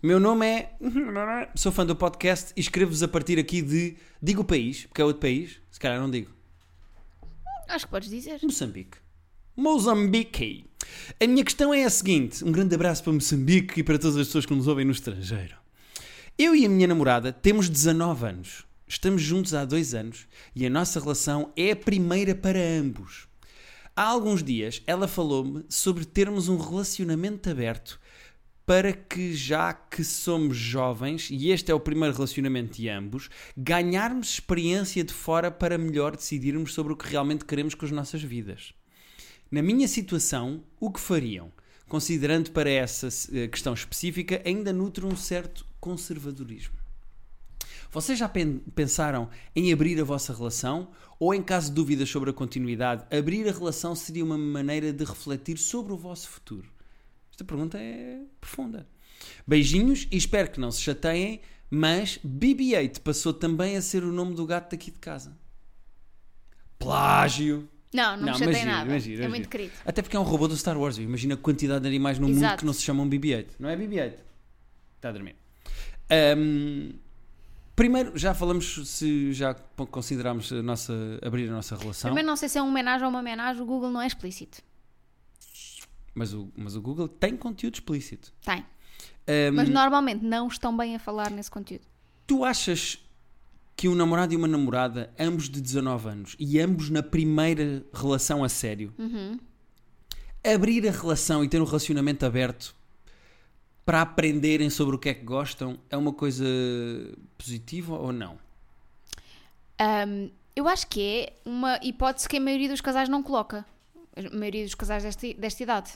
Meu 0.05 0.19
nome 0.19 0.45
é. 0.45 0.69
Sou 1.55 1.71
fã 1.71 1.83
do 1.83 1.95
podcast 1.95 2.53
e 2.55 2.59
escrevo-vos 2.59 3.01
a 3.01 3.07
partir 3.07 3.39
aqui 3.39 3.59
de. 3.59 3.97
Digo 4.21 4.43
o 4.43 4.45
país, 4.45 4.85
porque 4.85 5.01
é 5.01 5.03
outro 5.03 5.19
país. 5.19 5.59
Se 5.71 5.79
calhar 5.79 5.99
não 5.99 6.11
digo. 6.11 6.29
Acho 7.67 7.85
que 7.85 7.91
podes 7.91 8.11
dizer. 8.11 8.39
Moçambique. 8.43 8.99
Moçambique. 9.57 10.69
A 11.19 11.25
minha 11.25 11.43
questão 11.43 11.73
é 11.73 11.85
a 11.85 11.89
seguinte: 11.89 12.45
um 12.45 12.51
grande 12.51 12.75
abraço 12.75 13.03
para 13.03 13.13
Moçambique 13.13 13.79
e 13.79 13.83
para 13.83 13.97
todas 13.97 14.15
as 14.15 14.27
pessoas 14.27 14.45
que 14.45 14.53
nos 14.53 14.67
ouvem 14.67 14.85
no 14.85 14.91
estrangeiro. 14.91 15.55
Eu 16.37 16.55
e 16.55 16.67
a 16.67 16.69
minha 16.69 16.85
namorada 16.85 17.33
temos 17.33 17.67
19 17.67 18.27
anos. 18.27 18.63
Estamos 18.87 19.23
juntos 19.23 19.55
há 19.55 19.65
dois 19.65 19.95
anos 19.95 20.27
e 20.55 20.67
a 20.67 20.69
nossa 20.69 20.99
relação 20.99 21.51
é 21.57 21.71
a 21.71 21.75
primeira 21.75 22.35
para 22.35 22.59
ambos. 22.59 23.27
Há 23.95 24.03
alguns 24.03 24.43
dias 24.43 24.83
ela 24.85 25.07
falou-me 25.07 25.65
sobre 25.67 26.05
termos 26.05 26.47
um 26.47 26.59
relacionamento 26.59 27.49
aberto 27.49 27.99
para 28.65 28.91
que, 28.91 29.33
já 29.33 29.73
que 29.73 30.03
somos 30.03 30.57
jovens 30.57 31.29
e 31.29 31.51
este 31.51 31.71
é 31.71 31.73
o 31.75 31.79
primeiro 31.79 32.15
relacionamento 32.15 32.75
de 32.77 32.89
ambos, 32.89 33.29
ganharmos 33.55 34.29
experiência 34.29 35.03
de 35.03 35.13
fora 35.13 35.51
para 35.51 35.77
melhor 35.77 36.15
decidirmos 36.15 36.73
sobre 36.73 36.91
o 36.93 36.95
que 36.95 37.07
realmente 37.07 37.45
queremos 37.45 37.75
com 37.75 37.85
as 37.85 37.91
nossas 37.91 38.23
vidas. 38.23 38.73
Na 39.51 39.61
minha 39.61 39.87
situação, 39.87 40.63
o 40.79 40.89
que 40.89 40.99
fariam? 40.99 41.51
Considerando 41.87 42.49
para 42.51 42.69
essa 42.69 43.07
eh, 43.31 43.47
questão 43.47 43.73
específica, 43.73 44.41
ainda 44.43 44.73
nutre 44.73 45.05
um 45.05 45.15
certo 45.15 45.63
conservadorismo. 45.79 46.73
Vocês 47.91 48.17
já 48.17 48.27
pen- 48.27 48.63
pensaram 48.73 49.29
em 49.55 49.71
abrir 49.71 50.01
a 50.01 50.03
vossa 50.03 50.33
relação? 50.33 50.89
Ou, 51.19 51.33
em 51.33 51.43
caso 51.43 51.69
de 51.69 51.75
dúvidas 51.75 52.09
sobre 52.09 52.31
a 52.31 52.33
continuidade, 52.33 53.05
abrir 53.15 53.47
a 53.47 53.51
relação 53.51 53.95
seria 53.95 54.25
uma 54.25 54.37
maneira 54.37 54.91
de 54.91 55.05
refletir 55.05 55.59
sobre 55.59 55.93
o 55.93 55.97
vosso 55.97 56.27
futuro? 56.27 56.74
Esta 57.35 57.43
pergunta 57.43 57.77
é 57.77 58.21
profunda. 58.39 58.87
Beijinhos 59.45 60.07
e 60.09 60.15
espero 60.15 60.49
que 60.49 60.57
não 60.57 60.71
se 60.71 60.81
chateiem, 60.81 61.41
Mas 61.69 62.17
BB-8 62.25 63.01
passou 63.01 63.33
também 63.33 63.75
a 63.75 63.81
ser 63.81 64.05
o 64.05 64.11
nome 64.11 64.33
do 64.35 64.45
gato 64.45 64.71
daqui 64.71 64.89
de 64.89 64.99
casa. 64.99 65.37
Plágio. 66.79 67.67
Não, 67.93 68.15
não, 68.15 68.25
Não, 68.27 68.33
me 68.33 68.39
chatei 68.39 68.53
giro, 68.55 68.65
nada. 68.67 68.99
giro, 68.99 69.23
é 69.23 69.27
muito 69.27 69.49
querido. 69.49 69.73
Até 69.85 70.01
porque 70.01 70.15
é 70.15 70.19
um 70.19 70.23
robô 70.23 70.47
do 70.47 70.55
Star 70.55 70.77
Wars. 70.77 70.97
Imagina 70.97 71.33
a 71.33 71.37
quantidade 71.37 71.81
de 71.81 71.87
animais 71.87 72.17
no 72.19 72.27
mundo 72.27 72.37
Exato. 72.37 72.59
que 72.59 72.65
não 72.65 72.71
se 72.71 72.83
chamam 72.83 73.09
BB-8. 73.09 73.47
Não 73.59 73.67
é 73.67 73.75
BB-8? 73.75 74.13
Está 74.95 75.09
a 75.09 75.11
dormir. 75.11 75.35
Ahm, 76.09 76.93
primeiro, 77.75 78.17
já 78.17 78.33
falamos 78.33 78.87
se 78.87 79.33
já 79.33 79.53
consideramos 79.53 80.53
a 80.53 80.61
nossa, 80.63 80.93
abrir 81.21 81.49
a 81.49 81.51
nossa 81.51 81.75
relação. 81.75 82.09
Primeiro, 82.09 82.27
não 82.27 82.37
sei 82.37 82.47
se 82.47 82.57
é 82.57 82.61
uma 82.61 82.69
homenagem 82.71 83.03
ou 83.03 83.09
uma 83.09 83.19
homenagem, 83.19 83.61
o 83.61 83.65
Google 83.65 83.91
não 83.91 84.01
é 84.01 84.07
explícito. 84.07 84.61
Mas, 86.15 86.33
o, 86.33 86.49
mas 86.55 86.75
o 86.75 86.81
Google 86.81 87.07
tem 87.09 87.35
conteúdo 87.35 87.75
explícito. 87.75 88.33
Tem. 88.43 88.65
Ahm, 89.27 89.51
Mas 89.53 89.69
normalmente 89.69 90.23
não 90.23 90.47
estão 90.47 90.75
bem 90.75 90.95
a 90.95 90.99
falar 90.99 91.29
nesse 91.29 91.51
conteúdo. 91.51 91.83
Tu 92.25 92.43
achas 92.43 92.97
que 93.75 93.89
um 93.89 93.93
namorado 93.95 94.33
e 94.33 94.37
uma 94.37 94.47
namorada, 94.47 95.13
ambos 95.19 95.49
de 95.49 95.59
19 95.61 96.07
anos 96.07 96.35
e 96.39 96.59
ambos 96.59 96.89
na 96.89 97.03
primeira 97.03 97.83
relação 97.93 98.43
a 98.43 98.47
sério, 98.49 98.93
Uhum. 98.97 99.37
abrir 100.43 100.87
a 100.87 100.91
relação 100.91 101.43
e 101.43 101.49
ter 101.49 101.61
um 101.61 101.65
relacionamento 101.65 102.25
aberto 102.25 102.73
para 103.85 104.01
aprenderem 104.01 104.69
sobre 104.69 104.95
o 104.95 104.99
que 104.99 105.09
é 105.09 105.13
que 105.13 105.25
gostam 105.25 105.77
é 105.89 105.97
uma 105.97 106.13
coisa 106.13 106.45
positiva 107.37 107.95
ou 107.95 108.13
não? 108.13 108.39
Um, 109.81 110.29
eu 110.55 110.67
acho 110.69 110.87
que 110.87 111.01
é 111.01 111.33
uma 111.45 111.77
hipótese 111.83 112.29
que 112.29 112.37
a 112.37 112.39
maioria 112.39 112.69
dos 112.69 112.79
casais 112.81 113.09
não 113.09 113.21
coloca. 113.21 113.65
A 114.15 114.35
maioria 114.35 114.63
dos 114.63 114.75
casais 114.75 115.03
desta, 115.03 115.33
desta 115.33 115.63
idade. 115.63 115.91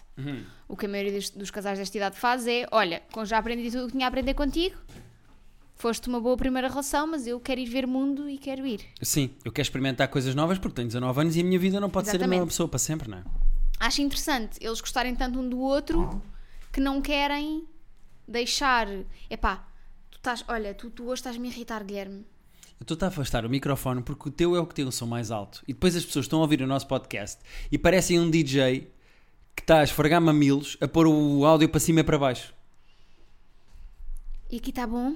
O 0.68 0.76
que 0.76 0.86
a 0.86 0.90
maioria 0.90 1.14
dos, 1.14 1.30
dos 1.30 1.50
casais 1.50 1.80
desta 1.80 1.98
idade 1.98 2.18
faz 2.18 2.46
é: 2.48 2.68
olha, 2.72 3.02
já 3.26 3.38
aprendi 3.38 3.72
tudo 3.72 3.84
o 3.84 3.88
que 3.88 3.94
tinha 3.94 4.06
a 4.06 4.10
aprender 4.10 4.34
contigo, 4.34 4.76
foste 5.76 6.10
uma 6.10 6.20
boa 6.20 6.36
primeira 6.36 6.68
relação, 6.68 7.08
mas 7.08 7.26
eu 7.26 7.40
quero 7.40 7.62
ir 7.62 7.66
ver 7.66 7.88
mundo 7.88 8.30
e 8.30 8.38
quero 8.38 8.68
ir. 8.68 8.82
Sim, 9.02 9.30
eu 9.46 9.52
quero 9.52 9.66
experimentar 9.66 10.10
coisas 10.10 10.36
novas 10.36 10.60
porque 10.60 10.76
tenho 10.76 10.88
19 10.88 11.22
anos 11.22 11.36
e 11.38 11.40
a 11.40 11.44
minha 11.44 11.58
vida 11.58 11.80
não 11.80 11.90
pode 11.90 12.08
ser 12.08 12.18
a 12.18 12.20
mesma 12.20 12.36
Exatamente. 12.36 12.50
pessoa 12.50 12.68
para 12.68 12.80
sempre, 12.80 13.10
não 13.10 13.20
é? 13.20 13.24
Acho 13.80 14.02
interessante 14.02 14.60
eles 14.62 14.82
gostarem 14.82 15.16
tanto 15.16 15.40
um 15.40 15.48
do 15.48 15.60
outro 15.60 16.22
que 16.74 16.82
não 16.82 17.02
querem 17.02 17.66
deixar. 18.28 18.88
Epá, 19.30 19.66
tu 20.12 20.18
estás, 20.18 20.44
olha, 20.50 20.74
tu, 20.74 20.90
tu 20.90 21.06
hoje 21.06 21.22
estás-me 21.22 21.48
a 21.48 21.52
irritar, 21.52 21.82
Guilherme. 21.86 22.26
Eu 22.80 22.86
estou 22.86 23.06
a 23.06 23.10
afastar 23.10 23.46
o 23.46 23.50
microfone 23.50 24.02
porque 24.02 24.30
o 24.30 24.32
teu 24.32 24.56
é 24.56 24.60
o 24.60 24.66
que 24.66 24.74
tem 24.74 24.86
o 24.86 24.92
som 24.92 25.06
mais 25.06 25.32
alto. 25.32 25.62
E 25.68 25.74
depois 25.74 25.96
as 25.96 26.06
pessoas 26.06 26.26
estão 26.26 26.40
a 26.40 26.44
ouvir 26.44 26.62
o 26.62 26.68
nosso 26.68 26.88
podcast 26.88 27.40
e 27.72 27.78
parecem 27.78 28.20
um 28.20 28.30
DJ 28.32 28.90
que 29.56 29.62
está 29.62 29.82
a 29.82 29.84
esfregar 29.84 30.22
mamilos 30.22 30.78
a 30.80 30.88
pôr 30.88 31.06
o 31.06 31.46
áudio 31.46 31.68
para 31.68 31.80
cima 31.80 32.00
e 32.00 32.04
para 32.04 32.18
baixo. 32.18 32.54
E 34.50 34.58
aqui 34.58 34.70
está 34.70 34.88
bom? 34.88 35.16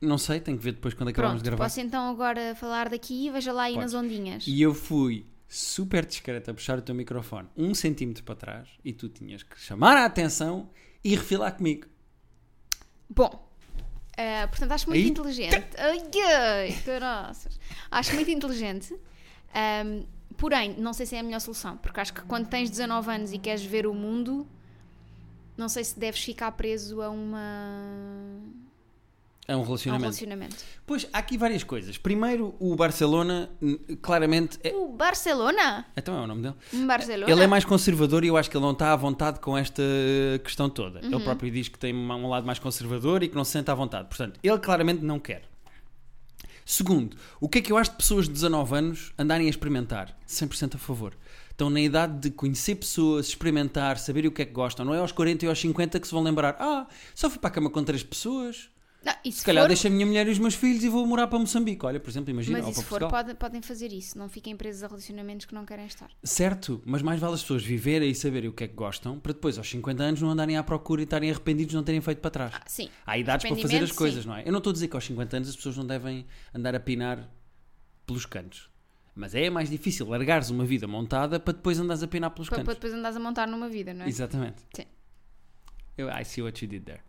Não 0.00 0.18
sei, 0.18 0.38
tenho 0.38 0.56
que 0.56 0.64
ver 0.64 0.72
depois 0.72 0.94
quando 0.94 1.08
acabarmos 1.08 1.42
Pronto, 1.42 1.44
de 1.44 1.50
gravar. 1.50 1.64
posso 1.64 1.80
então 1.80 2.08
agora 2.08 2.54
falar 2.54 2.88
daqui 2.88 3.26
e 3.26 3.30
veja 3.30 3.52
lá 3.52 3.64
aí 3.64 3.74
Podes. 3.74 3.92
nas 3.92 4.02
ondinhas. 4.02 4.46
E 4.46 4.62
eu 4.62 4.72
fui 4.72 5.26
super 5.48 6.06
discreto 6.06 6.50
a 6.50 6.54
puxar 6.54 6.78
o 6.78 6.82
teu 6.82 6.94
microfone 6.94 7.48
um 7.56 7.74
centímetro 7.74 8.22
para 8.24 8.34
trás 8.34 8.68
e 8.84 8.92
tu 8.92 9.08
tinhas 9.08 9.42
que 9.42 9.58
chamar 9.60 9.96
a 9.96 10.04
atenção 10.04 10.70
e 11.02 11.10
refilar 11.14 11.56
comigo. 11.56 11.86
Bom, 13.08 13.48
eh, 14.16 14.46
portanto 14.46 14.72
acho 14.72 14.88
muito 14.88 15.02
Aí. 15.04 15.10
inteligente. 15.10 15.66
Ai, 15.78 16.02
ai, 16.22 16.72
caraças. 16.84 17.58
Acho 17.90 18.14
muito 18.14 18.30
inteligente. 18.30 18.94
Ahm, 19.54 20.04
porém, 20.36 20.74
não 20.78 20.92
sei 20.92 21.06
se 21.06 21.16
é 21.16 21.20
a 21.20 21.22
melhor 21.22 21.40
solução, 21.40 21.76
porque 21.76 22.00
acho 22.00 22.12
que 22.12 22.22
quando 22.22 22.48
tens 22.48 22.70
19 22.70 23.10
anos 23.10 23.32
e 23.32 23.38
queres 23.38 23.64
ver 23.64 23.86
o 23.86 23.94
mundo, 23.94 24.46
não 25.56 25.68
sei 25.68 25.84
se 25.84 25.98
deves 25.98 26.22
ficar 26.22 26.50
preso 26.52 27.00
a 27.02 27.10
uma 27.10 28.40
É 29.46 29.54
um 29.54 29.58
a 29.58 29.62
um 29.62 29.64
relacionamento. 29.64 30.04
relacionamento. 30.04 30.56
Pois, 30.86 31.06
há 31.12 31.18
aqui 31.18 31.36
várias 31.36 31.62
coisas. 31.62 31.98
Primeiro, 31.98 32.54
o 32.58 32.74
Barcelona, 32.74 33.50
claramente. 34.00 34.58
É... 34.62 34.74
O 34.74 34.88
Barcelona? 34.88 35.86
Então 35.96 36.18
é 36.18 36.22
o 36.22 36.26
nome 36.26 36.42
dele. 36.42 36.86
Barcelona? 36.86 37.30
Ele 37.30 37.42
é 37.42 37.46
mais 37.46 37.64
conservador 37.64 38.24
e 38.24 38.28
eu 38.28 38.36
acho 38.36 38.50
que 38.50 38.56
ele 38.56 38.64
não 38.64 38.72
está 38.72 38.92
à 38.92 38.96
vontade 38.96 39.40
com 39.40 39.56
esta 39.56 39.82
questão 40.42 40.70
toda. 40.70 41.00
Uhum. 41.00 41.12
Ele 41.12 41.24
próprio 41.24 41.50
diz 41.50 41.68
que 41.68 41.78
tem 41.78 41.94
um 41.94 42.28
lado 42.28 42.46
mais 42.46 42.58
conservador 42.58 43.22
e 43.22 43.28
que 43.28 43.36
não 43.36 43.44
se 43.44 43.52
sente 43.52 43.70
à 43.70 43.74
vontade. 43.74 44.08
Portanto, 44.08 44.40
ele 44.42 44.58
claramente 44.58 45.02
não 45.02 45.18
quer. 45.18 45.42
Segundo, 46.64 47.14
o 47.38 47.46
que 47.46 47.58
é 47.58 47.60
que 47.60 47.70
eu 47.70 47.76
acho 47.76 47.90
de 47.90 47.98
pessoas 47.98 48.24
de 48.26 48.32
19 48.32 48.74
anos 48.74 49.12
andarem 49.18 49.46
a 49.46 49.50
experimentar? 49.50 50.16
100% 50.26 50.76
a 50.76 50.78
favor. 50.78 51.14
Estão 51.50 51.68
na 51.68 51.80
idade 51.80 52.18
de 52.18 52.30
conhecer 52.30 52.76
pessoas, 52.76 53.28
experimentar, 53.28 53.98
saber 53.98 54.26
o 54.26 54.32
que 54.32 54.42
é 54.42 54.44
que 54.44 54.52
gostam. 54.52 54.84
Não 54.84 54.94
é 54.94 54.98
aos 54.98 55.12
40 55.12 55.44
e 55.44 55.48
aos 55.48 55.60
50 55.60 56.00
que 56.00 56.06
se 56.06 56.12
vão 56.12 56.22
lembrar: 56.22 56.56
ah, 56.58 56.86
só 57.14 57.28
fui 57.28 57.38
para 57.38 57.48
a 57.48 57.52
cama 57.52 57.68
com 57.68 57.84
três 57.84 58.02
pessoas. 58.02 58.70
Não, 59.04 59.12
e 59.22 59.30
se, 59.30 59.40
Se 59.40 59.44
calhar 59.44 59.64
for, 59.64 59.68
deixo 59.68 59.86
a 59.86 59.90
minha 59.90 60.06
mulher 60.06 60.26
e 60.26 60.30
os 60.30 60.38
meus 60.38 60.54
filhos 60.54 60.82
e 60.82 60.88
vou 60.88 61.06
morar 61.06 61.26
para 61.26 61.38
Moçambique. 61.38 61.84
Olha, 61.84 62.00
por 62.00 62.08
exemplo, 62.08 62.30
imagina. 62.30 62.58
mas 62.58 62.68
e 62.68 62.72
para 62.72 62.82
se 62.82 62.88
for, 62.88 63.08
podem, 63.08 63.34
podem 63.34 63.60
fazer 63.60 63.92
isso. 63.92 64.16
Não 64.16 64.30
fiquem 64.30 64.56
presos 64.56 64.82
a 64.82 64.86
relacionamentos 64.86 65.44
que 65.44 65.54
não 65.54 65.66
querem 65.66 65.84
estar. 65.84 66.10
Certo, 66.22 66.80
mas 66.86 67.02
mais 67.02 67.20
vale 67.20 67.34
as 67.34 67.42
pessoas 67.42 67.62
viverem 67.62 68.10
e 68.10 68.14
saberem 68.14 68.48
o 68.48 68.52
que 68.52 68.64
é 68.64 68.68
que 68.68 68.74
gostam 68.74 69.20
para 69.20 69.32
depois, 69.32 69.58
aos 69.58 69.68
50 69.68 70.02
anos, 70.02 70.22
não 70.22 70.30
andarem 70.30 70.56
à 70.56 70.62
procura 70.62 71.02
e 71.02 71.04
estarem 71.04 71.30
arrependidos 71.30 71.72
de 71.72 71.76
não 71.76 71.84
terem 71.84 72.00
feito 72.00 72.20
para 72.20 72.30
trás. 72.30 72.54
Ah, 72.54 72.62
sim. 72.66 72.88
Há 73.04 73.18
idades 73.18 73.46
para 73.46 73.56
fazer 73.60 73.82
as 73.82 73.92
coisas, 73.92 74.22
sim. 74.22 74.28
não 74.28 74.36
é? 74.36 74.42
Eu 74.46 74.52
não 74.52 74.58
estou 74.58 74.70
a 74.70 74.74
dizer 74.74 74.88
que 74.88 74.96
aos 74.96 75.04
50 75.04 75.36
anos 75.36 75.48
as 75.50 75.56
pessoas 75.56 75.76
não 75.76 75.86
devem 75.86 76.26
andar 76.54 76.74
a 76.74 76.80
pinar 76.80 77.28
pelos 78.06 78.24
cantos. 78.24 78.70
Mas 79.14 79.34
é 79.34 79.48
mais 79.50 79.68
difícil 79.68 80.08
largares 80.08 80.48
uma 80.48 80.64
vida 80.64 80.88
montada 80.88 81.38
para 81.38 81.52
depois 81.52 81.78
andares 81.78 82.02
a 82.02 82.08
pinar 82.08 82.30
pelos 82.30 82.48
Para, 82.48 82.56
para 82.56 82.64
cantos. 82.64 82.76
depois 82.76 82.94
andares 82.94 83.16
a 83.16 83.20
montar 83.20 83.46
numa 83.46 83.68
vida, 83.68 83.92
não 83.92 84.06
é? 84.06 84.08
Exatamente. 84.08 84.62
Sim. 84.74 84.86
Eu, 85.96 86.08
I 86.08 86.24
see 86.24 86.42
what 86.42 86.64
you 86.64 86.68
did 86.68 86.84
there. 86.84 87.00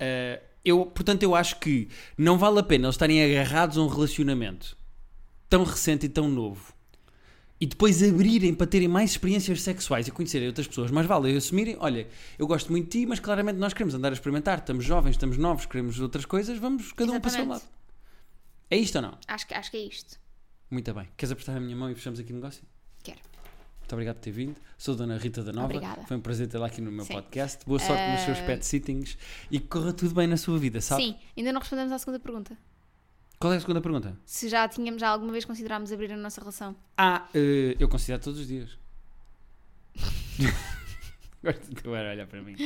Uh, 0.00 0.51
eu, 0.64 0.86
portanto, 0.86 1.22
eu 1.22 1.34
acho 1.34 1.58
que 1.58 1.88
não 2.16 2.38
vale 2.38 2.58
a 2.60 2.62
pena 2.62 2.86
eles 2.86 2.94
estarem 2.94 3.22
agarrados 3.24 3.76
a 3.78 3.82
um 3.82 3.86
relacionamento 3.88 4.76
tão 5.48 5.64
recente 5.64 6.06
e 6.06 6.08
tão 6.08 6.28
novo 6.28 6.72
e 7.60 7.66
depois 7.66 8.02
abrirem 8.02 8.54
para 8.54 8.66
terem 8.66 8.88
mais 8.88 9.10
experiências 9.12 9.62
sexuais 9.62 10.08
e 10.08 10.10
conhecerem 10.10 10.48
outras 10.48 10.66
pessoas. 10.66 10.90
Mas 10.90 11.06
vale 11.06 11.36
assumirem: 11.36 11.76
olha, 11.78 12.08
eu 12.38 12.46
gosto 12.46 12.70
muito 12.72 12.86
de 12.90 13.00
ti, 13.00 13.06
mas 13.06 13.20
claramente 13.20 13.56
nós 13.56 13.72
queremos 13.72 13.94
andar 13.94 14.08
a 14.10 14.14
experimentar. 14.14 14.58
Estamos 14.58 14.84
jovens, 14.84 15.12
estamos 15.12 15.36
novos, 15.38 15.66
queremos 15.66 16.00
outras 16.00 16.24
coisas, 16.24 16.58
vamos 16.58 16.92
cada 16.92 17.12
um 17.12 17.20
para 17.20 17.28
o 17.28 17.30
seu 17.32 17.46
lado. 17.46 17.62
É 18.70 18.76
isto 18.76 18.96
ou 18.96 19.02
não? 19.02 19.18
Acho, 19.28 19.46
que- 19.46 19.54
acho 19.54 19.70
que 19.70 19.76
é 19.76 19.80
isto. 19.80 20.18
Muito 20.70 20.92
bem. 20.94 21.06
Queres 21.16 21.30
apertar 21.30 21.56
a 21.56 21.60
minha 21.60 21.76
mão 21.76 21.90
e 21.90 21.94
fechamos 21.94 22.18
aqui 22.18 22.32
o 22.32 22.34
negócio? 22.36 22.62
Quero. 23.02 23.20
Muito 23.92 23.96
obrigado 23.98 24.14
por 24.16 24.22
ter 24.22 24.30
vindo. 24.30 24.56
Sou 24.78 24.94
a 24.94 24.96
Dona 24.96 25.18
Rita 25.18 25.42
da 25.44 25.52
Nova. 25.52 25.66
Obrigada. 25.66 26.00
Foi 26.06 26.16
um 26.16 26.20
prazer 26.20 26.48
tê-la 26.48 26.66
aqui 26.66 26.80
no 26.80 26.90
meu 26.90 27.04
Sim. 27.04 27.12
podcast. 27.12 27.62
Boa 27.66 27.78
sorte 27.78 28.02
nos 28.10 28.20
seus 28.22 28.38
Eh, 28.38 28.46
pet 28.46 28.64
sittings 28.64 29.18
e 29.50 29.60
que 29.60 29.66
corra 29.66 29.92
tudo 29.92 30.14
bem 30.14 30.26
na 30.26 30.38
sua 30.38 30.58
vida, 30.58 30.80
sabe? 30.80 31.02
Sim, 31.02 31.16
ainda 31.36 31.52
não 31.52 31.60
respondemos 31.60 31.92
à 31.92 31.98
segunda 31.98 32.18
pergunta. 32.18 32.56
Qual 33.38 33.52
é 33.52 33.56
a 33.58 33.60
segunda 33.60 33.82
pergunta? 33.82 34.18
Se 34.24 34.48
já 34.48 34.66
tínhamos, 34.66 34.98
já 34.98 35.10
alguma 35.10 35.30
vez 35.30 35.44
considerámos 35.44 35.92
abrir 35.92 36.10
a 36.10 36.16
nossa 36.16 36.40
relação. 36.40 36.74
Ah, 36.96 37.28
eh, 37.34 37.76
eu 37.78 37.86
considero 37.86 38.22
todos 38.22 38.40
os 38.40 38.46
dias. 38.48 38.78
Gosto 41.44 41.68
de 41.68 41.82
tu 41.82 41.90
olhar 41.90 42.26
para 42.26 42.40
mim. 42.40 42.56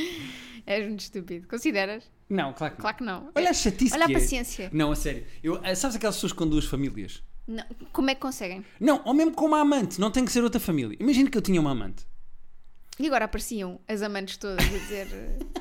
És 0.65 0.87
muito 0.87 1.01
estúpido. 1.01 1.49
Consideras? 1.49 2.09
Não, 2.31 2.53
claro 2.53 2.77
que 2.77 2.79
não. 2.79 2.83
Claro 2.83 2.97
que 2.99 3.05
não. 3.05 3.33
Olha 3.35 3.51
a 3.51 3.55
chatice 3.55 3.93
Olha 3.95 4.07
a 4.07 4.11
é. 4.11 4.13
paciência. 4.13 4.71
Não, 4.73 4.93
a 4.93 4.95
sério. 4.95 5.27
Eu, 5.43 5.61
eh, 5.65 5.75
sabes 5.75 5.97
aquelas 5.97 6.15
pessoas 6.15 6.33
com 6.33 6.47
duas 6.47 6.67
famílias? 6.67 7.21
Não, 7.47 7.65
Como 7.93 8.11
é 8.11 8.15
que 8.15 8.21
conseguem? 8.21 8.65
Não, 8.81 9.01
ou 9.05 9.15
mesmo 9.15 9.33
com 9.33 9.47
uma 9.47 9.61
amante. 9.61 10.01
Não 10.01 10.11
tem 10.11 10.25
que 10.25 10.33
ser 10.33 10.43
outra 10.43 10.61
família. 10.61 10.97
Imagina 11.01 11.31
que 11.31 11.39
eu 11.39 11.43
tinha 11.43 11.61
uma 11.61 11.71
amante. 11.71 12.05
E 12.99 13.07
agora 13.07 13.27
apareciam 13.27 13.79
as 13.87 14.01
amantes 14.01 14.39
todas 14.39 14.65
a 14.65 14.69
dizer 14.79 15.07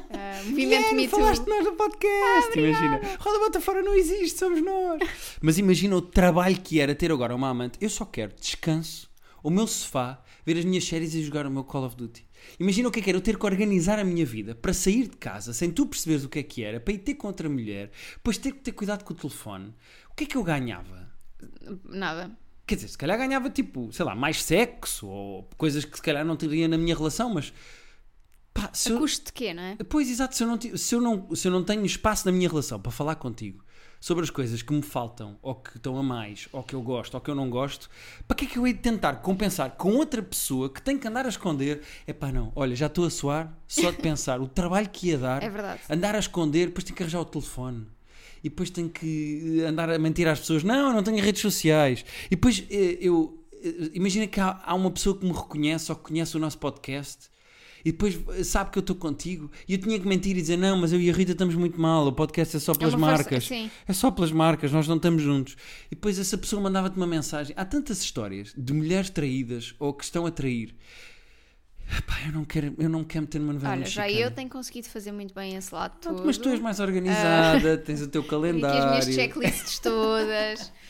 ah, 0.10 0.42
movimento 0.48 0.96
Me 0.96 1.06
Too. 1.08 1.20
falaste 1.20 1.46
nós 1.46 1.66
no 1.66 1.74
podcast. 1.74 2.58
imagina. 2.58 3.02
Roda 3.20 3.40
Bota 3.40 3.60
Fora 3.60 3.82
não 3.84 3.94
existe, 3.94 4.40
somos 4.40 4.62
nós. 4.64 5.02
Mas 5.42 5.58
imagina 5.58 5.98
o 5.98 6.02
trabalho 6.02 6.60
que 6.62 6.80
era 6.80 6.96
ter 6.96 7.12
agora 7.12 7.36
uma 7.36 7.50
amante. 7.50 7.78
Eu 7.82 7.90
só 7.90 8.06
quero 8.06 8.34
descanso, 8.40 9.10
o 9.44 9.50
meu 9.50 9.68
sofá, 9.68 10.24
ver 10.46 10.58
as 10.58 10.64
minhas 10.64 10.86
séries 10.86 11.14
e 11.14 11.22
jogar 11.24 11.46
o 11.46 11.52
meu 11.52 11.66
Call 11.66 11.84
of 11.84 11.98
Duty. 11.98 12.26
Imagina 12.58 12.88
o 12.88 12.92
que 12.92 13.00
é 13.00 13.04
que 13.04 13.10
era 13.10 13.18
eu 13.18 13.22
ter 13.22 13.38
que 13.38 13.46
organizar 13.46 14.00
a 14.00 14.04
minha 14.06 14.26
vida 14.26 14.56
para 14.56 14.72
sair 14.74 15.08
de 15.08 15.18
casa 15.18 15.52
sem 15.52 15.70
tu 15.72 15.86
perceberes 15.86 16.24
o 16.24 16.30
que 16.30 16.40
é 16.40 16.44
que 16.44 16.64
era, 16.64 16.80
para 16.80 16.94
ir 16.94 17.00
ter 17.00 17.16
com 17.16 17.28
outra 17.28 17.50
mulher, 17.50 17.92
depois 18.14 18.38
ter 18.38 18.54
que 18.54 18.60
ter 18.60 18.72
cuidado 18.72 19.04
com 19.04 19.14
o 19.14 19.18
telefone. 19.18 19.74
O 20.10 20.16
que 20.16 20.24
é 20.24 20.28
que 20.28 20.38
eu 20.38 20.44
ganhava? 20.44 21.05
Nada. 21.84 22.32
Quer 22.68 22.76
dizer, 22.76 22.88
se 22.88 22.98
calhar 22.98 23.18
ganhava 23.18 23.50
tipo, 23.50 23.92
sei 23.94 24.04
lá, 24.06 24.16
mais 24.16 24.44
sexo 24.44 25.08
ou 25.08 25.48
coisas 25.58 25.86
que 25.86 25.96
se 25.98 26.02
calhar 26.02 26.26
não 26.26 26.36
teria 26.36 26.68
na 26.68 26.78
minha 26.78 26.96
relação, 26.96 27.32
mas 27.34 27.54
pá, 28.54 28.70
se 28.74 28.90
A 28.90 28.94
eu, 28.94 29.00
custo 29.00 29.26
de 29.28 29.34
quê, 29.34 29.54
não 29.54 29.62
é? 29.64 29.76
Pois, 29.88 30.10
exato, 30.10 30.36
se 30.36 30.44
eu, 30.44 30.48
não, 30.48 30.60
se, 30.60 30.96
eu 30.96 31.02
não, 31.02 31.36
se 31.36 31.48
eu 31.48 31.52
não 31.52 31.64
tenho 31.64 31.86
espaço 31.86 32.26
na 32.26 32.32
minha 32.32 32.50
relação 32.50 32.80
para 32.80 32.92
falar 32.92 33.16
contigo 33.16 33.64
sobre 34.00 34.24
as 34.24 34.30
coisas 34.30 34.62
que 34.62 34.74
me 34.74 34.82
faltam, 34.84 35.38
ou 35.42 35.56
que 35.56 35.78
estão 35.78 35.98
a 35.98 36.04
mais, 36.04 36.48
ou 36.52 36.62
que 36.64 36.76
eu 36.76 36.82
gosto, 36.82 37.16
ou 37.16 37.22
que 37.22 37.30
eu 37.30 37.34
não 37.36 37.50
gosto, 37.50 37.90
para 38.28 38.36
que 38.38 38.46
é 38.46 38.48
que 38.48 38.58
eu 38.60 38.68
hei 38.68 38.74
de 38.74 38.80
tentar 38.80 39.16
compensar 39.18 39.72
com 39.78 39.96
outra 39.96 40.22
pessoa 40.22 40.70
que 40.70 40.82
tem 40.82 40.98
que 40.98 41.08
andar 41.08 41.26
a 41.26 41.30
esconder? 41.30 41.82
É 42.06 42.14
pá, 42.14 42.32
não, 42.32 42.52
olha, 42.56 42.76
já 42.76 42.86
estou 42.88 43.06
a 43.06 43.10
suar, 43.10 43.56
só 43.68 43.90
de 43.92 43.98
pensar 43.98 44.40
o 44.42 44.48
trabalho 44.48 44.90
que 44.90 45.08
ia 45.10 45.18
dar, 45.18 45.42
É 45.42 45.50
verdade. 45.50 45.82
andar 45.90 46.14
a 46.16 46.20
esconder, 46.20 46.68
depois 46.68 46.84
tenho 46.84 46.96
que 46.96 47.04
arranjar 47.04 47.22
o 47.22 47.26
telefone. 47.26 47.88
E 48.46 48.50
depois 48.50 48.70
tenho 48.70 48.90
que 48.90 49.62
andar 49.68 49.90
a 49.90 49.98
mentir 49.98 50.28
às 50.28 50.40
pessoas, 50.40 50.64
não, 50.64 50.90
eu 50.90 50.94
não 50.94 51.02
tenho 51.02 51.20
redes 51.24 51.42
sociais. 51.42 52.06
E 52.28 52.36
depois 52.36 52.64
eh, 52.70 53.00
eu. 53.02 53.44
eh, 53.64 53.90
Imagina 53.96 54.28
que 54.28 54.40
há, 54.40 54.62
há 54.64 54.76
uma 54.76 54.92
pessoa 54.92 55.18
que 55.18 55.26
me 55.26 55.32
reconhece 55.34 55.92
ou 55.92 55.96
que 55.98 56.04
conhece 56.04 56.38
o 56.38 56.40
nosso 56.40 56.60
podcast 56.60 57.34
e 57.84 57.92
depois 57.92 58.20
eh, 58.30 58.44
sabe 58.44 58.70
que 58.70 58.78
eu 58.78 58.82
estou 58.82 58.96
contigo 58.96 59.50
e 59.68 59.74
eu 59.74 59.80
tinha 59.80 60.00
que 60.00 60.08
mentir 60.08 60.38
e 60.38 60.42
dizer 60.42 60.58
não, 60.58 60.78
mas 60.78 60.94
eu 60.94 61.02
e 61.02 61.10
a 61.10 61.14
Rita 61.14 61.32
estamos 61.32 61.56
muito 61.56 61.82
mal, 61.82 62.06
o 62.06 62.14
podcast 62.14 62.56
é 62.56 62.60
só 62.60 62.74
pelas 62.76 62.94
uma 62.94 63.08
força- 63.08 63.24
marcas. 63.24 63.46
sim. 63.48 63.70
É 63.88 63.94
só 63.94 64.12
pelas 64.12 64.32
marcas, 64.32 64.72
nós 64.72 64.88
não 64.88 64.98
estamos 64.98 65.24
juntos. 65.24 65.56
E 65.92 65.96
depois 65.96 66.20
essa 66.20 66.38
pessoa 66.38 66.62
mandava-te 66.62 66.98
uma 66.98 67.08
mensagem. 67.08 67.56
Há 67.58 67.66
tantas 67.66 68.00
histórias 68.04 68.54
de 68.56 68.74
mulheres 68.74 69.10
traídas 69.10 69.74
ou 69.80 69.92
que 69.92 70.04
estão 70.04 70.26
a 70.28 70.30
trair. 70.32 70.76
Epá, 71.98 72.16
eu 72.26 72.32
não 72.32 72.46
quero, 72.46 72.74
eu 72.78 72.90
não 72.90 73.04
quero 73.04 73.24
meter 73.24 73.40
numa 73.40 73.54
novela 73.54 73.74
Olha, 73.74 73.86
já 73.86 74.04
mexicana. 74.04 74.26
eu 74.26 74.32
tenho 74.32 74.50
conseguido 74.50 74.88
fazer 74.90 75.12
muito 75.12 75.34
bem 75.34 75.56
esse 75.56 75.74
lado 75.74 75.98
todo. 76.02 76.24
mas 76.26 76.38
tu 76.38 76.50
és 76.50 76.60
mais 76.60 76.80
organizada, 76.80 77.78
tens 77.86 78.02
o 78.02 78.08
teu 78.08 78.24
calendário. 78.24 78.84
aqui 78.84 78.98
as 78.98 79.08
minhas 79.08 79.16
checklists 79.16 79.80
todas. 79.80 80.72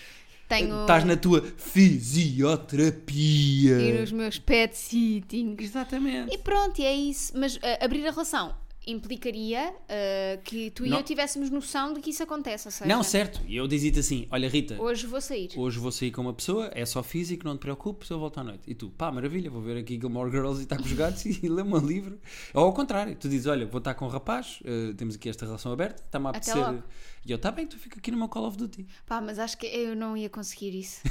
Tenho. 0.48 0.82
Estás 0.82 1.04
na 1.04 1.18
tua 1.18 1.41
fisioterapia. 1.58 3.82
E 3.82 4.00
nos 4.00 4.12
meus 4.12 4.38
pet 4.38 4.78
sittings. 4.78 5.60
Exatamente. 5.60 6.36
E 6.36 6.38
pronto, 6.38 6.80
é 6.80 6.93
isso. 6.93 7.34
Mas 7.36 7.58
ah, 7.64 7.84
abrir 7.84 8.08
a 8.08 8.12
relação 8.12 8.54
implicaria 8.88 9.74
ah, 9.90 10.38
que 10.44 10.72
tu 10.72 10.86
e 10.86 10.90
Não. 10.90 10.98
eu 10.98 11.04
tivéssemos 11.04 11.50
noção 11.50 11.94
de 11.94 12.02
que 12.02 12.10
isso 12.10 12.24
acontece. 12.24 12.72
Seja, 12.72 12.88
Não, 12.88 13.04
certo. 13.04 13.42
E 13.48 13.56
eu 13.56 13.68
dizia-te 13.68 14.00
assim: 14.00 14.28
olha, 14.32 14.48
Rita, 14.48 14.82
hoje 14.82 15.08
vou 15.08 15.22
sair. 15.22 15.50
hoje 15.56 15.80
vou 15.80 15.92
sair 15.92 16.12
com 16.12 16.22
uma 16.22 16.34
pessoa, 16.34 16.70
é 16.74 16.86
só 16.86 17.02
físico, 17.02 17.46
não 17.46 17.58
te 17.58 17.62
preocupes, 17.62 18.10
eu 18.10 18.20
volto 18.20 18.40
à 18.40 18.44
noite. 18.44 18.64
E 18.68 18.76
tu, 18.76 18.90
pá, 18.90 19.12
maravilha, 19.12 19.50
vou 19.50 19.62
ver 19.62 19.78
aqui 19.78 20.00
Gilmore 20.00 20.32
Girls 20.32 20.60
e 20.60 20.64
estar 20.64 20.78
com 20.78 20.84
os 20.84 20.94
gatos 20.94 21.26
e 21.26 21.48
ler 21.48 21.64
um 21.64 21.78
livro. 21.78 22.20
Ou 22.54 22.64
ao 22.64 22.74
contrário, 22.74 23.16
tu 23.16 23.28
dizes: 23.30 23.48
olha, 23.48 23.66
vou 23.66 23.80
estar 23.80 23.94
com 23.94 24.06
um 24.06 24.10
rapaz, 24.10 24.60
eh, 24.64 24.94
temos 24.98 25.16
aqui 25.16 25.30
esta 25.30 25.46
relação 25.46 25.72
aberta, 25.72 26.04
está-me 26.04 26.28
a 26.28 26.30
apetecer. 26.30 26.84
E 27.26 27.32
eu, 27.32 27.40
tá 27.40 27.52
bem, 27.52 27.66
tu 27.66 27.78
fica 27.78 27.98
aqui 27.98 28.12
no 28.12 28.18
meu 28.18 28.30
Call 28.30 28.46
of 28.46 28.56
Duty. 28.58 28.88
Pá, 29.06 29.20
mas 29.20 29.40
acho 29.40 29.58
que 29.58 29.66
eu 29.66 29.96
não 29.96 30.16
ia 30.16 30.30
conseguir 30.30 30.78
isso. 30.78 31.02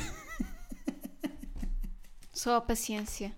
Só 2.32 2.56
a 2.56 2.60
paciência. 2.60 3.34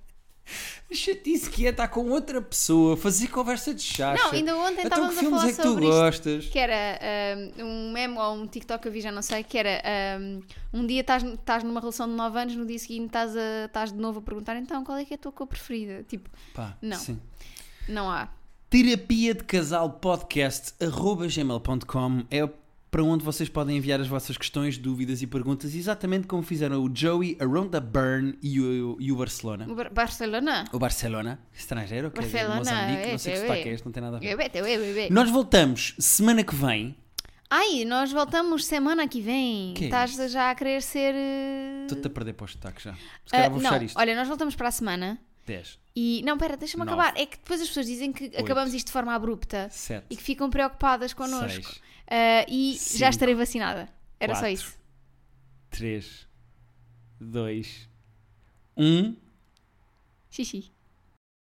Chatice 0.92 1.50
que 1.50 1.66
é 1.66 1.70
estar 1.70 1.88
com 1.88 2.08
outra 2.10 2.40
pessoa, 2.40 2.96
fazer 2.96 3.28
conversa 3.28 3.74
de 3.74 3.82
chacha. 3.82 4.22
Não, 4.22 4.32
ainda 4.32 4.56
ontem 4.56 4.86
Então, 4.86 5.10
estávamos 5.10 5.18
a 5.18 5.22
falar 5.22 5.48
é 5.48 5.52
que 5.52 5.56
tu 5.56 5.62
sobre 5.68 5.84
isto. 5.84 5.94
gostas? 5.94 6.46
Que 6.46 6.58
era 6.58 6.98
ah, 7.00 7.62
um 7.64 7.92
meme 7.92 8.18
ou 8.18 8.34
um 8.34 8.46
TikTok 8.46 8.82
que 8.82 8.88
eu 8.88 8.92
vi, 8.92 9.00
já 9.00 9.10
não 9.10 9.22
sei, 9.22 9.42
que 9.42 9.58
era 9.58 9.82
ah, 9.84 10.40
um 10.72 10.86
dia 10.86 11.00
estás, 11.00 11.22
estás 11.22 11.62
numa 11.64 11.80
relação 11.80 12.08
de 12.08 12.14
9 12.14 12.38
anos, 12.38 12.56
no 12.56 12.64
dia 12.66 12.78
seguinte 12.78 13.06
estás, 13.06 13.36
a, 13.36 13.64
estás 13.66 13.92
de 13.92 13.98
novo 13.98 14.20
a 14.20 14.22
perguntar 14.22 14.56
então 14.56 14.84
qual 14.84 14.98
é 14.98 15.04
que 15.04 15.14
é 15.14 15.16
a 15.16 15.18
tua 15.18 15.32
cor 15.32 15.46
preferida? 15.46 16.04
Tipo, 16.04 16.30
Pá, 16.54 16.76
Não. 16.80 16.96
sim. 16.98 17.20
não 17.88 18.10
há. 18.10 18.28
Terapia 18.70 19.34
de 19.34 19.44
Casal 19.44 19.90
Podcast 19.90 20.74
arroba 20.84 21.26
gmail.com 21.28 22.24
é 22.30 22.48
para 22.96 23.04
onde 23.04 23.22
vocês 23.22 23.46
podem 23.50 23.76
enviar 23.76 24.00
as 24.00 24.08
vossas 24.08 24.38
questões, 24.38 24.78
dúvidas 24.78 25.20
e 25.20 25.26
perguntas, 25.26 25.74
exatamente 25.74 26.26
como 26.26 26.42
fizeram 26.42 26.82
o 26.82 26.90
Joey, 26.90 27.36
Around 27.38 27.68
the 27.68 27.78
Burn 27.80 28.38
e 28.42 28.58
o, 28.58 28.96
e 28.98 29.12
o 29.12 29.16
Barcelona. 29.16 29.66
O 29.68 29.74
Bar- 29.74 29.92
Barcelona? 29.92 30.64
O 30.72 30.78
Barcelona, 30.78 31.38
estrangeiro, 31.52 32.10
que 32.10 32.20
é 32.20 32.22
Barcelona, 32.22 32.56
Moçambique, 32.56 33.10
não 33.12 33.18
sei 33.18 33.32
que 33.34 33.38
é, 33.38 33.42
sotaque 33.42 33.68
é. 33.68 33.70
é 33.70 33.74
este, 33.74 33.84
não 33.84 33.92
tem 33.92 34.02
nada 34.02 34.16
a 34.16 34.20
ver. 34.20 34.32
Eu. 34.32 35.10
Nós 35.10 35.28
voltamos 35.28 35.94
semana 35.98 36.42
que 36.42 36.54
vem. 36.54 36.96
Ai, 37.50 37.84
nós 37.84 38.10
voltamos 38.10 38.64
semana 38.64 39.06
que 39.06 39.20
vem. 39.20 39.74
Que 39.74 39.84
é 39.84 39.86
Estás 39.88 40.32
já 40.32 40.50
a 40.50 40.54
querer 40.54 40.80
ser. 40.80 41.14
eh, 41.14 41.82
Estou-te 41.82 42.06
a 42.06 42.10
perder 42.10 42.32
para 42.32 42.46
o 42.46 42.48
sotaque 42.48 42.82
já. 42.82 42.94
Se 42.94 43.30
calhar 43.30 43.50
vou 43.50 43.60
não, 43.60 43.82
isto. 43.82 43.98
olha, 43.98 44.16
nós 44.16 44.26
voltamos 44.26 44.54
para 44.56 44.68
a 44.68 44.72
semana 44.72 45.18
10, 45.46 45.78
e. 45.94 46.22
Não, 46.24 46.36
pera, 46.36 46.56
deixa-me 46.56 46.82
acabar. 46.82 47.12
É 47.14 47.26
que 47.26 47.36
depois 47.36 47.60
as 47.60 47.68
pessoas 47.68 47.84
dizem 47.84 48.10
que 48.10 48.34
acabamos 48.36 48.72
isto 48.72 48.86
de 48.86 48.92
forma 48.92 49.14
abrupta 49.14 49.68
7, 49.70 50.06
e 50.10 50.16
que 50.16 50.22
ficam 50.22 50.48
preocupadas 50.48 51.12
connosco. 51.12 51.62
6, 51.62 51.80
Ah, 52.08 52.44
e 52.48 52.76
Cinco. 52.78 52.98
já 52.98 53.08
estarei 53.10 53.34
vacinada. 53.34 53.88
Era 54.18 54.34
só 54.34 54.40
Quatro. 54.42 54.54
isso. 54.54 54.76
3, 55.70 56.26
2, 57.20 57.88
1. 58.76 59.16
Xixi. 60.30 60.70